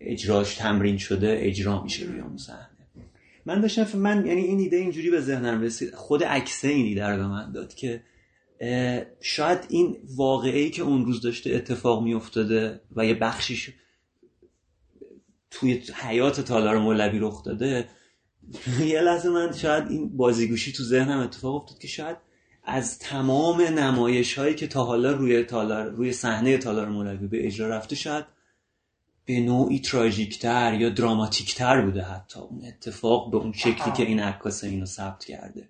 اجراش 0.00 0.54
تمرین 0.54 0.98
شده 0.98 1.36
اجرا 1.40 1.82
میشه 1.82 2.04
روی 2.04 2.20
اون 2.20 2.36
صحنه. 2.36 2.66
من 3.46 3.60
داشتم 3.60 3.98
من 3.98 4.26
یعنی 4.26 4.40
این 4.40 4.58
ایده 4.58 4.76
اینجوری 4.76 5.10
به 5.10 5.20
ذهنم 5.20 5.62
رسید. 5.62 5.94
خود 5.94 6.24
عکسه 6.24 6.68
این 6.68 6.86
ایده 6.86 7.16
به 7.16 7.26
من 7.26 7.52
داد 7.52 7.74
که 7.74 8.02
شاید 9.20 9.58
این 9.68 9.96
واقعی 10.16 10.70
که 10.70 10.82
اون 10.82 11.04
روز 11.04 11.22
داشته 11.22 11.50
اتفاق 11.54 12.02
میافتاده 12.02 12.80
و 12.96 13.06
یه 13.06 13.14
بخشیش 13.14 13.70
توی 15.50 15.82
حیات 15.94 16.40
تالار 16.40 16.78
مولوی 16.78 17.18
رخ 17.18 17.44
داده 17.44 17.88
یه 18.80 19.00
لحظه 19.00 19.28
من 19.28 19.52
شاید 19.52 19.88
این 19.88 20.16
بازیگوشی 20.16 20.72
تو 20.72 20.82
ذهنم 20.82 21.18
اتفاق 21.18 21.54
افتاد 21.54 21.78
که 21.78 21.88
شاید 21.88 22.16
از 22.64 22.98
تمام 22.98 23.60
نمایش 23.60 24.38
هایی 24.38 24.54
که 24.54 24.66
تا 24.66 24.84
حالا 24.84 25.12
روی 25.12 25.42
تالار 25.42 25.90
روی 25.90 26.12
صحنه 26.12 26.58
تالار 26.58 26.88
مولوی 26.88 27.26
به 27.26 27.46
اجرا 27.46 27.68
رفته 27.68 27.96
شاید 27.96 28.24
به 29.24 29.40
نوعی 29.40 29.80
تراژیکتر 29.80 30.74
یا 30.80 30.88
دراماتیکتر 30.88 31.80
بوده 31.80 32.02
حتی. 32.02 32.40
اون 32.40 32.64
اتفاق 32.64 33.30
به 33.30 33.36
اون 33.36 33.52
شکلی 33.52 33.92
که 33.96 34.02
این 34.02 34.20
عکاس 34.20 34.64
اینو 34.64 34.86
ثبت 34.86 35.24
کرده. 35.24 35.68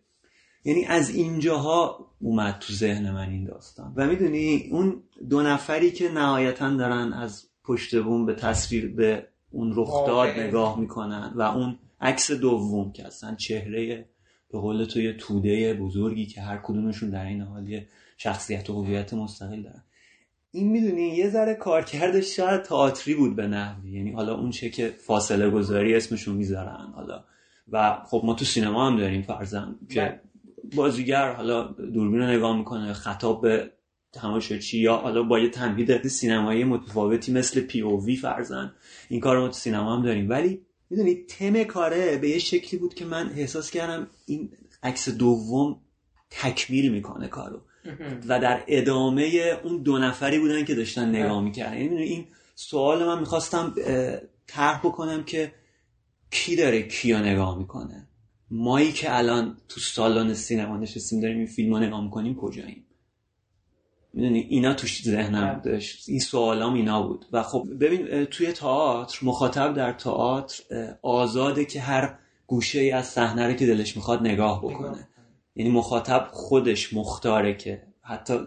یعنی 0.64 0.84
از 0.84 1.10
اینجاها 1.10 2.06
اومد 2.20 2.58
تو 2.58 2.72
ذهن 2.72 3.10
من 3.10 3.28
این 3.28 3.44
داستان. 3.44 3.92
و 3.96 4.06
می‌دونی 4.06 4.68
اون 4.72 5.02
دو 5.30 5.42
نفری 5.42 5.90
که 5.90 6.08
نهایتا 6.08 6.76
دارن 6.76 7.12
از 7.12 7.46
پشت 7.64 8.02
بوم 8.02 8.26
به 8.26 8.34
تصویر 8.34 8.94
به 8.94 9.26
اون 9.50 9.72
رخداد 9.76 10.28
نگاه 10.28 10.80
می‌کنن 10.80 11.32
و 11.34 11.42
اون 11.42 11.78
عکس 12.00 12.30
دوم 12.30 12.92
که 12.92 13.06
اصلا 13.06 13.34
چهره 13.34 14.06
به 14.50 14.58
قول 14.58 14.84
تو 14.84 15.00
یه 15.00 15.12
توده 15.12 15.74
بزرگی 15.74 16.26
که 16.26 16.40
هر 16.40 16.60
کدومشون 16.62 17.10
در 17.10 17.24
این 17.24 17.40
حال 17.40 17.80
شخصیت 18.16 18.70
و 18.70 18.84
هویت 18.84 19.14
مستقل 19.14 19.62
دارن. 19.62 19.84
این 20.52 20.70
می‌دونی 20.70 21.08
یه 21.08 21.30
ذره 21.30 21.54
کارکردش 21.54 22.36
شاید 22.36 22.62
تئاتری 22.62 23.14
بود 23.14 23.36
به 23.36 23.46
نحوی. 23.46 23.92
یعنی 23.92 24.12
حالا 24.12 24.34
اون 24.34 24.50
چه 24.50 24.70
که 24.70 24.88
فاصله 24.88 25.50
گذاری 25.50 25.94
اسمشون 25.94 26.36
می‌ذارن 26.36 26.92
حالا. 26.94 27.24
و 27.72 27.98
خب 28.06 28.22
ما 28.24 28.34
تو 28.34 28.44
سینما 28.44 28.86
هم 28.86 28.96
داریم 28.96 29.22
فرزن 29.22 29.74
که 29.88 30.00
بله. 30.00 30.20
بازیگر 30.74 31.32
حالا 31.32 31.62
دوربین 31.62 32.18
رو 32.20 32.26
نگاه 32.26 32.56
می‌کنه 32.56 32.92
خطاب 32.92 33.42
به 33.42 33.70
تماشاچی 34.12 34.78
یا 34.78 34.96
حالا 34.96 35.22
با 35.22 35.38
یه 35.38 35.48
تمهید 35.48 36.08
سینمایی 36.08 36.64
متفاوتی 36.64 37.32
مثل 37.32 37.60
پی 37.60 37.80
او 37.80 38.04
وی 38.04 38.16
فرزن. 38.16 38.74
این 39.08 39.20
کار 39.20 39.38
ما 39.38 39.46
تو 39.46 39.52
سینما 39.52 39.96
هم 39.96 40.02
داریم. 40.02 40.30
ولی 40.30 40.60
می‌دونی 40.90 41.14
تم 41.14 41.64
کاره 41.64 42.16
به 42.16 42.28
یه 42.28 42.38
شکلی 42.38 42.80
بود 42.80 42.94
که 42.94 43.04
من 43.04 43.30
احساس 43.36 43.70
کردم 43.70 44.06
این 44.26 44.50
عکس 44.82 45.08
دوم 45.08 45.80
تکمیل 46.30 46.92
می‌کنه 46.92 47.28
کارو. 47.28 47.60
و 48.28 48.40
در 48.40 48.64
ادامه 48.68 49.58
اون 49.64 49.82
دو 49.82 49.98
نفری 49.98 50.38
بودن 50.38 50.64
که 50.64 50.74
داشتن 50.74 51.08
نگاه 51.08 51.42
می‌کردن. 51.42 51.78
یعنی 51.78 52.02
این 52.02 52.26
سوال 52.54 53.06
من 53.06 53.18
می‌خواستم 53.18 53.74
طرح 54.46 54.78
بکنم 54.78 55.24
که 55.24 55.52
کی 56.30 56.56
داره 56.56 56.82
کیو 56.82 57.18
نگاه 57.18 57.58
می‌کنه. 57.58 58.08
مایی 58.50 58.92
که 58.92 59.16
الان 59.16 59.56
تو 59.68 59.80
سالن 59.80 60.34
سینما 60.34 60.76
نشستیم 60.76 61.20
داریم 61.20 61.36
این 61.36 61.46
فیلم 61.46 61.74
رو 61.74 61.80
نگاه 61.80 62.04
می‌کنیم 62.04 62.34
کجاییم؟ 62.34 62.84
می‌دونی 64.12 64.40
اینا 64.40 64.74
توش 64.74 65.02
ذهنم 65.02 65.48
بله. 65.48 65.72
داشت. 65.72 66.08
این 66.08 66.20
سوالام 66.20 66.74
اینا 66.74 67.02
بود. 67.02 67.26
و 67.32 67.42
خب 67.42 67.66
ببین 67.80 68.24
توی 68.24 68.52
تئاتر 68.52 69.18
مخاطب 69.22 69.74
در 69.74 69.92
تئاتر 69.92 70.62
آزاده 71.02 71.64
که 71.64 71.80
هر 71.80 72.18
گوشه 72.46 72.80
ای 72.80 72.90
از 72.90 73.06
صحنه 73.06 73.46
رو 73.46 73.52
که 73.52 73.66
دلش 73.66 73.96
می‌خواد 73.96 74.20
نگاه 74.20 74.58
بکنه. 74.58 75.08
یعنی 75.56 75.70
مخاطب 75.70 76.28
خودش 76.32 76.94
مختاره 76.94 77.54
که 77.54 77.82
حتی 78.02 78.38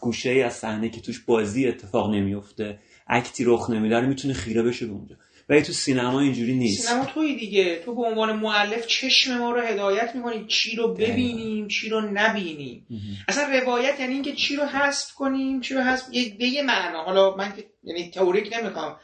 گوشه 0.00 0.30
ای 0.30 0.42
از 0.42 0.54
صحنه 0.54 0.88
که 0.88 1.00
توش 1.00 1.24
بازی 1.24 1.68
اتفاق 1.68 2.14
نمیفته 2.14 2.78
اکتی 3.06 3.44
رخ 3.44 3.70
نمیده 3.70 4.00
می‌تونه 4.00 4.34
خیره 4.34 4.62
بشه 4.62 4.86
به 4.86 4.92
اونجا. 4.92 5.16
ولی 5.48 5.62
تو 5.62 5.72
سینما 5.72 6.20
اینجوری 6.20 6.54
نیست. 6.54 6.88
سینما 6.88 7.04
توی 7.04 7.36
دیگه. 7.36 7.82
تو 7.84 7.94
به 7.94 8.02
عنوان 8.02 8.36
معلف 8.36 8.86
چشم 8.86 9.38
ما 9.38 9.50
رو 9.50 9.60
هدایت 9.60 10.14
می‌کنی. 10.14 10.46
چی 10.46 10.76
رو 10.76 10.94
ببینیم 10.94 11.68
چی 11.68 11.88
رو 11.88 12.00
نبینیم. 12.00 12.86
اصلا 13.28 13.58
روایت 13.60 14.00
یعنی 14.00 14.14
اینکه 14.14 14.32
چی 14.32 14.56
رو 14.56 14.64
حذف 14.64 15.12
کنیم 15.12 15.60
چی 15.60 15.74
رو 15.74 15.80
حذف 15.80 16.08
به 16.10 16.46
یه 16.46 16.62
معنا. 16.62 17.04
حالا 17.04 17.36
من 17.36 17.56
که 17.56 17.64
یعنی 17.82 18.10
تئوریک 18.10 18.56
نمی‌خوام. 18.56 19.00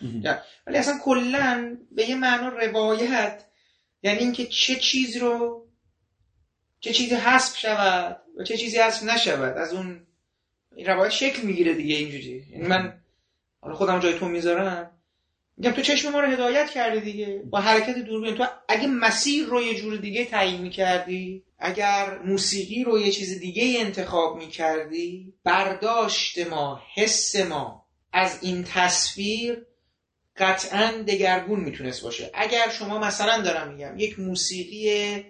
ولی 0.67 0.79
اصلا 0.79 0.99
کلا 1.03 1.77
به 1.93 2.09
یه 2.09 2.15
معنا 2.15 2.49
روایت. 2.49 3.45
یعنی 4.03 4.19
اینکه 4.19 4.47
چه 4.47 4.75
چیز 4.75 5.17
رو 5.17 5.67
چه 6.81 6.93
چیزی 6.93 7.15
حذف 7.15 7.59
شود 7.59 8.17
و 8.37 8.45
چه 8.45 8.57
چیزی 8.57 8.79
حذف 8.79 9.03
نشود. 9.03 9.57
از 9.57 9.73
اون 9.73 10.07
این 10.77 10.87
روایت 10.87 11.13
شکل 11.13 11.43
می‌گیره 11.43 11.75
دیگه 11.75 11.97
اینجوری. 11.97 12.45
یعنی 12.51 12.67
من 12.67 13.01
حالا 13.61 13.75
خودم 13.75 14.01
جای 14.01 14.19
تو 14.19 14.29
می‌ذارم. 14.29 14.91
میگم 15.57 15.73
تو 15.73 15.83
چشم 15.83 16.13
ما 16.13 16.21
رو 16.21 16.31
هدایت 16.31 16.71
کردی 16.71 17.01
دیگه. 17.01 17.43
با 17.51 17.61
حرکت 17.61 17.99
دوربین. 17.99 18.35
تو 18.35 18.47
اگه 18.69 18.87
مسیر 18.87 19.47
رو 19.47 19.63
یه 19.63 19.75
جور 19.75 19.97
دیگه 19.97 20.25
تعیین 20.25 20.61
می‌کردی 20.61 21.43
اگر 21.59 22.19
موسیقی 22.19 22.85
رو 22.85 22.99
یه 22.99 23.11
چیز 23.11 23.41
دیگه 23.41 23.81
انتخاب 23.81 24.37
می‌کردی 24.37 25.35
برداشت 25.45 26.47
ما 26.47 26.83
حس 26.95 27.37
ما 27.37 27.87
از 28.13 28.39
این 28.43 28.65
تصویر 28.65 29.67
قطعا 30.37 30.91
دگرگون 31.09 31.61
می‌تونست 31.61 32.03
باشه. 32.03 32.31
اگر 32.35 32.69
شما 32.69 32.99
مثلا 32.99 33.43
دارم 33.43 33.73
میگم 33.73 33.99
یک 33.99 34.21
موسیقی 34.21 35.25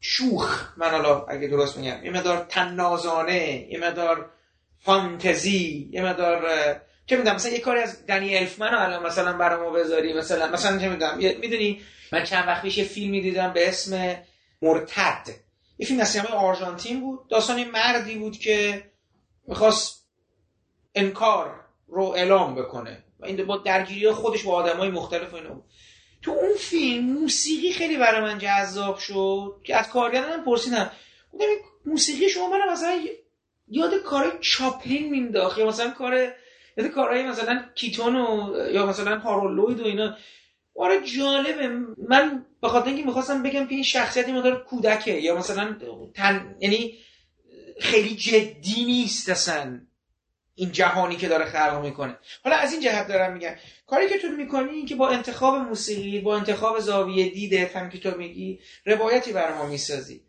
شوخ 0.00 0.72
من 0.76 0.90
حالا 0.90 1.24
اگه 1.24 1.48
درست 1.48 1.78
میگم 1.78 2.04
یه 2.04 2.10
مدار 2.10 2.46
تنازانه 2.48 3.68
یه 3.70 3.78
مدار 3.78 4.30
فانتزی 4.78 5.88
یه 5.92 6.04
مدار 6.04 6.46
چه 7.06 7.16
می‌دونم 7.16 7.34
مثلا 7.34 7.52
یه 7.52 7.58
کاری 7.58 7.80
از 7.80 8.06
دنی 8.06 8.36
الفمن 8.36 8.74
الان 8.74 9.06
مثلا 9.06 9.32
برامو 9.32 9.70
بذاری 9.70 10.12
مثلا 10.12 10.52
مثلا 10.52 10.78
چه 10.78 10.88
می‌دونم 10.88 11.16
می‌دونی؟ 11.16 11.82
من 12.12 12.24
چند 12.24 12.48
وقت 12.48 12.62
پیش 12.62 12.78
یه 12.78 12.84
فیلمی 12.84 13.20
دیدم 13.20 13.52
به 13.52 13.68
اسم 13.68 14.16
مرتد. 14.62 15.28
یه 15.78 15.86
فیلم 15.86 16.00
از 16.00 16.08
سینمای 16.08 16.32
آرژانتین 16.32 17.00
بود. 17.00 17.28
داستان 17.28 17.56
این 17.56 17.70
مردی 17.70 18.14
بود 18.14 18.38
که 18.38 18.84
می‌خواست 19.46 20.06
انکار 20.94 21.60
رو 21.88 22.02
اعلام 22.02 22.54
بکنه 22.54 23.04
و 23.20 23.24
این 23.24 23.44
با 23.44 23.56
درگیری 23.56 24.10
خودش 24.10 24.42
با 24.42 24.52
آدمای 24.52 24.90
مختلف 24.90 25.34
اینا 25.34 25.50
بود. 25.50 25.64
تو 26.22 26.30
اون 26.30 26.54
فیلم 26.58 27.04
موسیقی 27.04 27.72
خیلی 27.72 27.96
برای 27.96 28.20
من 28.20 28.38
جذاب 28.38 28.98
شد 28.98 29.60
که 29.64 29.76
از 29.76 29.88
کارگردانم 29.88 30.44
پرسیدم. 30.44 30.90
موسیقی 31.86 32.28
شما 32.28 32.48
من 32.48 32.72
مثلا 32.72 33.00
یاد 33.68 33.94
کار 33.94 34.38
چاپلین 34.40 35.10
مینداخت 35.10 35.58
یا 35.58 35.66
مثلا 35.66 35.90
کار 35.90 36.32
یاد 36.76 36.86
کارهای 36.86 37.22
مثلا 37.22 37.64
کیتون 37.74 38.16
و 38.16 38.56
یا 38.72 38.86
مثلا 38.86 39.18
هارولوید 39.18 39.80
و 39.80 39.84
اینا. 39.84 40.16
آره 40.76 41.00
جالبه. 41.00 41.68
من 42.08 42.46
به 42.60 42.68
خاطر 42.68 42.88
اینکه 42.88 43.04
می‌خواستم 43.04 43.42
بگم 43.42 43.66
که 43.66 43.74
این 43.74 43.84
شخصیت 43.84 44.26
این 44.26 44.36
مدار 44.36 44.64
کودکه 44.64 45.12
یا 45.12 45.38
مثلا 45.38 45.76
تن... 46.14 46.56
یعنی 46.60 46.94
خیلی 47.80 48.16
جدی 48.16 48.84
نیست 48.84 49.28
اصلا 49.28 49.80
این 50.54 50.72
جهانی 50.72 51.16
که 51.16 51.28
داره 51.28 51.44
خلق 51.44 51.84
می‌کنه. 51.84 52.18
حالا 52.44 52.56
از 52.56 52.72
این 52.72 52.82
جهت 52.82 53.08
دارم 53.08 53.32
میگم. 53.32 53.54
کاری 53.86 54.08
که 54.08 54.18
تو 54.18 54.28
می‌کنی 54.28 54.84
که 54.84 54.94
با 54.94 55.08
انتخاب 55.08 55.54
موسیقی 55.54 56.20
با 56.20 56.36
انتخاب 56.36 56.78
زاویه 56.80 57.28
دیده 57.28 57.70
هم 57.74 57.90
که 57.90 57.98
تو 57.98 58.18
میگی 58.18 58.60
روایتی 58.86 59.32
بر 59.32 59.54
ما 59.54 59.66
می‌سازی. 59.66 60.20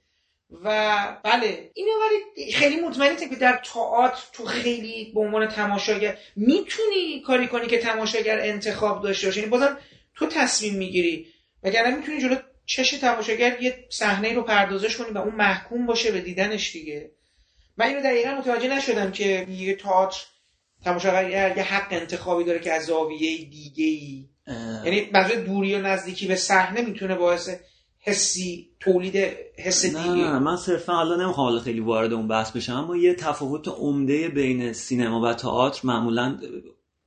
و 0.63 1.17
بله. 1.23 1.71
اینو 1.73 1.91
ولی 1.91 2.53
خیلی 2.53 2.81
مطمئنی 2.81 3.29
که 3.29 3.35
در 3.35 3.61
تئاتر 3.73 4.23
تو 4.33 4.45
خیلی 4.45 5.11
به 5.13 5.19
عنوان 5.19 5.47
تماشاگر 5.47 6.17
می‌تونی 6.35 7.21
کاری 7.25 7.47
کنی 7.47 7.67
که 7.67 7.77
تماشاگر 7.77 8.39
انتخاب 8.39 9.03
داشته 9.03 9.27
باشه 9.27 9.39
یعنی 9.39 9.49
بازم 9.49 9.77
تو 10.15 10.27
تصمیم 10.27 10.75
می‌گیری. 10.75 11.27
وگرنه 11.63 11.95
می‌تونی 11.95 12.21
جلو 12.21 12.35
چش 12.65 12.91
تماشاگر 12.91 13.61
یه 13.61 13.85
صحنه 13.89 14.33
رو 14.33 14.41
پردازش 14.41 14.97
کنی 14.97 15.11
و 15.11 15.17
اون 15.17 15.35
محکوم 15.35 15.85
باشه 15.85 16.11
به 16.11 16.21
دیدنش 16.21 16.71
دیگه. 16.71 17.11
من 17.77 17.85
اینو 17.85 18.01
دقیقا 18.01 18.31
متوجه 18.31 18.67
نشدم 18.67 19.11
که 19.11 19.45
یه 19.49 19.75
تئاتر 19.75 20.21
تماشاگر 20.85 21.57
یه 21.57 21.63
حق 21.63 21.87
انتخابی 21.91 22.43
داره 22.43 22.59
که 22.59 22.73
از 22.73 22.85
زاویه 22.85 23.45
دیگه 23.45 23.85
ای 23.85 24.29
یعنی 24.85 25.09
منظور 25.13 25.35
دوری 25.35 25.75
و 25.75 25.81
نزدیکی 25.81 26.27
به 26.27 26.35
صحنه 26.35 26.81
می‌تونه 26.81 27.15
باعث 27.15 27.49
حسی 28.05 28.69
تولید 28.79 29.15
حس 29.57 29.85
دیگه. 29.85 29.99
نه 29.99 30.39
من 30.39 30.57
صرفا 30.57 30.93
حالا 30.93 31.15
نمی‌خوام 31.15 31.47
حالا 31.47 31.59
خیلی 31.59 31.79
وارد 31.79 32.13
اون 32.13 32.27
بحث 32.27 32.51
بشم 32.51 32.73
اما 32.73 32.97
یه 32.97 33.15
تفاوت 33.15 33.67
عمده 33.67 34.29
بین 34.29 34.73
سینما 34.73 35.21
و 35.21 35.33
تئاتر 35.33 35.81
معمولا 35.83 36.37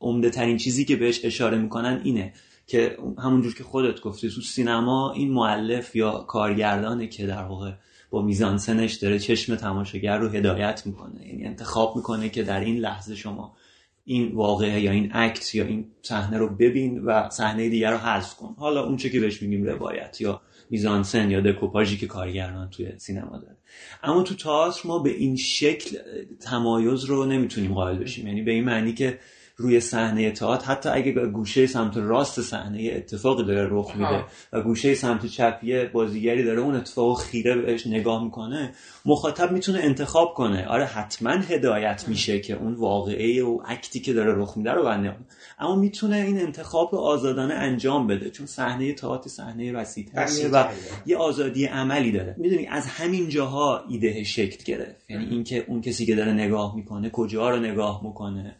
عمده 0.01 0.30
ترین 0.30 0.57
چیزی 0.57 0.84
که 0.84 0.97
بهش 0.97 1.24
اشاره 1.24 1.59
می‌کنن 1.59 2.01
اینه 2.05 2.32
که 2.66 2.99
همونجور 3.18 3.55
که 3.55 3.64
خودت 3.64 4.01
گفتی 4.01 4.30
تو 4.30 4.40
سینما 4.40 5.12
این 5.12 5.32
معلف 5.32 5.97
یا 5.97 6.11
کارگردانه 6.11 7.07
که 7.07 7.26
در 7.26 7.42
واقع 7.42 7.72
با 8.11 8.22
میزانسنش 8.22 8.94
داره 8.94 9.18
چشم 9.18 9.57
تماشاگر 9.57 10.18
رو 10.18 10.28
هدایت 10.28 10.82
می‌کنه 10.86 11.26
یعنی 11.26 11.44
انتخاب 11.44 11.97
می‌کنه 11.97 12.28
که 12.28 12.42
در 12.42 12.61
این 12.61 12.76
لحظه 12.76 13.14
شما 13.14 13.57
این 14.05 14.32
واقعه 14.34 14.80
یا 14.80 14.90
این 14.90 15.11
اکت 15.14 15.55
یا 15.55 15.64
این 15.64 15.90
صحنه 16.03 16.38
رو 16.38 16.49
ببین 16.49 17.05
و 17.05 17.30
صحنه 17.30 17.68
دیگر 17.68 17.90
رو 17.90 17.99
حذف 17.99 18.36
کن. 18.36 18.55
حالا 18.59 18.86
اون 18.86 18.97
چه 18.97 19.11
که 19.11 19.20
بهش 19.20 19.42
میگیم 19.42 19.64
روایت 19.64 20.20
یا 20.20 20.40
میزانسن 20.71 21.31
یا 21.31 21.41
دکوپاژی 21.41 21.97
که 21.97 22.07
کارگران 22.07 22.71
توی 22.71 22.99
سینما 22.99 23.39
داره 23.39 23.57
اما 24.03 24.23
تو 24.23 24.35
تئاتر 24.35 24.89
ما 24.89 24.99
به 24.99 25.11
این 25.11 25.37
شکل 25.37 25.99
تمایز 26.41 27.05
رو 27.05 27.25
نمی‌تونیم 27.27 27.75
قائل 27.75 27.99
بشیم. 27.99 28.27
یعنی 28.27 28.43
به 28.43 28.51
این 28.51 28.64
معنی 28.64 28.95
که 28.95 29.19
روی 29.59 29.81
صحنه 29.81 30.31
تئاتر 30.31 30.65
حتی 30.65 30.89
اگه 30.89 31.13
گوشه 31.13 31.67
سمت 31.67 31.97
راست 31.97 32.41
صحنه 32.41 32.91
اتفاقی 32.95 33.45
داره 33.45 33.69
رخ 33.71 33.97
میده 33.97 34.25
و 34.53 34.61
گوشه 34.63 34.95
سمت 34.95 35.27
چپی 35.27 35.85
بازیگری 35.85 36.45
داره 36.45 36.61
اون 36.61 36.75
اتفاق 36.75 37.19
خیره 37.19 37.57
بهش 37.57 37.87
نگاه 37.87 38.25
می‌کنه 38.25 38.73
مخاطب 39.07 39.53
می‌تونه 39.53 39.79
انتخاب 39.79 40.35
کنه. 40.35 40.67
آره 40.67 40.85
حتما 40.85 41.31
هدایت 41.31 42.05
میشه 42.09 42.41
که 42.41 42.55
اون 42.55 42.75
واقعه 42.75 43.45
و 43.45 43.59
اکتی 43.67 44.01
که 44.01 44.13
داره 44.13 44.35
رخ 44.37 44.57
میده 44.57 44.73
رو 44.73 44.85
بنده 44.85 45.17
اما 45.59 45.77
می‌تونه 45.77 46.17
این 46.17 46.41
انتخاب 46.41 46.95
آزادانه 46.95 47.55
انجام 47.55 48.07
بده 48.07 48.31
چون 48.31 48.47
صحنه 48.47 48.93
تئاتر 48.93 49.29
صحنه 49.29 49.73
وسیع‌تریه 49.73 50.49
و 50.49 50.65
یه 51.07 51.17
آزادی 51.17 51.65
عملی 51.65 52.13
داره. 52.13 52.35
می‌دونی 52.39 52.67
از 52.67 52.87
همین 52.87 53.29
جاها 53.29 53.85
ایده 53.89 54.25
شکل 54.25 54.65
گرفت. 54.65 55.11
یعنی 55.11 55.25
اینکه 55.25 55.65
اون 55.69 55.81
کسی 55.81 56.07
که 56.07 56.15
داره 56.15 56.33
نگاه 56.33 56.77
می‌کنه 56.77 57.11
کجا 57.11 57.51
رو 57.51 57.57
نگاه 57.57 58.01
می‌کنه؟ 58.05 58.57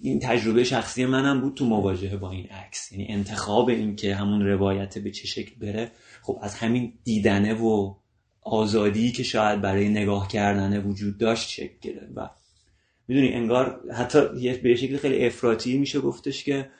این 0.00 0.20
تجربه 0.20 0.64
شخصی 0.64 1.06
منم 1.06 1.40
بود 1.40 1.54
تو 1.54 1.64
مواجهه 1.64 2.16
با 2.16 2.30
این 2.30 2.46
عکس. 2.46 2.92
یعنی 2.92 3.06
انتخاب 3.08 3.68
این 3.68 3.96
که 3.96 4.14
همون 4.14 4.46
روایت 4.46 4.98
به 4.98 5.10
چه 5.10 5.26
شکل 5.26 5.54
بره 5.60 5.90
خب 6.22 6.38
از 6.42 6.54
همین 6.54 6.92
دیدنه 7.04 7.54
و 7.54 7.94
آزادی 8.42 9.12
که 9.12 9.22
شاید 9.22 9.60
برای 9.60 9.88
نگاه 9.88 10.28
کردنه 10.28 10.80
وجود 10.80 11.18
داشت 11.18 11.48
شکل 11.48 11.74
گرفت. 11.80 12.12
و 12.14 12.30
می‌دونی 13.08 13.32
انگار 13.32 13.80
حتی 13.92 14.20
به 14.62 14.76
شکل 14.76 14.96
خیلی 14.96 15.26
افراطی 15.26 15.78
میشه 15.78 16.00
گفتش 16.00 16.44
که 16.44 16.70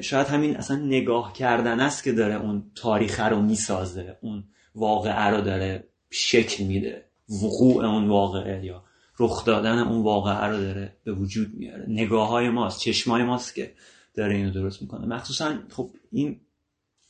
شاید 0.00 0.26
همین 0.26 0.56
اصلا 0.56 0.76
نگاه 0.76 1.32
کردن 1.32 1.80
است 1.80 2.04
که 2.04 2.12
داره 2.12 2.40
اون 2.42 2.70
تاریخ 2.74 3.20
رو 3.20 3.42
می‌سازه 3.42 4.16
اون 4.20 4.44
واقعه 4.74 5.24
رو 5.24 5.40
داره 5.40 5.84
شکل 6.10 6.64
میده 6.64 7.04
وقوع 7.28 7.84
اون 7.84 8.08
واقعه 8.08 8.64
یا 8.64 8.84
رخ 9.18 9.44
دادن 9.44 9.78
اون 9.78 10.02
واقعه 10.02 10.44
رو 10.44 10.60
داره 10.60 10.96
به 11.04 11.12
وجود 11.12 11.54
میاره. 11.54 11.84
نگاه 11.88 12.28
های 12.28 12.48
ماست 12.50 12.80
چشمای 12.80 13.22
ماست 13.22 13.54
که 13.54 13.74
داره 14.14 14.34
اینو 14.34 14.50
درست 14.50 14.82
می‌کنه. 14.82 15.06
مخصوصا 15.06 15.58
خب 15.70 15.90
این 16.12 16.40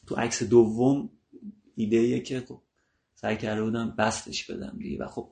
تو 0.06 0.14
عکس 0.14 0.42
دوم 0.42 1.11
ایده 1.74 2.20
که 2.20 2.40
خب 2.48 2.61
سعی 3.14 3.36
کرده 3.36 3.62
بودم 3.62 3.94
بستش 3.98 4.50
بدم 4.50 4.76
دیگه. 4.78 4.98
و 4.98 5.06
خب 5.06 5.28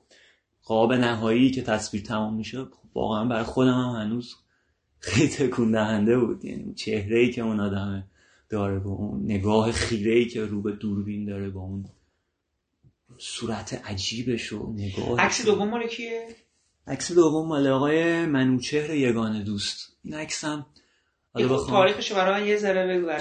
قاب 0.63 0.93
نهایی 0.93 1.51
که 1.51 1.61
تصویر 1.61 2.03
تمام 2.03 2.35
میشه 2.35 2.57
خب 2.65 2.89
واقعا 2.93 3.25
برای 3.25 3.43
خودم 3.43 3.73
هم 3.73 4.01
هنوز 4.01 4.35
خیلی 4.99 5.27
تکون 5.27 5.71
دهنده 5.71 6.19
بود. 6.19 6.45
یعنی 6.45 6.73
چهره 6.73 7.19
ای 7.19 7.31
که 7.31 7.41
اون 7.41 7.59
آدم 7.59 8.07
داره 8.49 8.79
با 8.79 8.91
اون 8.91 9.23
نگاه 9.23 9.71
خیره 9.71 10.13
ای 10.13 10.25
که 10.25 10.45
رو 10.45 10.61
به 10.61 10.71
دوربین 10.71 11.25
داره 11.25 11.49
با 11.49 11.61
اون 11.61 11.85
صورت 13.17 13.81
عجیبش 13.85 14.53
و 14.53 14.73
نگاه 14.73 15.19
عکس 15.19 15.45
دوم 15.45 15.69
مال 15.69 15.87
کیه؟ 15.87 16.27
عکس 16.87 17.11
دوم 17.11 17.47
مال 17.47 17.67
آقای 17.67 18.25
منوچهر 18.25 18.89
یگان 18.89 19.43
دوست. 19.43 19.97
این 20.03 20.13
عکسم 20.13 20.65
حالا 21.33 21.47
خب 21.47 21.53
بخوام 21.53 21.69
تاریخش 21.69 22.11
برای 22.11 22.41
من 22.41 22.47
یه 22.47 22.57
ذره 22.57 22.87
بگو 22.87 23.11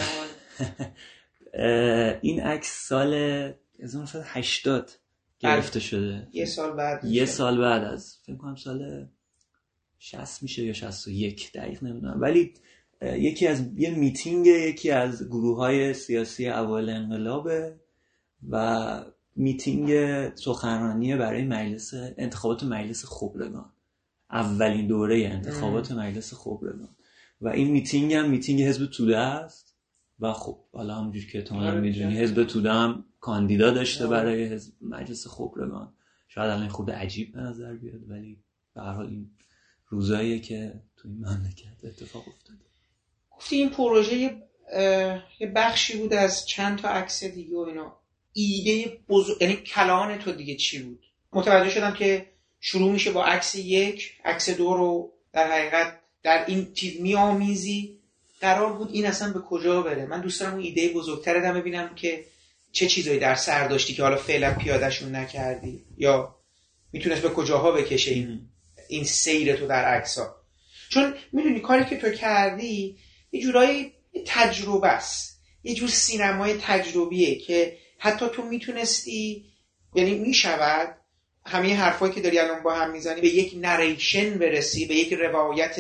این 2.21 2.41
عکس 2.41 2.89
سال 2.89 3.15
1980 3.83 4.91
گرفته 5.39 5.81
شده. 5.81 6.29
یه 6.33 6.45
سال 6.45 6.73
بعد. 6.73 7.05
یه 7.05 7.27
سال 7.27 7.61
بعد 7.61 7.85
از 7.85 8.19
فکر 8.27 8.37
کنم 8.37 8.57
سال 8.57 9.09
60 9.99 10.43
میشه 10.43 10.65
یا 10.65 10.73
61 10.73 11.53
دقیق 11.53 11.85
نمی‌دونم. 11.85 12.21
ولی 12.21 12.55
یکی 13.03 13.47
از 13.47 13.63
یه 13.77 13.91
میتینگ 13.91 14.47
یکی 14.47 14.91
از 14.91 15.29
گروه 15.29 15.57
های 15.57 15.95
سیاسی 15.95 16.49
اول 16.49 16.91
انقلابه 16.91 17.81
و 18.51 19.05
میتینگ 19.37 19.91
سخنرانی 20.35 21.17
برای 21.17 21.45
مجلس 21.45 21.95
انتخابات 21.95 22.65
مجلس 22.65 23.05
خبرگان. 23.05 23.73
اولین 24.31 24.87
دوره 24.87 25.29
انتخابات 25.33 25.93
مجلس 25.93 26.35
خبرگان. 26.35 26.89
و 27.41 27.49
این 27.49 27.71
میتینگ 27.71 28.15
هم 28.15 28.31
میتینگ 28.31 28.63
حزب 28.63 28.87
توده 28.87 29.19
است. 29.19 29.77
و 30.21 30.33
خب 30.33 30.59
حالا 30.73 30.95
همونجور 30.95 31.27
که 31.27 31.43
تو 31.43 31.55
هم 31.55 31.61
آره. 31.61 31.81
می‌دونی 31.81 32.19
حزب 32.19 32.45
توده 32.45 32.73
هم 32.73 33.05
کاندیدا 33.21 33.71
داشته 33.71 34.07
برای 34.07 34.45
حزب 34.45 34.73
مجلس 34.81 35.27
خبرگان. 35.27 35.93
شاید 36.29 36.51
الان 36.51 36.69
خود 36.69 36.91
عجیب 36.91 37.33
به 37.33 37.41
نظر 37.41 37.75
بیاد 37.75 38.11
ولی 38.11 38.39
به 38.75 38.81
هر 38.81 38.93
حال 38.93 39.07
این 39.07 39.31
روزاییه 39.89 40.39
که 40.39 40.81
تو 40.97 41.09
این 41.09 41.19
مملکت 41.19 41.85
اتفاق 41.85 42.29
افتاده. 42.29 42.59
گفتی 43.31 43.57
این 43.57 43.71
پروژه 43.71 44.17
یه 45.41 45.53
بخشی 45.55 45.99
بود 45.99 46.13
از 46.13 46.47
چند 46.47 46.79
تا 46.79 46.89
عکس 46.89 47.25
دیگه 47.25 47.57
و 47.57 47.59
اینا. 47.59 47.97
ایده 48.39 48.99
بزرگ 49.09 49.43
یعنی 49.43 49.57
کلان 49.57 50.19
تو 50.19 50.33
دیگه 50.33 50.55
چی 50.55 50.83
بود؟ 50.83 51.05
متوجه 51.33 51.71
شدم 51.71 51.95
که 51.95 52.27
شروع 52.61 52.93
میشه 52.93 53.11
با 53.11 53.25
عکس 53.25 53.55
یک 53.55 54.13
عکس 54.25 54.51
دو 54.51 54.75
رو 54.75 55.13
در 55.33 55.53
حقیقت 55.53 56.01
در 56.23 56.45
این 56.47 56.73
چیز 56.73 57.01
میآمیزی. 57.01 57.99
قرار 58.41 58.73
بود 58.73 58.91
این 58.93 59.07
اصلا 59.07 59.33
به 59.33 59.41
کجا 59.41 59.83
بره. 59.83 60.07
من 60.07 60.21
دوست 60.21 60.41
دارم 60.41 60.53
اون 60.53 60.63
ایده 60.63 60.89
بزرگتر 60.89 61.37
هم 61.37 61.61
ببینم 61.61 61.95
که 61.95 62.25
چه 62.73 62.87
چیزایی 62.87 63.19
در 63.19 63.35
سر 63.35 63.69
داشتی 63.69 63.95
که 63.95 64.03
حالا 64.03 64.17
فعلا 64.17 64.55
پیادهشون 64.55 65.15
نکردی. 65.15 65.85
یا 65.97 66.37
می‌تونست 66.93 67.23
به 67.23 67.29
کجاها 67.29 67.73
بکشه 67.73 68.11
این 68.11 68.41
این 68.89 69.05
سیر 69.05 69.57
تو 69.57 69.67
در 69.67 69.85
عکس 69.85 70.19
ها 70.19 70.37
چون 70.89 71.15
می‌دونی 71.33 71.61
کاری 71.61 71.85
که 71.85 71.97
تو 71.97 72.11
کردی 72.11 72.99
یه 73.33 73.43
جورایی 73.43 73.93
تجربه 74.27 74.89
است. 74.89 75.41
یه 75.65 75.75
جور 75.75 75.89
سینمای 75.89 76.55
تجربیه 76.55 77.39
که 77.39 77.77
حتی 77.99 78.27
تو 78.29 78.43
می‌تونستی 78.43 79.45
یعنی 79.95 80.19
می‌شود 80.19 80.97
همه 81.47 81.75
حرفایی 81.75 82.13
که 82.13 82.21
داری 82.21 82.39
الان 82.39 82.63
با 82.63 82.75
هم 82.75 82.91
می‌زنی 82.91 83.21
به 83.21 83.29
یک 83.29 83.53
نریشن 83.57 84.39
برسی 84.39 84.87
به 84.87 84.95
یک 84.95 85.13
روایت 85.13 85.77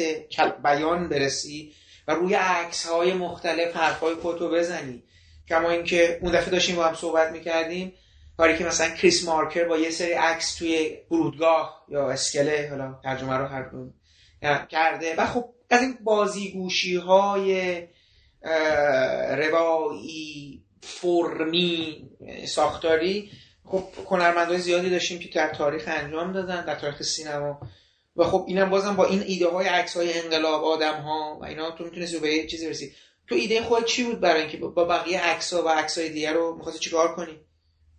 بیان 0.62 1.08
برسی 1.08 1.72
و 2.08 2.14
روی 2.14 2.34
عکس 2.34 2.86
های 2.86 3.12
مختلف 3.12 3.76
حرفای 3.76 4.14
خودتو 4.14 4.50
بزنی. 4.50 5.02
کما 5.48 5.70
اینکه 5.70 6.18
اون 6.22 6.32
دفعه 6.32 6.50
داشتیم 6.50 6.76
با 6.76 6.84
هم 6.84 6.94
صحبت 6.94 7.32
می‌کردیم 7.32 7.92
کاری 8.36 8.58
که 8.58 8.64
مثلا 8.64 8.94
کریس 8.94 9.24
مارکر 9.24 9.64
با 9.64 9.78
یه 9.78 9.90
سری 9.90 10.12
عکس 10.12 10.54
توی 10.54 10.98
فرودگاه 11.08 11.84
یا 11.88 12.10
اسکله 12.10 12.66
حالا 12.70 13.00
ترجمه 13.02 13.36
رو 13.36 13.46
هر 13.46 13.62
دو 13.62 13.90
کرده. 14.68 15.14
و 15.16 15.26
خب 15.26 15.48
از 15.70 15.82
این 15.82 15.98
بازیگوشی 16.04 16.96
های 16.96 17.82
روایی 19.38 20.65
فرمی 20.86 22.08
ساختاری 22.46 23.30
خب 23.64 23.84
هنرمندای 24.10 24.58
زیادی 24.58 24.90
داشتیم 24.90 25.18
که 25.18 25.28
در 25.34 25.54
تاریخ 25.54 25.84
انجام 25.86 26.32
دادن 26.32 26.64
در 26.64 26.74
تاریخ 26.74 27.02
سینما. 27.02 27.60
و 28.16 28.24
خب 28.24 28.44
اینم 28.48 28.70
بازم 28.70 28.96
با 28.96 29.04
این 29.06 29.22
ایده 29.22 29.48
های 29.48 29.66
عکس 29.66 29.96
های 29.96 30.20
انقلاب 30.20 30.64
آدم 30.64 31.00
ها 31.00 31.38
و 31.40 31.44
اینا 31.44 31.70
تو 31.70 31.84
می‌تونستی 31.84 32.18
به 32.18 32.34
یه 32.34 32.46
چیزی 32.46 32.66
برسی. 32.66 32.92
تو 33.28 33.34
ایده 33.34 33.62
خود 33.62 33.84
چی 33.84 34.04
بود 34.04 34.20
برای 34.20 34.40
اینکه 34.40 34.56
با 34.56 34.84
بقیه 34.84 35.20
عکس 35.20 35.52
ها 35.52 35.64
و 35.64 35.68
عکس 35.68 35.98
های 35.98 36.08
دیگه 36.08 36.32
رو 36.32 36.56
می‌خواستی 36.56 36.80
چیکار 36.80 37.14
کنی؟ 37.14 37.32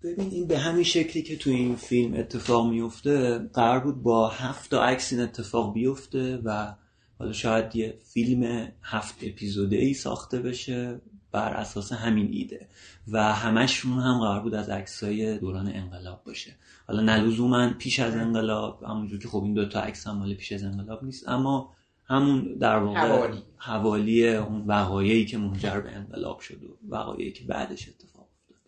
ببین 0.03 0.29
این 0.31 0.47
به 0.47 0.57
همین 0.57 0.83
شکلی 0.83 1.23
که 1.23 1.37
تو 1.37 1.49
این 1.49 1.75
فیلم 1.75 2.13
اتفاق 2.13 2.69
میفته 2.69 3.37
قرار 3.53 3.79
بود 3.79 4.03
با 4.03 4.29
هفت 4.29 4.71
تا 4.71 4.83
عکس 4.83 5.13
این 5.13 5.21
اتفاق 5.21 5.73
بیفته 5.73 6.39
و 6.43 6.73
حالا 7.19 7.33
شاید 7.33 7.75
یه 7.75 7.97
فیلم 8.13 8.71
هفت 8.83 9.15
اپیزوده 9.21 9.75
ای 9.75 9.93
ساخته 9.93 10.39
بشه. 10.39 11.01
بر 11.31 11.53
اساس 11.53 11.93
همین 11.93 12.29
ایده. 12.31 12.67
و 13.07 13.33
همشون 13.33 13.99
هم 13.99 14.19
قرار 14.19 14.39
بود 14.39 14.53
از 14.55 14.69
عکسای 14.69 15.37
دوران 15.37 15.67
انقلاب 15.67 16.23
باشه. 16.23 16.55
حالا 16.87 17.01
نلزوما 17.01 17.69
پیش 17.69 17.99
از 17.99 18.15
انقلاب 18.15 18.83
همونجور 18.83 19.19
که 19.19 19.27
خب 19.27 19.43
این 19.43 19.53
دوتا 19.53 19.81
عکس 19.81 20.07
هم 20.07 20.17
مال 20.17 20.33
پیش 20.33 20.51
از 20.51 20.63
انقلاب 20.63 21.03
نیست 21.03 21.29
اما 21.29 21.73
همون 22.05 22.57
در 22.59 22.77
واقع 22.77 22.99
حوالی. 22.99 23.43
حوالی 23.57 24.35
اون 24.35 24.63
وقایعی 24.67 25.25
که 25.25 25.37
منجر 25.37 25.79
به 25.79 25.91
انقلاب 25.91 26.39
شد 26.39 26.63
و 26.63 26.95
وقایعی 26.95 27.31
که 27.31 27.43
بعدش 27.43 27.89
اتفاق 27.89 28.27
افتاد. 28.41 28.61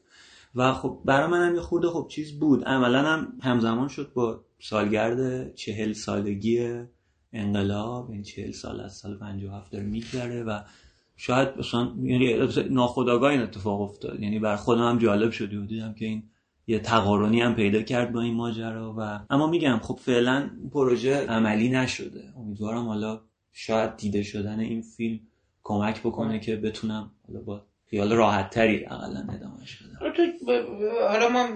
و 0.56 0.74
خب 0.74 1.00
برای 1.06 1.28
من 1.28 1.48
هم 1.48 1.56
یه 1.56 1.62
خورده 1.62 1.88
خب 1.88 2.08
چیز 2.10 2.40
بود. 2.40 2.66
عملا 2.66 3.04
هم 3.04 3.34
همزمان 3.44 3.88
شد 3.88 4.12
با 4.14 4.42
سالگرد 4.60 5.54
چهل 5.56 5.94
سالگی 5.94 6.84
انقلاب. 7.34 8.12
این 8.12 8.24
چهل 8.24 8.52
سال 8.52 8.80
از 8.80 8.96
سال 8.96 9.18
57 9.18 9.72
داره 9.72 9.86
میگذره 9.86 10.44
و 10.44 10.62
شاید 11.20 11.50
مثلا 11.58 11.94
یعنی 12.04 12.48
ناخداگاه 12.70 13.32
این 13.32 13.42
اتفاق 13.42 13.82
افتاد. 13.82 14.20
یعنی 14.20 14.40
بر 14.40 14.56
خودم 14.56 14.90
هم 14.90 14.98
جالب 14.98 15.32
شد 15.32 15.54
و 15.54 15.66
دیدم 15.66 15.94
که 15.94 16.06
این 16.06 16.24
یه 16.68 16.80
تقارنی 16.80 17.42
هم 17.42 17.56
پیدا 17.56 17.82
کرد 17.82 18.12
با 18.12 18.22
این 18.22 18.34
ماجرا 18.34 18.96
و 18.98 19.20
اما 19.30 19.48
میگم 19.48 19.80
خب 19.84 19.96
فعلا 19.96 20.50
پروژه 20.74 21.26
عملی 21.28 21.70
نشده. 21.70 22.34
امیدوارم 22.38 22.88
حالا 22.88 23.22
شاید 23.54 23.98
دیده 23.98 24.24
شدن 24.24 24.60
این 24.60 24.82
فیلم 24.82 25.20
کمک 25.64 26.00
بکنه 26.00 26.40
که 26.40 26.56
بتونم 26.56 27.12
حالا 27.28 27.42
با 27.42 27.66
خیال 27.90 28.14
راحت 28.14 28.50
تری 28.50 28.86
اقلا 28.86 29.28
ادامهش 29.34 29.84
بدم. 29.84 30.14
ب- 30.48 31.08
حالا 31.10 31.30
ما 31.30 31.48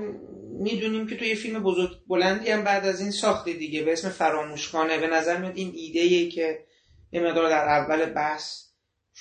می‌دونیم 0.59 1.07
که 1.07 1.16
تو 1.18 1.26
یه 1.26 1.36
فیلم 1.36 1.64
بزرگ 1.64 1.89
بلندی 2.07 2.49
هم 2.49 2.64
بعد 2.64 2.86
از 2.86 3.01
این 3.01 3.11
ساختی 3.11 3.53
دیگه 3.53 3.84
به 3.84 3.93
اسم 3.93 4.09
فراموشخانه. 4.09 4.97
به 4.97 5.07
نظر 5.07 5.38
میاد 5.38 5.57
این 5.57 5.72
ایده 5.76 5.99
ای 5.99 6.30
که 6.30 6.59
یه 7.11 7.22
مقدار 7.22 7.49
در 7.49 7.68
اول 7.68 8.05
بحث 8.05 8.62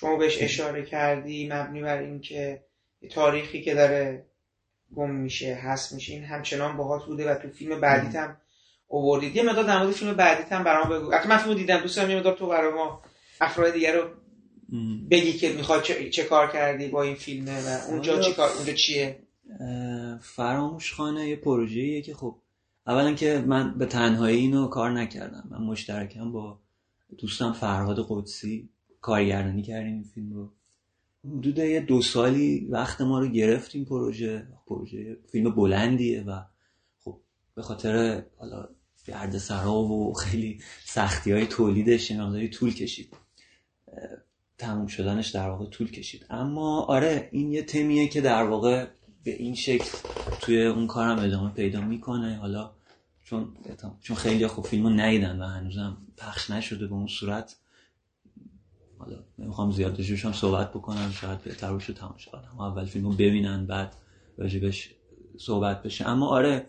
شما 0.03 0.16
بهش 0.16 0.42
اشاره 0.42 0.84
کردی 0.84 1.48
مبنی 1.48 1.82
بر 1.82 1.98
این 1.98 2.20
که 2.20 2.64
یه 3.00 3.09
تاریخی 3.09 3.62
که 3.62 3.74
داره 3.74 4.26
گم 4.94 5.11
میشه 5.11 5.55
هست 5.55 5.92
میشه 5.92 6.12
این 6.12 6.24
همچنان 6.24 6.76
باهات 6.76 7.05
بوده 7.07 7.30
و 7.30 7.34
تو 7.34 7.48
فیلم 7.48 7.80
بعدیت 7.80 8.16
هم 8.16 8.36
اووردید 8.86 9.36
یه 9.36 9.42
مقدار 9.42 9.64
در 9.64 9.78
مورد 9.82 9.92
فیلم 9.92 10.14
بعدیت 10.14 10.53
هم 10.53 10.64
برام 10.64 10.88
بگو. 10.88 11.12
البته 11.12 11.28
من 11.28 11.36
فیلم 11.36 11.55
دیدم 11.55 11.80
دوست 11.80 11.96
دارم 11.96 12.11
یه 12.11 12.16
مقدار 12.16 12.36
تو 12.36 12.46
برای 12.46 12.72
ما 12.74 13.03
افراد 13.40 13.72
دیگر 13.72 13.96
رو. 13.96 14.09
بگی 15.11 15.32
که 15.32 15.53
می‌خواد 15.53 15.82
چه, 15.82 16.11
چه 16.11 16.24
کار 16.24 16.53
کردی 16.53 16.88
با 16.88 17.03
این 17.03 17.14
فیلمه 17.14 17.61
و 17.66 17.90
اونجا 17.90 18.12
حالا- 18.12 18.24
چی 18.24 18.32
کار 18.32 18.50
اونجا 18.57 18.72
چیه؟ 18.72 19.18
اه، 19.61 20.18
فراموشخانه 20.20 21.28
یه 21.28 21.36
پروژه‌ایه 21.36 22.03
که 22.03 22.14
خب 22.14 22.38
اولا 22.86 23.14
که 23.14 23.44
من 23.46 23.78
به 23.78 23.86
تنهایی 23.86 24.38
اینو 24.38 24.66
کار 24.68 24.90
نکردم. 24.90 25.44
من 25.50 25.59
مشترکم 25.59 26.32
با 26.32 26.59
دوستم 27.18 27.53
فرهاد 27.53 28.07
قدسی. 28.09 28.68
کارگردانی 29.03 29.62
کردیم 29.62 29.94
این 29.94 30.03
فیلم 30.03 30.32
رو. 30.32 30.53
حدود 31.24 31.59
یه 31.59 31.80
دو 31.80 32.03
سالی 32.03 32.66
وقت 32.70 33.00
ما 33.00 33.20
رو 33.20 33.28
گرفت 33.28 33.74
این 33.74 33.84
پروژه. 33.84 34.46
پروژه 34.66 35.16
فیلم 35.32 35.55
بلندیه 35.55 36.22
و 36.22 36.42
خب 37.05 37.20
به 37.55 37.62
خاطر 37.62 38.24
حالا 38.38 38.68
گرد 39.07 39.34
و 39.53 40.12
خیلی 40.12 40.61
سختی 40.84 41.32
های 41.32 41.46
تولیدش 41.46 42.11
مقداری 42.11 42.48
طول 42.48 42.74
کشید. 42.74 43.16
تموم 44.59 44.86
شدنش 44.86 45.28
در 45.28 45.48
واقع 45.48 45.66
طول 45.66 45.90
کشید. 45.90 46.26
اما 46.30 46.80
آره 46.82 47.28
این 47.32 47.53
یه 47.53 47.62
تمیه 47.62 48.09
که 48.09 48.20
در 48.20 48.42
واقع 48.42 48.86
به 49.24 49.36
این 49.36 49.55
شکل 49.55 49.98
توی 50.40 50.66
اون 50.66 50.86
کارم 50.86 51.18
ادامه 51.18 51.50
پیدا 51.50 51.80
می‌کنه. 51.80 52.36
حالا 52.36 52.70
چون 53.24 53.57
چون 54.00 54.16
خیلی 54.16 54.46
خب 54.46 54.62
فیلمو 54.62 54.90
ندیدن 54.90 55.42
و 55.42 55.46
هنوزم 55.46 55.96
پخش 56.16 56.50
نشده 56.50 56.86
به 56.86 56.94
اون 56.94 57.07
صورت. 57.07 57.57
حالا 59.05 59.16
نمی‌خوام 59.38 59.70
زیاد 59.70 59.98
راجبش 59.98 60.24
هم 60.24 60.32
صحبت 60.32 60.70
بکنم 60.70 61.11
شاید 61.20 61.42
بهتر 61.42 61.72
باشه 61.72 61.92
تماشا 61.92 62.30
کنم 62.30 62.61
اول 62.61 62.84
فیلمو 62.84 63.12
ببینن 63.12 63.66
بعد 63.66 63.96
راجبش 64.38 64.90
صحبت 65.38 65.82
بشه. 65.82 66.09
اما 66.09 66.26
آره 66.26 66.66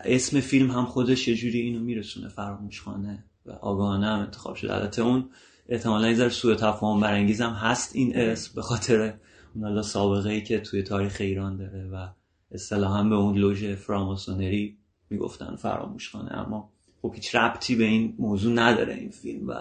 اسم 0.00 0.40
فیلم 0.40 0.70
هم 0.70 0.84
خودش 0.84 1.28
یه 1.28 1.34
جوری 1.34 1.60
اینو 1.60 1.80
میرسونه 1.80 2.28
فراموشخانه 2.28 3.24
و 3.46 3.52
آگاهانه 3.52 4.06
هم 4.06 4.18
انتخاب 4.18 4.54
شده. 4.54 4.74
البته 4.74 5.02
اون 5.02 5.30
احتمالا 5.68 6.08
یه 6.08 6.14
ذره 6.14 6.28
سوء 6.28 6.54
تفاهم 6.54 7.00
برانگیز 7.00 7.40
هم 7.40 7.52
هست 7.52 7.96
این 7.96 8.16
اسم 8.16 8.52
به 8.54 8.62
خاطر 8.62 9.14
اون 9.54 9.82
سابقه 9.82 10.30
ای 10.30 10.42
که 10.42 10.60
توی 10.60 10.82
تاریخ 10.82 11.16
ایران 11.20 11.56
داره 11.56 11.88
و 11.92 12.08
اصطلاحا 12.52 13.02
به 13.02 13.14
اون 13.14 13.38
لوژ 13.38 13.64
فراماسونری 13.64 14.78
می‌گفتن 15.10 15.56
فراموشخانه 15.56 16.32
اما 16.32 16.70
خب 17.02 17.12
هیچ 17.14 17.34
ربطی 17.34 17.76
به 17.76 17.84
این 17.84 18.14
موضوع 18.18 18.52
نداره 18.52 18.94
این 18.94 19.10
فیلم 19.10 19.48
و 19.48 19.54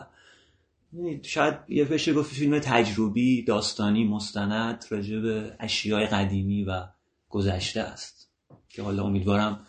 شاید 1.22 1.56
یه 1.68 1.86
بشه 1.86 2.14
گفت 2.14 2.36
فیلم 2.36 2.60
تجربی 2.60 3.44
داستانی 3.44 4.08
مستند 4.08 4.86
راجع 4.90 5.20
به 5.20 5.56
اشیاء 5.60 6.06
قدیمی 6.06 6.64
و 6.64 6.84
گذشته 7.30 7.82
است. 7.82 8.30
که 8.70 8.82
حالا 8.82 9.04
امیدوارم 9.04 9.68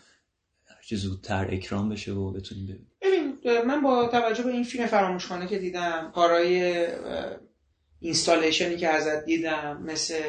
هرچه 0.65 0.95
زودتر 0.95 1.47
اکرام 1.51 1.89
بشه 1.89 2.11
و 2.11 2.31
بتونیم 2.31 2.65
ببینیم. 2.65 2.87
ببین 3.01 3.61
من 3.65 3.81
با 3.81 4.07
توجه 4.07 4.43
به 4.43 4.49
این 4.49 4.63
فیلم 4.63 4.85
فراموشخانه 4.85 5.47
که 5.47 5.59
دیدم 5.59 6.11
کارهای 6.15 6.87
اینستالیشنی 7.99 8.77
که 8.77 8.87
ازت 8.87 9.25
دیدم 9.25 9.81
مثل 9.83 10.21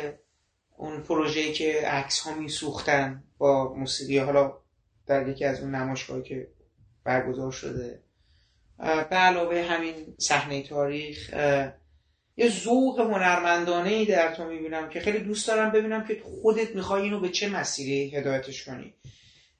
اون 0.76 1.02
پروژه‌ای 1.02 1.52
که 1.52 1.86
عکس 1.86 2.20
ها 2.20 2.34
میسوختن 2.34 3.24
با 3.38 3.74
موسیقی 3.74 4.18
حالا 4.18 4.52
در 5.06 5.28
یکی 5.28 5.44
از 5.44 5.60
اون 5.60 5.74
نمایشگاهی 5.74 6.22
که 6.22 6.48
برگزار 7.04 7.52
شده. 7.52 8.02
به 8.80 9.16
علاوه 9.16 9.62
همین 9.62 9.94
صحنه 10.18 10.62
تاریخ 10.62 11.34
یه 12.36 12.48
ذوق 12.48 13.00
هنرمندانه 13.00 13.90
ای 13.90 14.04
در 14.04 14.34
تو 14.34 14.44
می‌بینم 14.44 14.88
که 14.88 15.00
خیلی 15.00 15.18
دوست 15.18 15.48
دارم 15.48 15.70
ببینم 15.70 16.04
که 16.04 16.22
خودت 16.42 16.74
می‌خوای 16.74 17.02
اینو 17.02 17.20
به 17.20 17.28
چه 17.28 17.48
مسیری 17.48 18.16
هدایتش 18.16 18.64
کنی. 18.64 18.94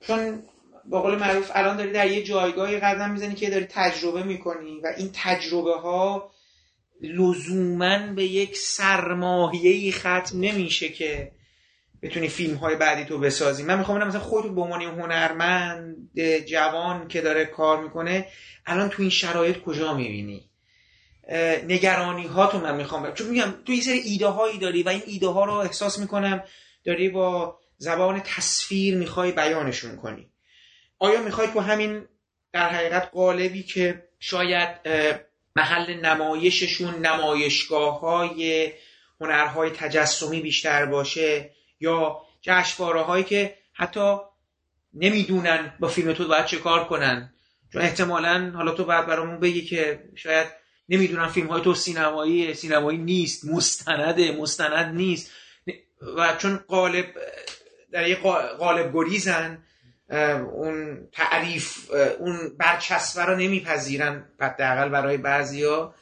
چون 0.00 0.42
با 0.84 1.02
قول 1.02 1.18
معروف 1.18 1.50
الان 1.54 1.76
داری 1.76 1.92
در 1.92 2.10
یه 2.10 2.22
جایگاهی 2.22 2.78
قدم 2.78 3.10
می‌زنی 3.10 3.34
که 3.34 3.50
داری 3.50 3.66
تجربه 3.70 4.22
می‌کنی 4.22 4.80
و 4.80 4.92
این 4.96 5.10
تجربه 5.14 5.74
ها 5.74 6.30
لزوما 7.00 7.98
به 7.98 8.24
یک 8.24 8.56
سرمایه 8.56 9.92
ختم 9.92 10.40
نمیشه 10.40 10.88
که 10.88 11.32
بتونی 12.02 12.28
فیلم 12.28 12.56
های 12.56 12.76
بعدی 12.76 13.04
تو 13.04 13.18
بسازی. 13.18 13.62
من 13.62 13.78
می‌خوام 13.78 14.04
مثلا 14.04 14.20
خودت 14.20 14.50
به 14.50 14.60
عنوان 14.60 14.82
هنرمند 14.82 15.96
جوان 16.46 17.08
که 17.08 17.20
داره 17.20 17.44
کار 17.44 17.82
می‌کنه 17.82 18.26
الان 18.66 18.88
تو 18.88 19.02
این 19.02 19.10
شرایط 19.10 19.58
کجا 19.58 19.94
می‌بینی؟ 19.94 20.50
نگرانی 21.68 22.26
ها 22.26 22.46
تو 22.46 22.58
من 22.58 22.76
می‌خوام 22.76 23.14
چون 23.14 23.26
میگم 23.26 23.54
تو 23.66 23.72
یه 23.72 23.82
سری 23.82 23.98
ایده 23.98 24.26
هایی 24.26 24.58
داری 24.58 24.82
و 24.82 24.88
این 24.88 25.02
ایده 25.06 25.26
ها 25.26 25.44
رو 25.44 25.52
احساس 25.52 25.98
می‌کنم 25.98 26.44
داری 26.84 27.08
با 27.08 27.58
زبان 27.78 28.20
تصویر 28.24 28.96
می‌خوای 28.96 29.32
بیانشون 29.32 29.96
کنی. 29.96 30.30
آیا 30.98 31.22
می‌خوای 31.22 31.48
تو 31.48 31.60
همین 31.60 32.06
در 32.52 32.68
حقیقت 32.68 33.10
قالبی 33.12 33.62
که 33.62 34.08
شاید 34.18 34.68
محل 35.56 35.94
نمایششون 35.94 37.06
نمایشگاه 37.06 38.00
های 38.00 38.72
هنرهای 39.20 39.70
تجسمی 39.70 40.40
بیشتر 40.40 40.86
باشه 40.86 41.50
یا 41.80 42.20
جشنواره 42.40 43.00
هایی 43.00 43.24
که 43.24 43.54
حتی 43.72 44.16
نمی‌دونن 44.94 45.72
با 45.80 45.88
فیلم 45.88 46.12
تو 46.12 46.28
باید 46.28 46.44
چه 46.44 46.56
کار 46.58 46.84
کنن. 46.84 47.32
چون 47.72 47.82
احتمالا 47.82 48.52
حالا 48.54 48.72
تو 48.72 48.84
باید 48.84 49.06
برامون 49.06 49.40
بگی 49.40 49.62
که 49.62 50.04
شاید 50.16 50.46
نمی‌دونن 50.88 51.26
فیلم 51.26 51.46
های 51.46 51.62
تو 51.62 51.74
سینمایی 51.74 52.54
سینمایی 52.54 52.98
نیست 52.98 53.44
مستنده 53.44 54.32
مستند 54.32 54.94
نیست. 54.94 55.30
و 56.16 56.34
قالب 56.38 56.64
قالب 56.68 57.06
در 57.92 58.08
یه 58.08 58.14
قالب 58.58 58.90
گریزن 58.94 59.62
اون 60.52 61.08
تعریف 61.12 61.90
اون 62.18 62.56
برچسبه 62.58 63.24
رو 63.24 63.36
نمیپذیرن 63.36 64.24
حداقل 64.40 64.88
برای 64.88 65.16
بعضیا. 65.16 65.94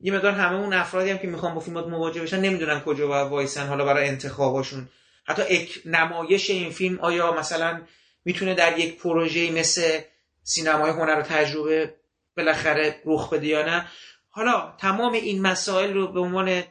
یه 0.00 0.12
مقدار 0.12 0.32
همه 0.32 0.56
اون 0.56 0.72
افرادی 0.72 1.10
هم 1.10 1.18
که 1.18 1.26
می‌خوان 1.26 1.54
با 1.54 1.60
فیلمات 1.60 1.86
مواجه 1.86 2.22
بشن 2.22 2.40
نمی‌دونن 2.40 2.80
کجا 2.80 3.06
باید 3.06 3.28
وایسن 3.28 3.66
حالا 3.66 3.84
برای 3.84 4.08
انتخاباشون. 4.08 4.88
حتی 5.24 5.42
اک 5.48 5.78
نمایش 5.84 6.50
این 6.50 6.70
فیلم 6.70 7.00
آیا 7.00 7.32
مثلا 7.32 7.82
می‌تونه 8.24 8.54
در 8.54 8.78
یک 8.78 8.98
پروژه 8.98 9.50
مثل 9.50 10.00
سینمای 10.42 10.90
هنر 10.90 11.18
و 11.18 11.22
تجربه 11.22 11.94
بالاخره 12.36 13.02
رخ 13.04 13.32
بده 13.32 13.46
یا 13.46 13.66
نه؟ 13.66 13.86
حالا 14.28 14.74
تمام 14.78 15.12
این 15.12 15.42
مسائل 15.42 15.92
رو 15.92 16.12
به 16.12 16.20
عنوان 16.20 16.62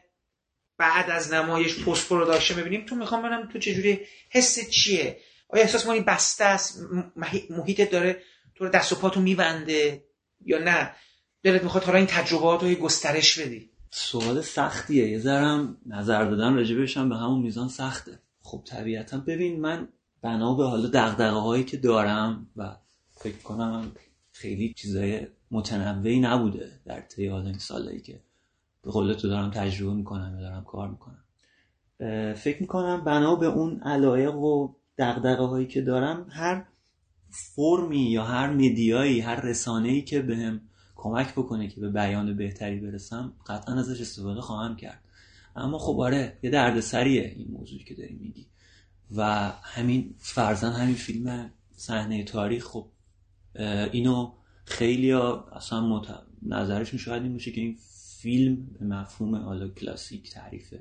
بعد 0.78 1.10
از 1.10 1.34
نمایش 1.34 1.84
post 1.84 2.10
production 2.10 2.56
ببینیم. 2.56 2.86
تو 2.86 2.95
می‌خوام 2.95 3.22
ببینم 3.22 3.49
تو 3.49 3.60
چجوری 3.60 3.99
حس 4.30 4.70
چیه؟ 4.70 5.18
آیا 5.49 5.64
احساس 5.64 5.86
کنی 5.86 5.99
بسته 5.99 6.45
است؟ 6.45 6.80
محیطت 7.49 7.91
داره 7.91 8.22
تو 8.56 8.66
رو 8.66 8.70
دست 8.70 8.91
و 8.91 8.95
پاتو 8.95 9.22
میبنده 9.22 10.04
یا 10.45 10.60
نه؟ 10.60 10.95
دلت 11.43 11.64
می‌خواد 11.64 11.84
حالا 11.84 11.97
این 11.97 12.08
تجربات 12.08 12.64
رو 12.64 12.70
گسترش 12.76 13.39
بدی. 13.39 13.70
سوال 13.89 14.41
سختیه. 14.41 15.10
یه 15.10 15.20
ذرم 15.20 15.78
نظر 15.86 16.24
دادن 16.26 16.56
راجبش 16.56 16.97
هم 16.97 17.10
به 17.10 17.16
همون 17.16 17.41
میزان 17.41 17.70
سخته. 17.70 18.20
خب 18.54 18.64
طبیعتا 18.66 19.18
ببین 19.18 19.62
من 19.62 19.88
بنا 20.22 20.54
به 20.54 20.66
حالا 20.66 20.88
دغدغه 20.88 21.39
هایی 21.39 21.64
که 21.64 21.78
دارم 21.78 22.47
و 22.56 22.76
فکر 23.12 23.38
کنم 23.38 23.91
خیلی 24.32 24.74
چیزای 24.74 25.28
متنوعی 25.51 26.20
نبوده 26.20 26.72
در 26.86 27.01
طی 27.01 27.28
حال 27.28 27.45
این 27.45 27.58
سالایی 27.58 28.01
که 28.01 28.20
به 28.84 28.91
قول 28.91 29.14
تو 29.14 29.28
دارم 29.28 29.51
تجربه 29.51 29.93
می‌کنم 29.93 30.36
و 30.38 30.41
دارم 30.41 30.64
کار 30.64 30.89
می‌کنم. 30.89 31.24
فکر 32.34 32.62
می‌کنم 32.62 33.04
بنا 33.04 33.36
به 33.36 33.45
اون 33.45 33.80
علایق 33.80 34.36
و 34.36 34.74
دقدقه 34.97 35.43
هایی 35.43 35.68
که 35.68 35.82
دارم 35.82 36.26
هر 36.30 36.66
فرمی 37.30 38.12
یا 38.12 38.24
هر 38.24 38.54
مدیایی 38.54 39.20
هر 39.20 39.41
رسانه 39.41 39.89
ای 39.89 40.01
که 40.01 40.22
بهم 40.22 40.62
کمک 40.95 41.32
بکنه 41.32 41.68
که 41.68 41.82
به 41.82 41.89
بیان 41.89 42.38
بهتری 42.38 42.80
برسم 42.80 43.34
قطعا 43.47 43.76
ازش 43.76 44.01
استفاده 44.01 44.41
خواهم 44.41 44.76
کرد. 44.76 45.03
اما 45.56 45.78
خب 45.78 45.99
آره 45.99 46.38
یه 46.43 46.49
دردسریه 46.49 47.34
این 47.38 47.47
موضوعی 47.51 47.84
که 47.84 47.93
داری 47.93 48.14
میگی. 48.14 48.45
و 49.16 49.51
همین 49.64 50.16
فرزن 50.18 50.72
همین 50.72 50.95
فیلم 50.95 51.51
صحنه 51.76 52.24
تاریخ 52.24 52.66
خب 52.68 52.88
اینو 53.91 54.34
خیلی 54.66 55.12
ها 55.12 55.49
اصلا 55.51 55.82
مت... 55.82 56.08
نظرشون 56.41 56.99
شاید 56.99 57.24
این 57.24 57.34
باشه 57.34 57.51
که 57.51 57.62
این 57.62 57.78
فیلم 58.18 58.66
به 58.80 58.86
مفهوم 58.86 59.36
حالا 59.36 59.68
کلاسیک 59.68 60.32
تعریف 60.32 60.74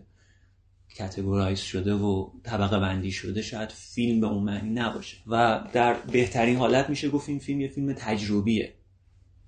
کتگورایز 0.97 1.59
شده 1.59 1.95
و 1.95 2.31
طبقه 2.43 2.79
بندی 2.79 3.13
شده 3.13 3.43
شاید 3.43 3.71
فیلم 3.71 4.21
به 4.21 4.27
اون 4.27 4.43
معنی 4.43 4.71
نباشه. 4.71 5.17
و 5.27 5.65
در 5.73 5.95
بهترین 5.95 6.57
حالت 6.57 6.91
میشه 6.91 7.11
گفت 7.11 7.29
این 7.29 7.39
فیلم 7.39 7.61
یه 7.61 7.69
فیلم 7.69 7.93
تجربیه. 7.93 8.75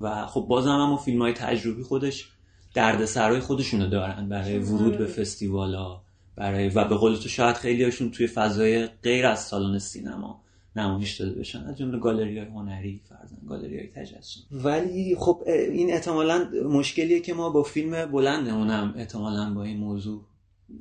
و 0.01 0.27
خب 0.27 0.47
بازم 0.49 0.71
اما 0.71 0.97
فیلم 0.97 1.23
های 1.23 1.33
تجربی 1.33 1.83
خودش 1.83 2.34
دردسرای 2.75 3.41
خودشونو 3.41 3.89
دارن 3.89 4.29
برای 4.29 4.59
ورود 4.59 4.99
به 4.99 5.07
فستیوالا 5.07 6.01
برای 6.37 6.69
و 6.69 6.85
به 6.85 6.95
قول 6.95 7.17
تو 7.17 7.29
شاید 7.29 7.57
خیلی 7.57 7.85
هاشون 7.85 8.11
توی 8.11 8.27
فضای 8.27 8.87
غیر 8.87 9.27
از 9.27 9.41
سالن 9.41 9.79
سینما 9.79 10.45
نمایش 10.77 11.21
داده 11.21 11.41
بشن 11.41 11.59
از 11.59 11.79
جمله 11.79 11.99
گالری 11.99 12.39
های 12.39 12.49
هنری 12.49 13.01
فرزن 13.09 13.37
گالری 13.49 13.79
های 13.79 13.87
تجسم. 13.89 14.41
ولی 14.51 15.17
خب 15.19 15.43
این 15.47 15.93
احتمالا 15.93 16.51
مشکلیه 16.69 17.21
که 17.21 17.35
ما 17.35 17.51
با 17.51 17.63
فیلم 17.63 18.07
بلندمونم 18.07 18.95
احتمالا 18.97 19.55
با 19.55 19.63
این 19.63 19.77
موضوع 19.77 20.25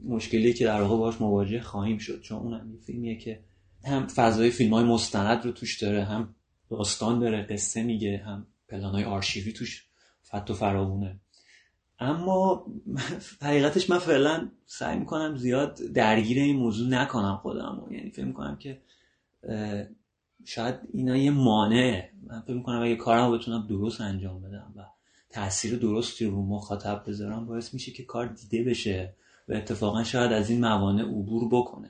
مشکلی 0.06 0.54
که 0.54 0.66
در 0.66 0.82
واقع 0.82 0.98
باش 0.98 1.22
مواجه 1.22 1.62
خواهیم 1.62 1.98
شد 1.98 2.22
چون 2.22 2.38
اونم 2.38 2.72
یه 2.72 2.80
فیلمیه 2.80 3.18
که 3.18 3.40
هم 3.84 4.08
فضای 4.08 4.52
فیلم 4.52 4.74
های 4.74 4.84
مستند 4.84 5.46
رو 5.46 5.52
توش 5.52 5.82
داره 5.82 6.04
هم 6.04 6.36
داستان 6.70 7.20
داره 7.20 7.42
قصه 7.42 7.84
میگه 7.84 8.18
هم 8.18 8.48
پلان 8.70 8.92
های 8.92 9.04
آرشیوی 9.04 9.52
توش 9.52 9.86
فت 10.28 10.52
و 10.52 10.54
فراوونه. 10.54 11.20
اما 12.04 12.66
حقیقتش 13.42 13.90
من 13.90 13.98
فعلا 13.98 14.50
سعی 14.66 15.00
می‌کنم 15.00 15.36
زیاد 15.38 15.80
درگیر 15.94 16.40
این 16.40 16.56
موضوع 16.56 16.90
نکنم 16.90 17.40
خودم 17.42 17.88
یعنی 17.92 18.10
فکر 18.10 18.26
می‌کنم 18.26 18.58
که 18.58 18.82
شاید 20.46 20.76
اینا 20.94 21.18
یه 21.18 21.32
مانع. 21.32 22.10
من 22.28 22.42
فکر 22.42 22.54
می‌کنم 22.54 22.82
اگه 22.82 22.96
کارم 22.96 23.32
بتونم 23.32 23.68
درست 23.68 24.02
انجام 24.02 24.42
بدم 24.42 24.74
و 24.76 24.82
تاثیر 25.30 25.80
درستی 25.80 26.26
رو 26.26 26.46
مخاطب 26.46 27.04
بذارم 27.08 27.46
باعث 27.46 27.74
میشه 27.74 27.92
که 27.92 28.04
کار 28.04 28.28
دیده 28.28 28.70
بشه 28.70 29.14
و 29.50 29.54
اتفاقا 29.54 30.04
شاید 30.04 30.32
از 30.32 30.50
این 30.50 30.60
موانع 30.60 31.04
عبور 31.04 31.50
بکنه. 31.52 31.90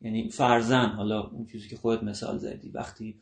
یعنی 0.00 0.30
فرزن 0.30 0.86
حالا 0.86 1.22
اون 1.22 1.46
چیزی 1.46 1.68
که 1.68 1.76
خودت 1.76 2.02
مثال 2.02 2.38
زدی 2.38 2.68
وقتی 2.68 3.20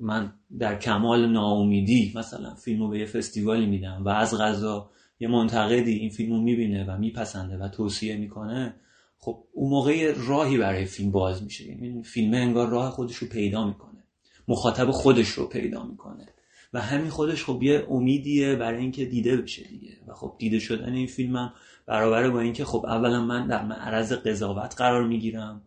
من 0.00 0.32
در 0.58 0.78
کمال 0.78 1.26
ناامیدی 1.26 2.12
مثلا 2.16 2.54
فیلمو 2.54 2.88
به 2.88 2.98
یه 2.98 3.06
فستیوالی 3.06 3.66
میدم 3.66 4.02
و 4.04 4.08
از 4.08 4.38
غذا 4.38 4.90
یه 5.20 5.28
منتقدی 5.28 5.92
این 5.92 6.10
فیلمو 6.10 6.40
می‌بینه 6.40 6.84
و 6.84 6.98
میپسنده 6.98 7.58
و 7.58 7.68
توصیه 7.68 8.16
می‌کنه 8.16 8.74
خب 9.18 9.44
اون 9.52 9.70
موقع 9.70 10.14
راهی 10.26 10.58
برای 10.58 10.84
فیلم 10.84 11.10
باز 11.10 11.42
میشه. 11.42 11.66
یعنی 11.66 12.02
فیلم 12.02 12.34
انگار 12.34 12.68
راه 12.68 12.90
خودش 12.90 13.16
رو 13.16 13.28
پیدا 13.28 13.66
می‌کنه. 13.66 14.04
مخاطب 14.48 14.90
خودش 14.90 15.28
رو 15.28 15.46
پیدا 15.46 15.84
می‌کنه. 15.84 16.26
و 16.72 16.80
همین 16.80 17.10
خودش 17.10 17.44
خب 17.44 17.62
یه 17.62 17.86
امیدیه 17.90 18.56
برای 18.56 18.80
اینکه 18.80 19.04
دیده 19.04 19.36
بشه 19.36 19.62
دیگه. 19.62 19.92
و 20.06 20.14
خب 20.14 20.34
دیده 20.38 20.58
شدن 20.58 20.92
این 20.92 21.06
فیلمم 21.06 21.52
برابر 21.86 22.30
با 22.30 22.40
اینکه 22.40 22.64
خب 22.64 22.86
اولا 22.86 23.24
من 23.24 23.46
در 23.46 23.64
معرض 23.64 24.12
قضاوت 24.12 24.74
قرار 24.78 25.06
می‌گیرم. 25.06 25.62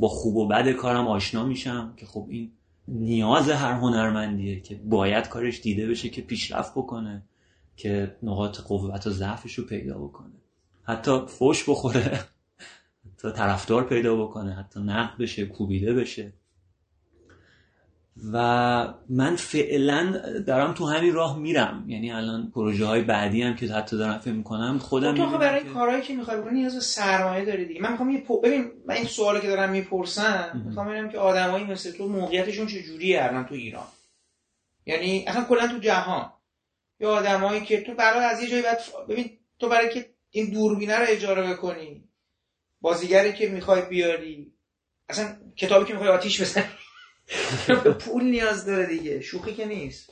با 0.00 0.08
خوب 0.08 0.36
و 0.36 0.48
بد 0.48 0.72
کارم 0.72 1.08
آشنا 1.08 1.46
میشم 1.46 1.94
که 1.96 2.06
خب 2.06 2.26
این 2.30 2.52
نیاز 2.88 3.50
هر 3.50 3.72
هنرمندیه 3.72 4.60
که 4.60 4.74
باید 4.74 5.28
کارش 5.28 5.60
دیده 5.60 5.86
بشه 5.86 6.08
که 6.08 6.22
پیشرفت 6.22 6.72
بکنه. 6.72 7.22
که 7.76 8.16
نقاط 8.22 8.60
قوت 8.60 9.06
و 9.06 9.10
ضعفش 9.10 9.54
رو 9.54 9.64
پیدا 9.64 9.98
بکنه. 9.98 10.32
حتی 10.84 11.26
فوش 11.26 11.68
بخوره 11.68 12.20
حتی 13.12 13.32
طرفدار 13.32 13.84
پیدا 13.84 14.16
بکنه 14.16 14.54
حتی 14.54 14.80
نقد 14.80 15.18
بشه 15.18 15.46
کوبیده 15.46 15.94
بشه. 15.94 16.32
و 18.32 18.94
من 19.08 19.36
فعلا 19.36 20.22
دارم 20.46 20.72
تو 20.72 20.86
همین 20.86 21.14
راه 21.14 21.38
میرم. 21.38 21.84
یعنی 21.88 22.12
الان 22.12 22.50
پروژه 22.50 22.86
های 22.86 23.02
بعدی 23.02 23.42
هم 23.42 23.56
که 23.56 23.66
حتی 23.66 23.98
دارم 23.98 24.18
فکر 24.18 24.34
می‌کنم 24.34 24.78
خودم 24.78 25.14
خب 25.14 25.32
تو 25.32 25.38
برای 25.38 25.62
که... 25.62 25.68
کارهایی 25.68 26.02
که 26.02 26.14
می‌خوای 26.14 26.40
بکنی 26.40 26.60
نیاز 26.60 26.84
سرمایه 26.84 27.44
داری 27.44 27.64
دیگه. 27.64 27.80
من 27.80 27.90
می‌خوام 27.90 28.10
یه 28.10 28.24
ببین 28.44 28.64
من 28.86 28.94
این 28.94 29.04
سوالی 29.04 29.40
که 29.40 29.46
دارم 29.46 29.70
می‌پرسم 29.70 30.62
می‌خوام 30.66 30.88
ببینم 30.88 31.08
که 31.08 31.18
آدمایی 31.18 31.64
مثل 31.64 31.92
تو 31.92 32.08
موقعیتشون 32.08 32.66
چه 32.66 32.82
جوریه 32.82 33.24
الان 33.24 33.46
تو 33.46 33.54
ایران. 33.54 33.86
یعنی 34.86 35.24
اصلا 35.26 35.44
کلا 35.44 35.68
تو 35.68 35.78
جهان. 35.78 36.32
یا 37.00 37.10
آدمایی 37.10 37.60
که 37.60 37.80
تو 37.80 37.94
برای 37.94 38.24
از 38.24 38.42
یه 38.42 38.48
جایی 38.48 38.62
بعد 38.62 38.80
ببین 39.08 39.38
تو 39.58 39.68
برای 39.68 39.88
که 39.88 40.10
این 40.30 40.50
دوربینه 40.50 40.96
رو 40.96 41.04
اجاره 41.08 41.52
بکنی 41.52 42.08
بازیگری 42.80 43.32
که 43.32 43.48
می‌خوای 43.48 43.82
بیاری 43.82 44.52
اصلا 45.08 45.36
کتابی 45.56 45.84
که 45.84 45.92
می‌خوای 45.92 46.10
آتیش 46.10 46.40
بزنی 46.40 46.64
پول 48.04 48.24
نیاز 48.24 48.66
داره 48.66 48.86
دیگه 48.86 49.20
شوخی 49.20 49.54
که 49.54 49.66
نیست. 49.66 50.10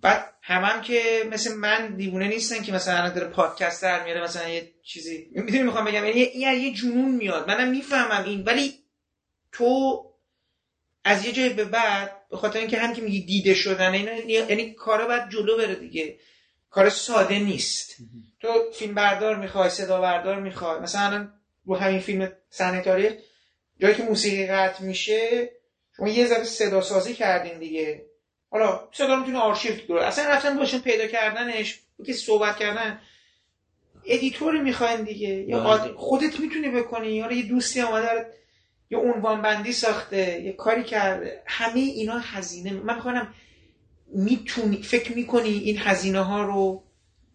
بعد 0.00 0.34
همم 0.42 0.64
هم 0.64 0.82
که 0.82 1.28
مثل 1.30 1.54
من 1.54 1.96
دیوونه 1.96 2.28
نیستن 2.28 2.62
که 2.62 2.72
مثلا 2.72 3.10
داره 3.10 3.28
پادکست 3.28 3.82
در 3.82 4.04
میاره 4.04 4.22
مثلا 4.22 4.48
یه 4.48 4.72
چیزی 4.82 5.30
می‌دونی 5.34 5.62
می‌خوام 5.62 5.84
بگم؟ 5.84 6.04
یعنی 6.04 6.20
یه, 6.20 6.54
یه 6.54 6.72
جنون 6.72 7.14
میاد. 7.14 7.48
منم 7.48 7.70
می‌فهمم 7.70 8.24
این 8.24 8.42
ولی 8.42 8.74
تو 9.52 10.00
از 11.04 11.26
یه 11.26 11.32
جای 11.32 11.48
به 11.48 11.64
بعد 11.64 12.23
به 12.34 12.40
خاطر 12.40 12.58
اینکه 12.58 12.78
هم 12.78 12.94
که 12.94 13.02
میگی 13.02 13.20
دیده 13.20 13.54
شدن 13.54 13.92
اینا 13.92 14.12
یعنی 14.12 14.70
کارا 14.70 15.06
باید 15.06 15.28
جلو 15.28 15.56
بره 15.56 15.74
دیگه. 15.74 16.18
کار 16.70 16.88
ساده 16.88 17.38
نیست. 17.38 17.96
تو 18.40 18.48
فیلم 18.72 18.94
بردار 18.94 19.36
می‌خوای 19.36 19.70
صدا 19.70 20.00
بردار 20.00 20.40
می‌خوای. 20.40 20.80
مثلا 20.80 21.28
رو 21.66 21.76
همین 21.76 22.00
فیلم 22.00 22.32
صحنه 22.50 22.80
تاریخ 22.80 23.12
جایی 23.80 23.94
که 23.94 24.02
موسیقی 24.02 24.46
قطع 24.46 24.84
میشه 24.84 25.50
شما 25.96 26.08
یه 26.08 26.26
ذره 26.26 26.44
صدا 26.44 26.80
سازی 26.80 27.14
کردین 27.14 27.58
دیگه. 27.58 28.06
حالا 28.50 28.88
صدا 28.92 29.16
می‌تونه 29.16 29.38
آرشیو 29.38 29.74
داره 29.88 30.06
اصلا 30.06 30.28
رفتن 30.28 30.56
باشون 30.56 30.80
پیدا 30.80 31.06
کردنش 31.06 31.80
که 32.06 32.12
صحبت 32.12 32.56
کردن. 32.56 33.00
editor 34.06 34.60
می‌خواین 34.60 35.02
دیگه. 35.02 35.28
یا 35.28 35.60
بله. 35.60 35.92
خودت 35.92 36.40
می‌تونی 36.40 36.68
بکنی. 36.68 37.08
یا 37.08 37.32
یه 37.32 37.42
دوستی 37.42 37.80
اومده 37.80 38.26
یه 38.90 38.98
عنوان 38.98 39.42
بندی 39.42 39.72
ساخته 39.72 40.42
یه 40.44 40.52
کاری 40.52 40.84
کرده. 40.84 41.42
همه 41.46 41.80
اینا 41.80 42.18
هزینه. 42.18 42.72
من 42.72 42.94
می‌خوام 42.94 43.28
می‌تونی 44.14 44.82
فکر 44.82 45.12
می‌کنی 45.16 45.48
این 45.48 45.76
هزینه 45.78 46.20
ها 46.20 46.42
رو 46.42 46.82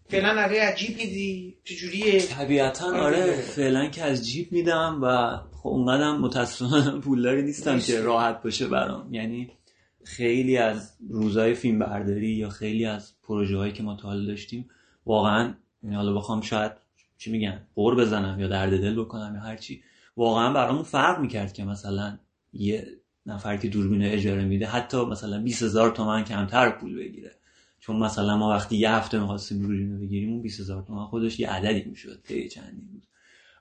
فعلا 0.10 0.44
آره 0.44 0.60
از 0.60 0.78
جیب 0.78 0.98
میدی؟ 0.98 1.58
چجوریه؟ 1.64 2.20
طبیعتا 2.20 2.86
آره, 2.86 3.24
آره. 3.24 3.32
فعلا 3.32 3.86
که 3.86 4.04
از 4.04 4.30
جیب 4.30 4.52
میدم 4.52 5.00
و 5.04 5.38
خب 5.58 5.68
اونقدرم 5.68 6.22
متاسفانه 6.22 7.00
پولداری 7.06 7.42
نیستم 7.42 7.80
که 7.80 8.02
راحت 8.02 8.44
باشه 8.44 8.68
برام. 8.68 9.14
یعنی 9.14 9.52
خیلی 10.04 10.58
از 10.58 10.94
روزای 11.10 11.54
فیلم 11.54 11.80
برداری 11.80 12.30
یا 12.30 12.50
خیلی 12.50 12.86
از 12.86 13.14
پروژه 13.24 13.58
هایی 13.58 13.74
که 13.74 13.84
ما 13.84 13.96
تا 13.96 14.08
حال 14.08 14.28
داشتیم 14.28 14.70
واقعا 15.06 15.54
یعنی 15.84 15.96
حالا 15.96 16.14
بخوام 16.14 16.42
شاید 16.42 16.72
چی 17.18 17.32
میگن 17.32 17.68
غر 17.76 17.96
بزنم 17.96 18.40
یا 18.40 18.48
درد 18.48 18.82
دل 18.82 19.02
بکنم 19.02 19.36
یا 19.36 19.42
هرچی 19.42 19.84
واقعا 20.20 20.54
برامون 20.54 20.84
فرق 20.84 21.20
می‌کرد 21.20 21.54
که 21.54 21.66
مثلا 21.66 22.18
یه 22.54 22.88
نفر 23.26 23.58
که 23.58 23.68
دوربین 23.68 24.04
اجاره 24.04 24.46
میده 24.46 24.66
حتی 24.66 25.06
مثلا 25.06 25.42
20 25.42 25.64
هزار 25.64 25.92
تومن 25.92 26.24
کمتر 26.24 26.70
پول 26.70 26.96
بگیره. 26.96 27.32
چون 27.80 27.96
مثلا 27.96 28.38
ما 28.38 28.50
وقتی 28.50 28.78
یه 28.78 28.92
هفته 28.92 29.20
می‌خواستیم 29.20 29.62
دوربین 29.62 30.00
بگیریم 30.00 30.30
اون 30.32 30.42
20 30.42 30.60
هزار 30.60 30.84
تومن 30.84 31.06
خودش 31.06 31.40
یه 31.40 31.50
عددی 31.50 31.90
می‌شد 31.90 32.22
طی 32.24 32.50
چندین 32.50 32.90
روز. 32.94 33.02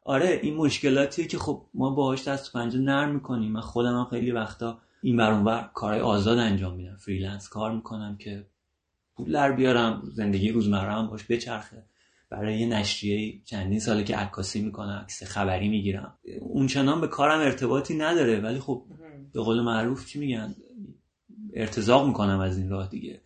آره 0.04 0.40
این 0.42 0.56
مشکلاتیه 0.56 1.26
که 1.26 1.38
خب 1.38 1.66
ما 1.74 1.90
باهاش 1.90 2.28
دست 2.28 2.52
پنجه 2.52 2.78
نرم 2.78 3.14
می‌کنیم 3.14 3.52
من 3.52 3.60
خودم 3.60 3.98
هم 3.98 4.04
خیلی 4.04 4.30
وقتا 4.30 4.78
این 5.02 5.16
بر 5.16 5.70
کارهای 5.74 6.00
آزاد 6.00 6.38
انجام 6.38 6.74
میدم. 6.74 6.96
freelance 6.96 7.48
کار 7.48 7.72
می‌کنم 7.72 8.16
که 8.16 8.46
پول 9.16 9.32
در 9.32 9.52
بیارم 9.52 10.02
زندگی 10.12 10.50
روزمره 10.50 10.92
هم 10.92 11.06
باش 11.06 11.24
بچرخه. 11.28 11.84
برای 12.30 12.58
یه 12.58 12.66
نشریه 12.66 13.40
چندین 13.44 13.80
ساله 13.80 14.04
که 14.04 14.16
عکاسی 14.16 14.60
می‌کنم 14.60 15.00
عکس 15.04 15.22
خبری 15.22 15.68
می‌گیرم. 15.68 16.14
اونچنان 16.40 17.00
به 17.00 17.08
کارم 17.08 17.40
ارتباطی 17.40 17.96
نداره 17.96 18.40
ولی 18.40 18.60
خب 18.60 18.84
به 19.32 19.40
قول 19.40 19.60
معروف 19.60 20.06
چی 20.06 20.18
میگن؟ 20.18 20.54
ارتزاق 21.54 22.06
می‌کنم 22.06 22.40
از 22.40 22.58
این 22.58 22.70
راه 22.70 22.88
دیگه. 22.88 23.20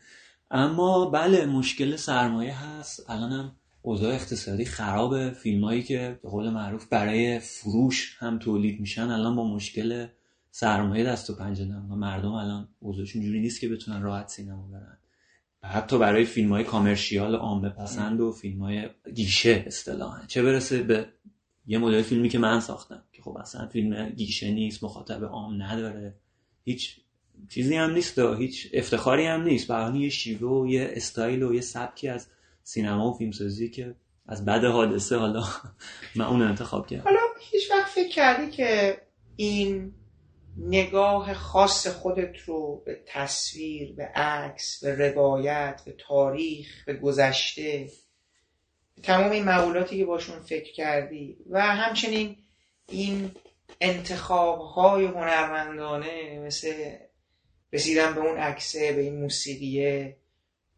اما 0.50 1.10
بله 1.10 1.46
مشکل 1.46 1.96
سرمایه 1.96 2.64
هست. 2.64 3.10
الانم 3.10 3.52
اوضاع 3.82 4.14
اقتصادی 4.14 4.64
خراب 4.64 5.32
فیلمایی 5.32 5.82
که 5.82 6.18
به 6.22 6.28
قول 6.28 6.50
معروف 6.50 6.86
برای 6.86 7.38
فروش 7.38 8.16
هم 8.18 8.38
تولید 8.38 8.80
میشن 8.80 9.02
الان 9.02 9.36
با 9.36 9.54
مشکل 9.54 10.06
سرمایه 10.50 11.04
دست 11.04 11.30
و 11.30 11.34
پنجه 11.34 11.64
و 11.64 11.96
مردم 11.96 12.32
الان 12.32 12.68
اوضاعشون 12.80 13.22
جوری 13.22 13.40
نیست 13.40 13.60
که 13.60 13.68
بتونن 13.68 14.02
راحت 14.02 14.28
سینما 14.28 14.62
برن. 14.62 14.98
حتی 15.64 15.98
برای 15.98 16.24
فیلم 16.24 16.52
های 16.52 16.64
کامرشیال 16.64 17.34
عامه 17.34 17.68
پسند 17.68 18.20
و 18.20 18.32
فیلم 18.32 18.62
های 18.62 18.88
گیشه 19.14 19.64
اصطلاحا. 19.66 20.26
چه 20.26 20.42
برسه 20.42 20.82
به 20.82 21.08
یه 21.66 21.78
مدل 21.78 22.02
فیلمی 22.02 22.28
که 22.28 22.38
من 22.38 22.60
ساختم 22.60 23.04
که 23.12 23.22
خب 23.22 23.36
اصلا 23.36 23.66
فیلم 23.66 24.08
گیشه 24.08 24.50
نیست 24.50 24.84
مخاطب 24.84 25.24
عام 25.24 25.62
نداره. 25.62 26.14
هیچ 26.64 26.96
چیزی 27.48 27.76
هم 27.76 27.90
نیست 27.90 28.18
و 28.18 28.34
هیچ 28.34 28.68
افتخاری 28.72 29.26
هم 29.26 29.42
نیست. 29.42 29.68
برای 29.68 30.00
یه 30.00 30.08
شیوه 30.08 30.48
و 30.48 30.66
یه 30.66 30.92
استایل 30.96 31.42
و 31.42 31.54
یه 31.54 31.60
سبکی 31.60 32.08
از 32.08 32.28
سینما 32.62 33.10
و 33.10 33.18
فیلمسازی 33.18 33.70
که 33.70 33.94
از 34.26 34.44
بعد 34.44 34.64
حادثه 34.64 35.16
حالا 35.16 35.44
من 36.16 36.24
اون 36.24 36.42
انتخاب 36.42 36.86
کردم. 36.86 37.04
حالا 37.04 37.20
هیچ 37.40 37.70
وقت 37.70 37.88
فکر 37.88 38.08
کردی 38.08 38.50
که 38.50 39.00
این 39.36 39.94
نگاه 40.56 41.34
خاص 41.34 41.86
خودت 41.86 42.40
رو 42.40 42.82
به 42.86 43.02
تصویر 43.06 43.92
به 43.92 44.04
عکس 44.04 44.84
به 44.84 44.94
روایت 44.94 45.82
به 45.84 45.94
تاریخ 45.98 46.84
به 46.86 46.94
گذشته. 46.94 47.88
تمام 49.02 49.30
این 49.30 49.44
مقولاتی 49.44 49.98
که 49.98 50.04
باشون 50.04 50.40
فکر 50.40 50.72
کردی. 50.72 51.36
و 51.50 51.60
همچنین 51.60 52.36
این 52.88 53.30
انتخاب 53.80 54.60
های 54.60 55.04
هنرمندانه 55.04 56.40
مثل 56.46 56.96
رسیدن 57.72 58.14
به 58.14 58.20
اون 58.20 58.38
عکسه 58.38 58.92
به 58.92 59.00
این 59.00 59.20
موسیقیه. 59.20 60.16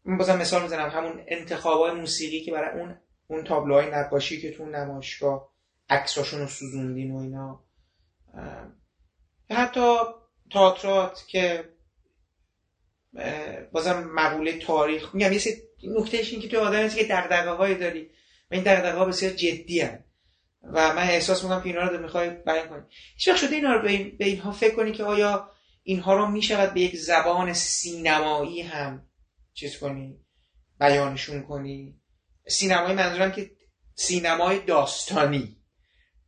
من 0.05 0.17
بازم 0.17 0.37
مثال 0.37 0.61
می‌زنم 0.61 0.89
همون 0.89 1.23
انتخاب 1.27 1.79
های 1.79 1.91
موسیقی 1.91 2.41
که 2.41 2.51
برای 2.51 2.79
اون 2.79 2.95
اون 3.27 3.43
تابلوهای 3.43 3.91
نقاشی 3.91 4.41
که 4.41 4.51
تو 4.51 4.65
نمایشگاه 4.65 5.49
عکساشون 5.89 6.39
رو 6.39 6.47
سوزوندین 6.47 7.11
و 7.11 7.17
اینا. 7.17 7.63
حتی 9.51 9.97
تاترات 10.51 11.23
که 11.27 11.69
بازم 13.71 14.03
مقوله 14.03 14.59
تاریخ 14.59 15.15
میگم 15.15 15.33
یه 15.33 15.41
نکتهش 15.83 16.31
این 16.31 16.41
که 16.41 16.47
تو 16.47 16.59
آدم 16.59 16.89
که 16.89 17.03
دقدقه 17.03 17.49
هایی 17.49 17.75
داری 17.75 18.09
و 18.51 18.53
این 18.53 18.63
دقدقه 18.63 18.97
ها 18.97 19.05
بسیار 19.05 19.31
جدی 19.31 19.81
هن. 19.81 20.03
و 20.63 20.93
من 20.93 21.01
احساس 21.01 21.43
می‌کنم 21.43 21.61
که 21.61 21.69
اینا 21.69 21.83
رو 21.83 22.01
می‌خوای 22.01 22.29
بیان 22.29 22.69
کنی. 22.69 22.81
هیچ 23.15 23.27
وقت 23.27 23.37
شده 23.37 23.55
اینا 23.55 23.73
رو 23.73 23.81
به, 23.81 23.91
این، 23.91 24.17
به 24.17 24.25
اینها 24.25 24.51
فکر 24.51 24.75
کنی 24.75 24.91
که 24.91 25.03
آیا 25.03 25.51
اینها 25.83 26.13
رو 26.13 26.27
می‌شود 26.27 26.73
به 26.73 26.81
یک 26.81 26.95
زبان 26.95 27.53
سینمایی 27.53 28.61
هم 28.61 29.07
چیز 29.53 29.79
کنی 29.79 30.19
بیانشون 30.79 31.43
کنی؟ 31.43 32.01
سینمایی 32.47 32.95
منظورم 32.95 33.31
که 33.31 33.51
سینمای 33.95 34.59
داستانی. 34.59 35.57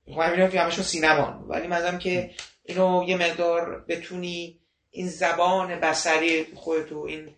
خب 0.06 0.20
همین 0.20 0.50
که 0.50 0.62
همشون 0.62 0.84
سینمان 0.84 1.44
ولی 1.48 1.68
منظورم 1.68 2.00
که 2.00 2.32
اینو 2.68 3.06
یه 3.08 3.18
مقدار 3.18 3.86
بتونی 3.88 4.60
این 4.92 5.08
زبان 5.08 5.80
بسری 5.80 6.46
خودتو 6.56 7.00
این 7.00 7.30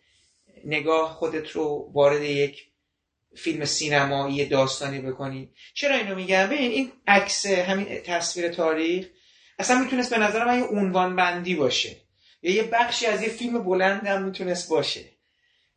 نگاه 0.65 1.13
خودت 1.13 1.51
رو 1.51 1.91
وارد 1.93 2.23
یک 2.23 2.65
فیلم 3.35 3.65
سینمایی 3.65 4.45
داستانی 4.45 4.99
بکنی. 4.99 5.49
چرا 5.73 5.95
اینو 5.95 6.15
میگم؟ 6.15 6.47
ببین 6.47 6.71
این 6.71 6.91
عکس 7.07 7.45
همین 7.45 8.01
تصویر 8.01 8.49
تاریخ 8.49 9.07
اصلا 9.59 9.79
می‌تونست 9.79 10.13
به 10.13 10.17
نظر 10.17 10.45
من 10.45 10.59
یه 10.59 10.65
عنوان 10.65 11.15
بندی 11.15 11.55
باشه. 11.55 11.95
یا 12.41 12.51
یه 12.51 12.63
بخشی 12.63 13.05
از 13.05 13.23
یه 13.23 13.29
فیلم 13.29 13.63
بلند 13.63 14.07
هم 14.07 14.23
می‌تونست 14.23 14.69
باشه. 14.69 15.01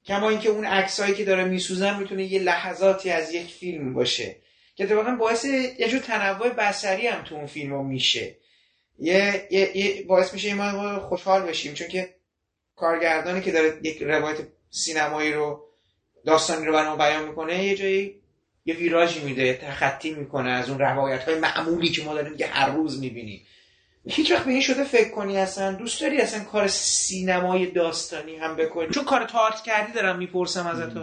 کما 0.07 0.29
اینکه 0.31 0.49
اون 0.49 0.65
عکسایی 0.65 1.15
که 1.15 1.25
داره 1.25 1.45
میسوزن 1.45 1.99
می‌تونه 1.99 2.25
یه 2.25 2.39
لحظاتی 2.39 3.11
از 3.11 3.35
یک 3.35 3.47
فیلم 3.47 3.95
باشه. 3.95 4.37
که 4.77 4.85
اتفاقا 4.85 5.11
باعث 5.11 5.45
یه 5.45 5.89
جور 5.89 6.01
تنوع 6.01 6.49
بسری 6.49 7.07
هم 7.07 7.25
تو 7.25 7.35
اون 7.35 7.47
فیلم 7.47 7.87
میشه. 7.87 8.37
یه, 8.99 9.49
یه, 9.51 9.77
یه 9.77 10.03
باعث 10.03 10.33
میشه 10.33 10.55
ما 10.55 11.01
خوشحال 11.01 11.43
بشیم. 11.43 11.75
چون 11.75 11.89
که 11.89 12.15
کارگردانی 12.77 13.41
که 13.41 13.53
داره 13.53 13.79
یک 13.83 14.03
روایت 14.03 14.39
سینمایی 14.71 15.33
رو 15.33 15.65
داستانی 16.27 16.67
رو 16.67 16.73
برام 16.73 16.99
بیان 16.99 17.29
می‌کنه 17.29 17.65
یه 17.65 17.77
جایی 17.77 18.21
یه 18.65 18.75
ویراژی 18.75 19.21
میده 19.21 19.55
تخطی 19.55 20.15
می‌کنه 20.15 20.51
از 20.51 20.69
اون 20.71 20.79
روایت 20.79 21.25
های 21.25 21.39
معمولی 21.39 21.89
که 21.89 22.05
ما 22.05 22.15
داریم 22.15 22.37
که 22.37 22.47
هر 22.47 22.71
روز 22.71 23.01
می‌بینیم. 23.01 23.47
هیچ 24.07 24.33
وقت 24.33 24.45
به 24.45 24.51
این 24.51 24.61
شده 24.61 24.85
فکر 24.85 25.11
کنی 25.11 25.39
اصلا؟ 25.39 25.73
دوست 25.73 26.01
داری 26.01 26.21
اصلا 26.21 26.45
کار 26.45 26.69
سینمای 26.69 27.67
داستانی 27.67 28.37
هم 28.37 28.57
بکنی؟ 28.57 28.89
چون 28.89 29.05
کار 29.05 29.25
تئاتر 29.25 29.63
کردی 29.67 29.93
دارم 29.93 30.19
می‌پرسم 30.19 30.67
ازت 30.67 30.97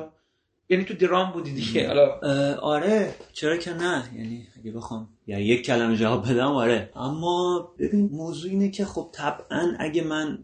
یعنی 0.70 0.84
تو 0.86 0.94
درام 0.94 1.32
بودی 1.32 1.52
دیگه. 1.52 1.88
حالا 1.88 2.20
آره 2.58 3.16
چرا 3.34 3.58
که 3.58 3.74
نه؟ 3.74 4.10
یعنی 4.16 4.48
اگه 4.60 4.72
بخوام 4.72 5.10
یا 5.30 5.40
یک 5.40 5.66
کلمه 5.66 5.98
جواب 5.98 6.32
بدم 6.32 6.52
آره. 6.52 6.90
اما 6.96 7.74
ببین. 7.80 8.10
موضوع 8.12 8.52
اینه 8.52 8.70
که 8.70 8.86
خب 8.86 9.10
طبعا 9.14 9.76
اگه 9.80 10.04
من 10.04 10.40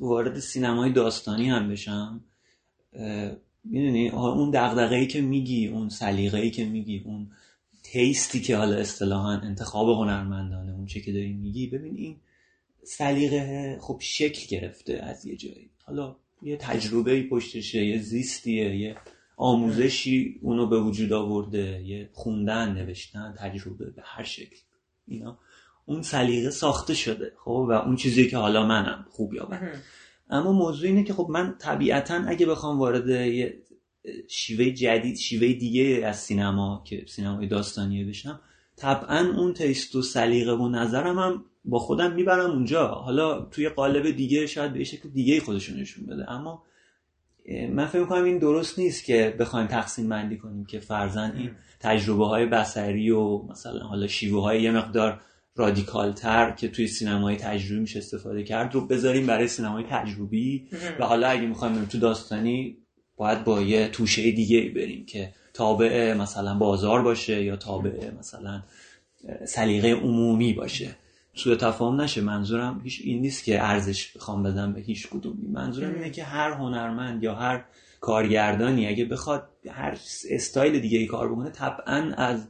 وارد 0.00 0.38
سینمای 0.38 0.92
داستانی 0.92 1.48
هم 1.48 1.68
بشم 1.68 2.24
می‌دونی 3.64 4.08
اون 4.08 4.50
دغدغه‌ای 4.50 5.06
که 5.06 5.20
میگی 5.20 5.68
اون 5.68 5.88
سلیقه‌ای 5.88 6.50
که 6.50 6.64
میگی 6.64 7.02
اون 7.04 7.30
تیستی 7.82 8.40
که 8.40 8.56
حالا 8.56 8.76
اصطلاحا 8.76 9.32
انتخاب 9.32 9.88
هنرمندانه 9.88 10.72
اون 10.72 10.86
چه 10.86 11.00
که 11.00 11.12
داری 11.12 11.32
میگی 11.32 11.66
ببین 11.66 11.96
این 11.96 12.16
سلیقه 12.82 13.78
خب 13.80 13.98
شکل 14.00 14.56
گرفته 14.56 14.92
از 15.02 15.26
یه 15.26 15.36
جایی. 15.36 15.70
حالا 15.84 16.16
یه 16.42 16.56
تجربه 16.56 17.22
پشتشه 17.22 17.86
یه 17.86 17.98
زیستیه 17.98 18.76
یه 18.76 18.96
آموزشی 19.40 20.40
اونو 20.42 20.66
به 20.66 20.80
وجود 20.80 21.12
آورده 21.12 21.82
یه 21.84 22.10
خوندن 22.12 22.72
نوشتن 22.72 23.34
تجربه 23.38 23.90
به 23.90 24.02
هر 24.04 24.24
شکل 24.24 24.56
اینا. 25.06 25.38
اون 25.84 26.02
سلیقه 26.02 26.50
ساخته 26.50 26.94
شده 26.94 27.32
خب؟ 27.44 27.66
و 27.68 27.72
اون 27.72 27.96
چیزی 27.96 28.28
که 28.28 28.36
حالا 28.36 28.66
منم 28.66 29.06
خوب 29.10 29.34
یابم. 29.34 29.68
اما 30.30 30.52
موضوع 30.52 30.88
اینه 30.88 31.04
که 31.04 31.14
خب 31.14 31.26
من 31.30 31.54
طبیعتا 31.58 32.14
اگه 32.14 32.46
بخوام 32.46 32.78
وارد 32.78 33.08
یه 33.08 33.62
شیوه 34.28 34.70
جدید 34.70 35.16
شیوه 35.16 35.52
دیگه 35.52 36.06
از 36.06 36.16
سینما 36.16 36.82
که 36.86 37.04
سینمای 37.08 37.46
داستانیه 37.46 38.06
بشم 38.06 38.40
طبعا 38.76 39.34
اون 39.36 39.54
تیست 39.54 39.94
و 39.96 40.02
سلیقه 40.02 40.52
و 40.52 40.68
نظرم 40.68 41.18
هم 41.18 41.44
با 41.64 41.78
خودم 41.78 42.12
می‌برم 42.12 42.50
اونجا. 42.50 42.88
حالا 42.88 43.40
توی 43.40 43.68
قالب 43.68 44.10
دیگه 44.10 44.46
شاید 44.46 44.72
به 44.72 44.84
شکل 44.84 45.08
دیگه 45.08 45.40
خودشون 45.40 45.80
نشون 45.80 46.06
بده. 46.06 46.30
اما 46.30 46.62
من 47.48 47.86
فکر 47.86 48.00
می‌کنم 48.00 48.24
این 48.24 48.38
درست 48.38 48.78
نیست 48.78 49.04
که 49.04 49.36
بخوایم 49.38 49.66
تقسیم 49.66 50.08
بندی 50.08 50.36
کنیم 50.36 50.64
که 50.64 50.80
فرزن 50.80 51.32
این 51.36 51.50
تجربه 51.80 52.26
های 52.26 52.46
بسری 52.46 53.10
و 53.10 53.42
مثلا 53.42 53.80
حالا 53.80 54.06
شیوه 54.06 54.42
های 54.42 54.62
یه 54.62 54.70
مقدار 54.70 55.20
رادیکال 55.56 56.12
تر 56.12 56.50
که 56.50 56.68
توی 56.68 56.86
سینمای 56.86 57.36
تجربی 57.36 57.80
میشه 57.80 57.98
استفاده 57.98 58.42
کرد 58.42 58.74
رو 58.74 58.86
بذاریم 58.86 59.26
برای 59.26 59.48
سینمای 59.48 59.84
تجربی. 59.90 60.68
و 61.00 61.04
حالا 61.04 61.28
اگه 61.28 61.46
می‌خوایم 61.46 61.84
تو 61.84 61.98
داستانی 61.98 62.76
باید 63.16 63.44
با 63.44 63.62
یه 63.62 63.88
توشه 63.88 64.30
دیگه 64.30 64.72
بریم 64.76 65.06
که 65.06 65.32
تابع 65.54 66.14
مثلا 66.14 66.58
بازار 66.58 67.02
باشه 67.02 67.44
یا 67.44 67.56
تابع 67.56 68.10
مثلا 68.18 68.62
سلیقه 69.46 69.92
عمومی 69.92 70.52
باشه. 70.52 70.96
سوء 71.38 71.54
تفاهم 71.54 72.00
نشه. 72.00 72.20
منظورم 72.20 72.80
هیچ 72.84 73.00
این 73.04 73.20
نیست 73.20 73.44
که 73.44 73.64
ارزش 73.64 74.16
بخوام 74.16 74.42
بدم 74.42 74.72
به 74.72 74.80
هیچ 74.80 75.08
کدومی. 75.08 75.48
منظورم 75.48 75.94
اینه 75.94 76.10
که 76.10 76.24
هر 76.24 76.50
هنرمند 76.50 77.22
یا 77.22 77.34
هر 77.34 77.64
کارگردانی 78.00 78.86
اگه 78.86 79.04
بخواد 79.04 79.48
هر 79.70 79.98
استایل 80.30 80.78
دیگه 80.78 80.98
ای 80.98 81.06
کار 81.06 81.32
بکنه 81.32 81.50
طبعا 81.50 82.12
از 82.16 82.48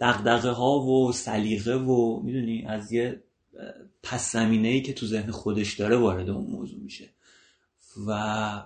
دغدغه 0.00 0.50
ها 0.50 0.80
و 0.80 1.12
سلیقه 1.12 1.74
و 1.74 2.20
می‌دونی 2.22 2.66
از 2.66 2.92
یه 2.92 3.22
پس 4.02 4.32
زمینه 4.32 4.68
ای 4.68 4.82
که 4.82 4.92
تو 4.92 5.06
ذهن 5.06 5.30
خودش 5.30 5.74
داره 5.74 5.96
وارد 5.96 6.30
اون 6.30 6.46
موضوع 6.46 6.80
میشه. 6.80 7.08
و 8.06 8.62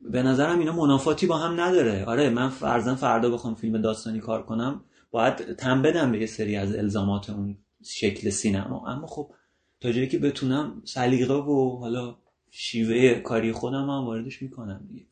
به 0.00 0.22
نظرم 0.22 0.58
اینا 0.58 0.72
منافاتی 0.72 1.26
با 1.26 1.38
هم 1.38 1.60
نداره. 1.60 2.04
آره 2.04 2.30
من 2.30 2.48
فرزن 2.48 2.94
فردا 2.94 3.30
بخوام 3.30 3.54
فیلم 3.54 3.82
داستانی 3.82 4.20
کار 4.20 4.42
کنم 4.42 4.84
باید 5.10 5.54
تم 5.54 5.82
بدم 5.82 6.12
به 6.12 6.20
یه 6.20 6.26
سری 6.26 6.56
از 6.56 6.74
الزامات 6.74 7.30
اون 7.30 7.56
شکل 7.84 8.30
سینما. 8.30 8.86
اما 8.86 9.06
خب 9.06 9.30
تا 9.80 9.92
جایی 9.92 10.08
که 10.08 10.18
بتونم 10.18 10.82
سلیقه 10.84 11.34
و 11.34 11.76
حالا 11.78 12.16
شیوه 12.50 13.14
کاری 13.14 13.52
خودم 13.52 13.90
هم 13.90 14.04
واردش 14.06 14.42
می‌کنم 14.42 14.86
دیگه. 14.88 15.06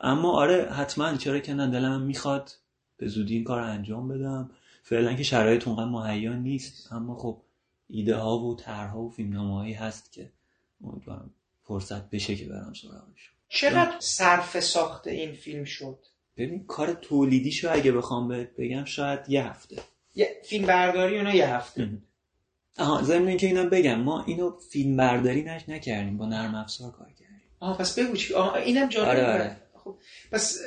اما 0.00 0.32
آره 0.32 0.70
حتما 0.70 1.16
چرا 1.16 1.38
که 1.38 1.54
نه 1.54 1.66
دلم 1.66 2.02
می‌خواد 2.02 2.50
به 2.96 3.08
زودی 3.08 3.34
این 3.34 3.44
کار 3.44 3.60
انجام 3.60 4.08
بدم. 4.08 4.50
فعلا 4.82 5.14
که 5.14 5.22
شرایط 5.22 5.68
اونقدر 5.68 5.90
مهیا 5.90 6.32
نیست. 6.32 6.92
اما 6.92 7.16
خب 7.16 7.40
ایده 7.88 8.16
ها 8.16 8.38
و 8.38 8.56
طرحها 8.56 9.02
و 9.02 9.10
فیلمنامه 9.10 9.54
هایی 9.54 9.72
هست 9.72 10.12
که 10.12 10.32
امیدوارم 10.84 11.30
فرصت 11.62 12.10
بشه 12.10 12.36
که 12.36 12.44
برم 12.44 12.72
سراغش. 12.82 13.30
چقدر 13.48 13.96
صرف 13.98 14.60
ساخت 14.60 15.06
این 15.06 15.32
فیلم 15.32 15.64
شد؟ 15.64 15.98
ببین 16.36 16.66
کار 16.66 16.92
تولیدیشو 16.92 17.72
اگه 17.72 17.92
بخوام 17.92 18.28
بگم 18.58 18.84
شاید 18.84 19.20
یه 19.28 19.46
هفته. 19.46 19.82
یه 20.14 20.28
فیلم 20.44 20.66
برداری 20.66 21.18
اونا 21.18 21.34
یه 21.34 21.54
هفته. 21.54 21.88
آها 22.78 23.02
ضمن 23.02 23.28
اینکه 23.28 23.46
اینا 23.46 23.64
بگم 23.64 24.00
ما 24.00 24.24
اینو 24.24 24.50
فیلم 24.70 24.96
برداری 24.96 25.42
نش 25.42 25.68
نکردیم 25.68 26.16
با 26.16 26.26
نرم 26.26 26.54
افزار 26.54 26.90
کار 26.90 27.06
کردیم. 27.06 27.42
آها 27.60 27.74
پس 27.74 27.98
بگو 27.98 28.16
چی؟ 28.16 28.34
آها 28.34 28.56
اینم 28.56 28.88
جالبه 28.88 29.10
آره 29.10 29.32
آره. 29.32 29.56
خب 29.84 29.96
پس 30.32 30.58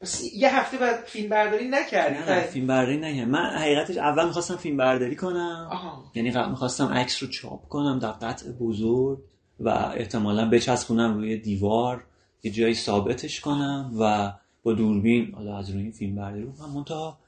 پس 0.00 0.22
یه 0.34 0.56
هفته 0.58 0.78
بعد 0.78 1.04
فیلم 1.04 1.28
برداری 1.28 1.68
نکردی؟ 1.68 2.18
نه, 2.18 2.30
نه 2.30 2.40
فیلم 2.40 2.66
برداری 2.66 2.96
نکردم. 2.96 3.30
من 3.30 3.50
حقیقتش 3.50 3.96
اول 3.96 4.26
می‌خواستم 4.26 4.56
فیلم 4.56 4.76
برداری 4.76 5.16
کنم. 5.16 5.68
آها. 5.70 6.12
یعنی 6.14 6.28
می‌خواستم 6.30 6.86
عکس 6.86 7.22
رو 7.22 7.28
چاپ 7.28 7.68
کنم 7.68 7.98
در 7.98 8.10
قطع 8.10 8.50
بزرگ 8.50 9.18
و 9.60 9.68
احتمالا 9.68 10.50
بچسبونم 10.50 11.14
روی 11.14 11.36
دیوار 11.36 12.04
یه 12.42 12.50
جایی 12.50 12.74
ثابتش 12.74 13.40
کنم 13.40 13.92
و 14.00 14.32
با 14.62 14.72
دوربین 14.72 15.34
حالا 15.34 15.58
از 15.58 15.70
روی 15.70 15.92
فیلم 15.92 16.14
برداری 16.14 16.52
کنم. 16.58 16.70
منتها 16.70 17.18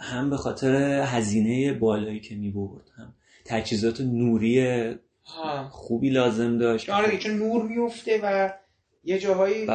هم 0.00 0.30
به 0.30 0.36
خاطر 0.36 0.74
هزینه 1.02 1.72
بالایی 1.72 2.20
که 2.20 2.34
می‌برد 2.34 2.90
هم 2.96 3.14
تجهیزات 3.44 4.00
نوری 4.00 4.86
خوبی 5.70 6.10
لازم 6.10 6.58
داشت. 6.58 6.90
آره 6.90 7.18
چون 7.18 7.34
نور 7.34 7.62
میفته 7.62 8.20
و 8.22 8.52
یه 9.04 9.18
جاهایی 9.18 9.66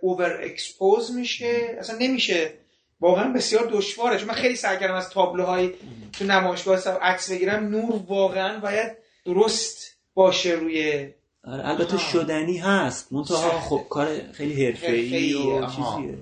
اوور 0.00 0.40
اکسپوز 0.42 1.14
میشه. 1.16 1.76
اصلا 1.78 1.96
نمیشه. 2.00 2.52
واقعا 3.00 3.32
بسیار 3.32 3.68
دشواره. 3.72 4.18
چون 4.18 4.28
من 4.28 4.34
خیلی 4.34 4.56
سعی 4.56 4.78
کردم 4.78 4.94
از 4.94 5.10
تابلوهای 5.10 5.70
تو 6.12 6.24
نمایشگاه 6.24 6.88
عکس 6.88 7.30
بگیرم. 7.30 7.68
نور 7.68 8.02
واقعا 8.08 8.60
باید 8.60 8.92
درست 9.24 9.96
باشه 10.14 10.50
روی 10.50 11.08
آره 11.44 11.68
البته 11.68 11.98
شدنی 11.98 12.58
هست. 12.58 13.12
منتها 13.12 13.60
خب 13.60 13.82
کار 13.88 14.08
خیلی 14.32 14.66
حرفه‌ای 14.66 15.34
و 15.34 15.66
چیزیه. 15.66 16.18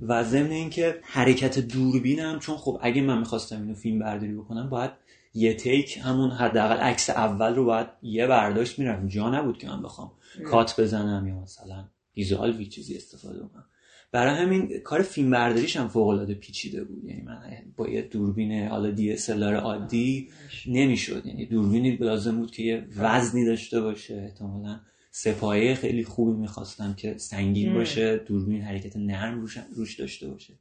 و 0.00 0.24
ضمن 0.24 0.50
اینکه 0.50 0.98
حرکت 1.02 1.58
دوربینم 1.58 2.38
چون 2.38 2.56
خب 2.56 2.78
اگه 2.82 3.02
من 3.02 3.18
می‌خواستم 3.18 3.62
اینو 3.62 3.74
فیلم 3.74 3.98
برداری 3.98 4.34
بکنم 4.34 4.70
باید 4.70 4.90
یه 5.34 5.54
تیک 5.54 5.98
همون 6.02 6.30
حداقل 6.30 6.76
عکس 6.76 7.10
اول 7.10 7.54
رو 7.54 7.64
باید 7.64 7.86
یه 8.02 8.26
برداشت 8.26 8.78
میرم 8.78 9.08
جا 9.08 9.30
نبود 9.30 9.58
که 9.58 9.68
من 9.68 9.82
بخوام 9.82 10.12
کات 10.46 10.80
بزنم 10.80 11.28
یا 11.28 11.34
مثلا 11.34 11.84
ویزوال 12.16 12.64
چیزی 12.64 12.96
استفاده 12.96 13.38
کنم 13.38 13.64
برای 14.12 14.34
همین 14.34 14.80
کار 14.84 15.02
فیلم 15.02 15.30
برداریش 15.30 15.76
هم 15.76 15.88
فوق 15.88 16.08
العاده 16.08 16.34
پیچیده 16.34 16.84
بود. 16.84 17.04
یعنی 17.04 17.22
من 17.22 17.40
با 17.76 17.88
یه 17.88 18.02
دوربین 18.02 18.68
حالا 18.68 18.90
دی 18.90 19.16
عادی 19.40 20.30
نمی‌شد. 20.66 21.26
یعنی 21.26 21.46
دوربینی 21.46 21.96
لازم 21.96 22.36
بود 22.36 22.50
که 22.50 22.62
یه 22.62 22.86
وزنی 22.96 23.44
داشته 23.44 23.80
باشه. 23.80 24.14
احتمالاً 24.14 24.80
سپایه 25.14 25.74
خیلی 25.74 26.04
خوبی 26.04 26.32
می‌خواستم 26.32 26.94
که 26.94 27.18
سنگین 27.18 27.74
باشه 27.74 28.16
دوربین 28.16 28.62
حرکت 28.62 28.96
نرم 28.96 29.40
روش, 29.40 29.58
روش 29.76 30.00
داشته 30.00 30.28
باشه. 30.28 30.54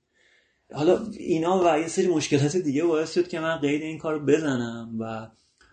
حالا 0.74 1.00
اینا 1.20 1.64
و 1.66 1.80
یه 1.80 1.88
سری 1.88 2.08
مشکلات 2.08 2.58
دیگه 2.58 2.84
باعث 2.84 3.14
شد 3.14 3.28
که 3.28 3.40
من 3.40 3.58
قید 3.58 3.82
این 3.82 3.98
کار 3.98 4.20
بزنم 4.20 4.96
و 5.00 5.28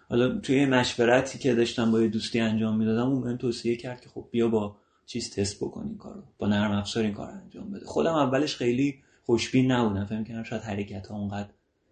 حالا 0.08 0.38
توی 0.38 0.66
مشورتی 0.66 1.38
که 1.38 1.54
داشتم 1.54 1.90
با 1.92 2.02
یه 2.02 2.08
دوستی 2.08 2.40
انجام 2.40 2.76
می‌دادم 2.76 3.08
اون 3.08 3.22
بهم 3.22 3.36
توصیه 3.36 3.76
کرد 3.76 4.00
که 4.00 4.08
خب 4.08 4.28
بیا 4.30 4.48
با 4.48 4.76
چیز 5.06 5.34
تست 5.34 5.56
بکن 5.56 5.86
این 5.86 5.98
کارو 5.98 6.22
با 6.38 6.46
نرم 6.46 6.72
افزار 6.72 7.04
این 7.04 7.14
کار 7.14 7.30
انجام 7.30 7.70
بده. 7.70 7.86
خودم 7.86 8.14
اولش 8.14 8.56
خیلی 8.56 9.02
خوشبین 9.26 9.72
نبودم 9.72 10.04
فهم 10.04 10.24
کردم 10.24 10.42
شاید 10.42 10.62
حرکت 10.62 11.06
ها 11.06 11.18
اونقدر 11.18 11.48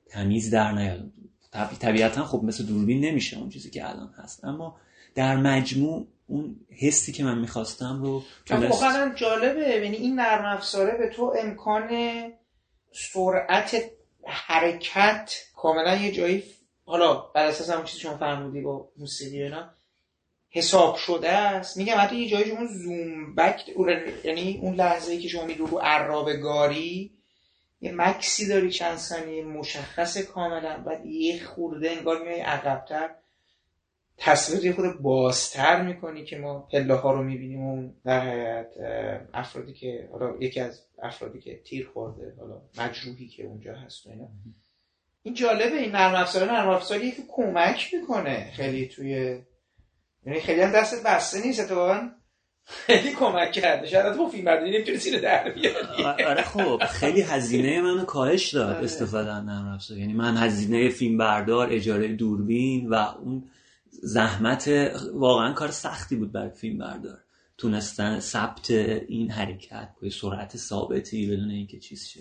تمیز 0.06 0.50
در 0.50 0.72
نیاد. 0.72 1.12
طبیعتا 1.80 2.24
خب 2.24 2.44
مثل 2.44 2.64
دوربین 2.64 3.04
نمیشه 3.04 3.38
اون 3.38 3.48
چیزی 3.48 3.70
که 3.70 3.90
الان 3.90 4.10
هست. 4.16 4.44
اما 4.44 4.76
در 5.16 5.36
مجموع 5.36 6.06
اون 6.26 6.56
حسی 6.70 7.12
که 7.12 7.24
من 7.24 7.38
می‌خواستم 7.38 8.02
رو 8.02 8.22
تونست 8.46 8.82
واقعا 8.82 9.14
جالبه 9.14 9.60
یعنی 9.60 9.96
این 9.96 10.14
نرم 10.14 10.44
افزاره 10.44 10.98
به 10.98 11.08
تو 11.08 11.34
امکان 11.38 11.88
سرعت 12.92 13.90
حرکت 14.26 15.34
کاملا 15.56 15.96
یه 15.96 16.12
جایی 16.12 16.44
حالا 16.84 17.14
بر 17.14 17.46
اساس 17.46 17.70
همون 17.70 17.84
چیزی 17.84 18.00
شما 18.00 18.16
فرمودی 18.16 18.60
با 18.60 18.88
موسیقی 18.96 19.42
اینا 19.42 19.70
حساب 20.50 20.96
شده 20.96 21.28
است. 21.28 21.76
میگم 21.76 21.96
حتی 21.98 22.16
یه 22.16 22.28
جایی 22.28 22.44
شما 22.44 22.66
زوم 22.66 23.34
بک 23.34 23.64
یعنی 24.24 24.58
اون 24.62 24.74
لحظه 24.74 25.12
ای 25.12 25.18
که 25.18 25.28
شما 25.28 25.44
میدو 25.44 25.66
رو 25.66 25.78
عراب 25.78 26.32
گاری 26.32 27.12
یه 27.80 27.92
مکسی 27.92 28.48
داری 28.48 28.70
چند 28.70 28.96
ثانیه 28.96 29.44
مشخص 29.44 30.18
کاملا 30.18 30.76
بعد 30.76 31.06
یه 31.06 31.44
خورده 31.44 31.90
انگار 31.90 32.22
میای 32.22 32.40
عقبتر. 32.40 33.10
تصویر 34.18 34.74
خود 34.74 35.02
بازتر 35.02 35.82
می‌کنی 35.82 36.24
که 36.24 36.38
ما 36.38 36.68
پله 36.72 36.94
ها 36.94 37.12
رو 37.12 37.22
می‌بینیم 37.22 37.60
اون 37.60 37.94
در 38.04 38.20
حیات 38.20 38.74
افرادی 39.34 39.72
که 39.72 40.08
حالا 40.12 40.36
یکی 40.40 40.60
از 40.60 40.82
افرادی 41.02 41.40
که 41.40 41.60
تیر 41.64 41.88
خورده 41.94 42.34
حالا 42.40 42.62
مجروحی 42.78 43.28
که 43.28 43.44
اونجا 43.44 43.74
هست 43.74 44.06
و 44.06 44.10
اینا. 44.10 44.28
این 45.22 45.34
جالبه 45.34 45.76
این 45.76 45.92
نرم 45.92 46.14
افزار 46.14 46.52
نرم 46.52 46.68
افزاری 46.68 47.10
که 47.10 47.22
کمک 47.28 47.94
می‌کنه 47.94 48.50
خیلی 48.52 48.86
توی 48.86 49.38
یعنی 50.26 50.40
خیلی 50.40 50.60
هم 50.60 50.72
دست 50.72 51.06
بسته 51.06 51.46
نیست 51.46 51.60
اتفاقا 51.60 52.10
خیلی 52.64 53.12
کمک 53.12 53.52
کرده. 53.52 53.86
شاید 53.86 54.14
تو 54.14 54.28
فیلم 54.28 54.44
برداری 54.44 54.70
نمی‌تونی 54.70 54.98
زیر 54.98 55.20
در 55.20 55.50
بیاری. 55.50 56.04
آره 56.04 56.42
خب 56.42 56.84
خیلی 56.84 57.20
هزینه 57.20 57.80
منو 57.80 58.04
کاهش 58.04 58.54
داد 58.54 58.84
استفاده 58.84 59.32
از 59.32 59.44
نرم 59.44 59.68
افزار. 59.74 59.98
یعنی 59.98 60.12
من 60.12 60.36
هزینه 60.36 60.88
فیلم 60.88 61.18
بردار 61.18 61.68
اجاره 61.72 62.08
دوربین 62.08 62.88
و 62.88 62.94
اون 62.94 63.50
زحمت 64.02 64.68
واقعا 65.14 65.52
کار 65.52 65.70
سختی 65.70 66.16
بود 66.16 66.32
برای 66.32 66.50
فیلم 66.50 66.78
بردار. 66.78 67.18
تونستن 67.58 68.20
ثبت 68.20 68.70
این 68.70 69.30
حرکت 69.30 69.88
با 70.02 70.10
سرعت 70.10 70.56
ثابتی 70.56 71.26
بدون 71.26 71.50
اینکه 71.50 71.78
چیز 71.78 72.06
شه. 72.06 72.20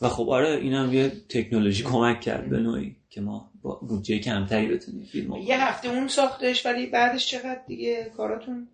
و 0.00 0.08
خب 0.08 0.28
آره 0.30 0.48
اینم 0.48 0.92
یه 0.92 1.12
تکنولوژی 1.28 1.82
کمک 1.82 2.20
کرد 2.20 2.50
به 2.50 2.58
نوعی 2.58 2.96
که 3.10 3.20
ما 3.20 3.50
با 3.62 3.74
بودجه 3.74 4.18
کمتری 4.18 4.66
بتونیم 4.66 5.04
فیلم 5.04 5.32
یه 5.36 5.64
هفته 5.64 5.88
اون 5.88 6.08
ساختش 6.08 6.66
ولی 6.66 6.86
بعدش 6.86 7.26
چقدر 7.26 7.60
دیگه 7.66 8.12
کاراتون؟ 8.16 8.68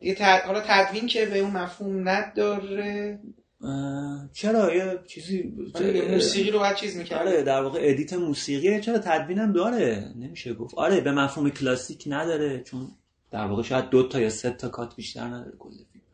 یه 0.00 0.14
تد... 0.14 0.42
حالا 0.46 0.62
تدوین 0.66 1.06
که 1.06 1.26
به 1.26 1.38
اون 1.38 1.50
مفهوم 1.50 2.08
نداره. 2.08 3.18
چرا 4.32 4.74
یه 4.74 4.98
چیزی 5.06 5.52
آره، 5.74 6.14
موسیقی 6.14 6.50
رو 6.50 6.58
باید 6.58 6.76
چیز 6.76 6.96
می‌کرد 6.96 7.26
آره 7.26 7.42
در 7.42 7.62
واقع 7.62 7.78
ادیت 7.82 8.12
موسیقی 8.12 8.80
چرا 8.80 8.98
تدوینم 8.98 9.52
داره؟ 9.52 10.12
نمیشه 10.16 10.54
گفت. 10.54 10.74
آره 10.74 11.00
به 11.00 11.12
مفهوم 11.12 11.50
کلاسیک 11.50 12.04
نداره 12.06 12.62
چون 12.62 12.88
در 13.30 13.46
واقع 13.46 13.62
شاید 13.62 13.90
دو 13.90 14.08
تا 14.08 14.20
یا 14.20 14.30
سه 14.30 14.50
تا 14.50 14.68
cut 14.68 14.96
بیشتر 14.96 15.24
نداره 15.24 15.56
کل 15.58 15.70
فیلم. 15.70 16.04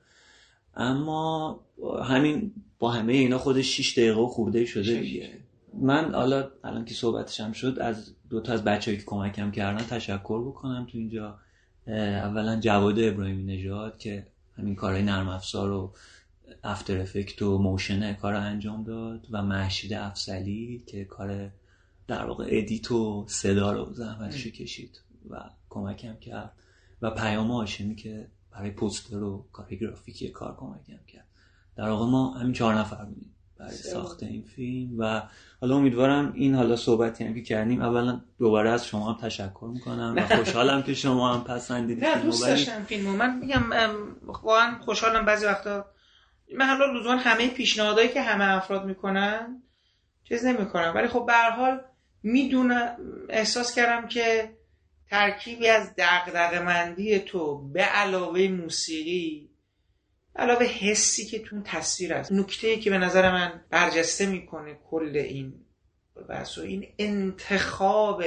اما 0.76 1.60
همین 2.04 2.52
با 2.78 2.90
همه 2.90 3.12
اینا 3.12 3.38
خودش 3.38 3.76
6 3.76 3.98
دقیقه 3.98 4.20
و 4.20 4.26
خورده 4.26 4.64
شده 4.64 4.94
دیگه. 5.00 5.30
من 5.74 6.14
حالا 6.14 6.50
الان 6.64 6.84
که 6.84 6.94
صحبتش 6.94 7.40
هم 7.40 7.52
شد 7.52 7.78
از 7.80 8.14
دو 8.30 8.40
تا 8.40 8.52
از 8.52 8.64
بچه‌ای 8.64 8.96
که 8.96 9.04
کمکم 9.06 9.50
کردن 9.50 9.84
تشکر 9.84 10.40
بکنم 10.40 10.86
تو 10.92 10.98
اینجا. 10.98 11.38
اولا 11.86 12.60
جواد 12.60 12.98
ابراهیمی 12.98 13.56
نژاد 13.56 13.98
که 13.98 14.26
همین 14.58 14.74
کارهای 14.74 15.02
نرم 15.02 15.28
افزار 15.28 15.70
و 15.70 15.92
After 16.64 17.00
Effects 17.00 17.42
و 17.42 17.58
motion 17.58 18.12
کار 18.12 18.34
انجام 18.34 18.84
داد 18.84 19.26
و 19.30 19.42
مهشید 19.42 19.92
افضلی 19.92 20.84
که 20.86 21.04
کار 21.04 21.50
در 22.06 22.24
واقع 22.24 22.46
edit 22.48 22.92
و 22.92 23.24
صدا 23.28 23.72
رو 23.72 23.92
زحمتش 23.92 24.46
کشید 24.46 25.00
و 25.30 25.40
کمکم 25.68 26.14
کرد. 26.14 26.52
و 27.02 27.10
پیام 27.10 27.50
هاشمی 27.50 27.96
که 27.96 28.28
برای 28.52 28.70
پوستر 28.70 29.22
و 29.22 29.44
کار 29.52 29.74
گرافیکی 29.74 30.28
کار 30.28 30.56
کمکم 30.56 31.04
کرد. 31.06 31.26
در 31.76 31.88
واقع 31.88 32.06
ما 32.06 32.30
همین 32.30 32.52
چهار 32.52 32.74
نفر 32.74 33.04
بودیم 33.04 33.34
برای 33.58 33.76
ساخت 33.76 34.22
این 34.22 34.42
فیلم 34.42 34.98
و 34.98 35.22
حالا 35.60 35.76
امیدوارم 35.76 36.32
این 36.32 36.54
حالا 36.54 36.76
صحبتی 36.76 37.24
هم 37.24 37.34
که 37.34 37.42
کردیم 37.42 37.82
اولا 37.82 38.20
دوباره 38.38 38.70
از 38.70 38.86
شما 38.86 39.12
هم 39.12 39.20
تشکر 39.20 39.70
می‌کنم 39.74 40.14
و 40.16 40.36
خوشحالم 40.36 40.82
که 40.82 40.94
شما 40.94 41.34
هم 41.34 41.44
پسندیدید 41.44 42.04
نه 42.04 42.22
دوست 42.22 42.46
داشتم 42.46 42.84
فیلمو. 42.84 43.16
من 43.16 43.38
میگم 43.38 43.62
واقعا 44.42 44.78
خوشحالم 44.80 45.24
بعضی 45.24 45.46
وقتا 45.46 45.86
من 46.56 46.66
حالا 46.66 46.92
لزوما 46.92 47.16
همه 47.16 47.48
پیشنهادهایی 47.48 48.08
که 48.08 48.22
همه 48.22 48.56
افراد 48.56 48.84
می‌کنن 48.84 49.62
چیز 50.24 50.44
نمی‌کنم. 50.44 50.92
ولی 50.94 51.08
خب 51.08 51.26
به 51.26 51.32
حال 51.32 51.84
می‌دونم 52.22 52.96
احساس 53.28 53.74
کردم 53.74 54.08
که 54.08 54.56
ترکیبی 55.10 55.68
از 55.68 55.94
دغدغه‌مندی 55.98 57.18
تو 57.18 57.68
به 57.68 57.82
علاوه 57.82 58.48
موسیقی 58.48 59.50
علاوه 60.36 60.66
حسی 60.66 61.26
که 61.26 61.38
تو 61.38 61.62
تصویر 61.64 62.14
است. 62.14 62.32
نکته 62.32 62.76
که 62.76 62.90
به 62.90 62.98
نظر 62.98 63.32
من 63.32 63.64
برجسته 63.70 64.26
می‌کنه 64.26 64.78
کل 64.90 65.12
این 65.14 65.64
بحث 66.28 66.58
و 66.58 66.60
این 66.60 66.86
انتخاب 66.98 68.22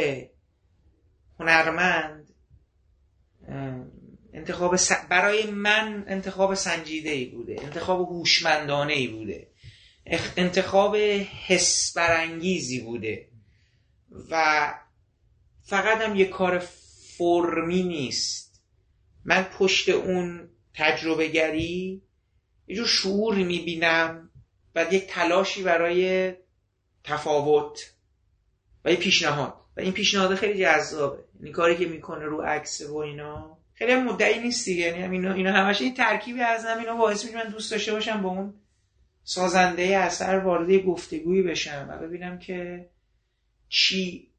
هنرمند 1.40 2.30
انتخاب 4.34 4.76
برای 5.10 5.52
من 5.52 6.04
انتخاب 6.08 6.54
سنجیده 6.54 7.10
ای 7.10 7.26
بوده 7.26 7.56
انتخاب 7.62 8.00
هوشمندانه 8.00 8.94
ای 8.94 9.08
بوده 9.08 9.48
انتخاب 10.38 10.96
حس 11.48 11.94
برانگیزی 11.98 12.80
بوده. 12.80 13.28
و 14.30 14.74
فقط 15.64 16.02
هم 16.02 16.16
یه 16.16 16.26
کار 16.26 16.60
فرمی 17.18 17.84
نیست. 17.84 18.62
من 19.26 19.44
پشت 19.44 19.90
اون 19.90 20.50
تجربه 20.74 21.28
گری 21.28 22.02
یه 22.68 22.76
جور 22.76 22.88
شعور 22.88 23.36
می‌بینم 23.36 24.30
و 24.76 24.86
یک 24.92 25.08
تلاشی 25.08 25.64
برای 25.64 26.34
تفاوت 27.04 27.94
و 28.86 28.92
یه 28.92 28.96
پیشنهاد. 28.96 29.54
و 29.78 29.82
این 29.82 29.92
پیشنهاد 29.92 30.36
خیلی 30.36 30.60
جذابه. 30.60 31.24
این 31.44 31.54
کاری 31.54 31.78
که 31.78 31.86
می‌کنه 31.86 32.26
رو 32.26 32.42
عکس 32.42 32.82
و 32.82 32.96
اینا 32.96 33.61
خیلی 33.82 33.94
هم 33.94 34.04
مدعی 34.14 34.40
نیست 34.40 34.66
دیگه. 34.66 35.00
یعنی 35.00 35.18
اینا 35.18 35.34
اینا 35.34 35.52
همش 35.52 35.82
این 35.82 35.94
ترکیبی 35.94 36.42
از 36.42 36.66
اینا 36.66 36.96
باعث 36.96 37.26
میشه 37.26 37.38
من 37.38 37.52
دوست 37.52 37.72
داشته 37.72 37.92
باشم 37.92 38.22
با 38.22 38.30
اون 38.30 38.54
سازنده 39.24 39.84
اثر 39.84 40.40
وارد 40.40 40.78
گفتگویی 40.78 41.42
بشم 41.42 41.88
و 41.90 41.98
ببینم 41.98 42.40
که 42.40 42.90
چی 43.70 44.32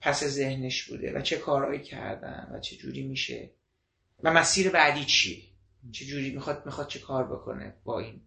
پس 0.00 0.24
ذهنش 0.24 0.88
بوده 0.88 1.12
و 1.18 1.20
چه 1.20 1.36
کارهایی 1.36 1.80
کردن 1.80 2.50
و 2.52 2.60
چه 2.60 2.76
جوری 2.76 3.02
میشه 3.02 3.50
و 4.22 4.32
مسیر 4.32 4.70
بعدی 4.70 5.04
چی 5.04 5.52
چه 5.92 6.04
جوری 6.04 6.30
می‌خواد 6.30 6.66
می‌خواد 6.66 6.88
چه 6.88 6.98
کار 6.98 7.24
بکنه 7.24 7.74
با 7.84 8.00
این 8.00 8.20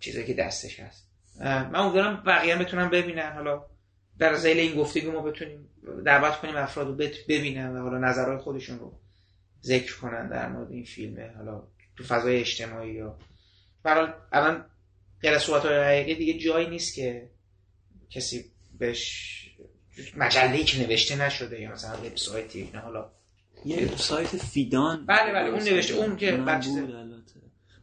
چیزایی 0.00 0.26
که 0.26 0.34
دستش 0.34 0.80
هست؟ 0.80 1.10
من 1.40 1.76
امیدوارم 1.76 2.22
بقیه 2.26 2.56
بتونم 2.56 2.90
ببینن. 2.90 3.32
حالا 3.32 3.66
در 4.18 4.34
زیل 4.34 4.58
این 4.58 4.76
گفتگو 4.76 5.12
ما 5.12 5.22
بتونیم 5.22 5.68
دعوت 6.04 6.40
کنیم 6.40 6.56
افراد 6.56 6.86
رو 6.86 6.94
ببینن 7.28 7.76
و 7.76 7.82
حالا 7.82 7.98
نظرهای 7.98 8.38
خودشون 8.38 8.78
رو 8.78 9.03
ذکر 9.64 9.96
کنن 9.96 10.28
در 10.28 10.48
مورد 10.48 10.70
این 10.70 10.84
فیلمه. 10.84 11.30
حالا 11.36 11.62
تو 11.96 12.04
فضای 12.04 12.40
اجتماعی 12.40 12.92
یا 12.92 13.18
برای 13.82 14.08
الان 14.32 14.64
صحبت 15.38 15.66
های 15.66 16.14
دیگه 16.14 16.38
جایی 16.38 16.68
نیست 16.68 16.94
که 16.94 17.30
کسی 18.10 18.44
بهش 18.78 19.40
مجله 20.16 20.64
که 20.64 20.86
نوشته 20.86 21.16
نشده 21.16 21.60
یا 21.60 21.72
مثلا 21.72 21.96
وبسایتی 21.96 22.60
اینا. 22.60 22.80
حالا 22.80 23.10
یه 23.64 23.96
سایت 23.96 24.28
فیدان. 24.28 25.06
بله 25.06 25.32
بله 25.32 25.48
اون 25.48 25.62
نوشته 25.62 25.94
اون 25.94 26.16
که 26.16 26.36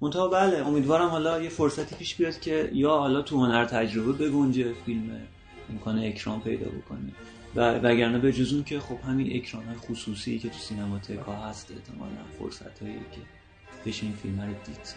منتها 0.02 0.28
بله 0.28 0.68
امیدوارم 0.68 1.10
حالا 1.10 1.42
یه 1.42 1.50
فرصتی 1.50 1.96
پیش 1.96 2.16
بیاد 2.16 2.40
که 2.40 2.70
یا 2.74 2.90
حالا 2.90 3.22
تو 3.22 3.46
هنر 3.46 3.66
تجربه 3.66 4.12
بگنجه 4.12 4.74
فیلم 4.86 5.28
امکان 5.70 6.04
اکران 6.04 6.42
پیدا 6.42 6.66
بکنه. 6.66 7.12
و 7.56 7.74
وگرنه 7.74 8.20
به 8.20 8.34
جزون 8.34 8.64
که 8.64 8.80
خب 8.80 9.00
همین 9.08 9.36
اکران 9.36 9.66
های 9.66 9.76
خصوصی 9.76 10.40
که 10.40 10.50
تو 10.50 10.58
سینماتکا 10.58 11.36
هست 11.36 11.72
احتمالا 11.72 12.24
فرصت 12.40 12.82
هایی 12.82 12.96
که 12.96 13.22
بشه 13.86 14.06
این 14.06 14.16
فیلم 14.16 14.42
رو 14.42 14.54
دید. 14.66 14.96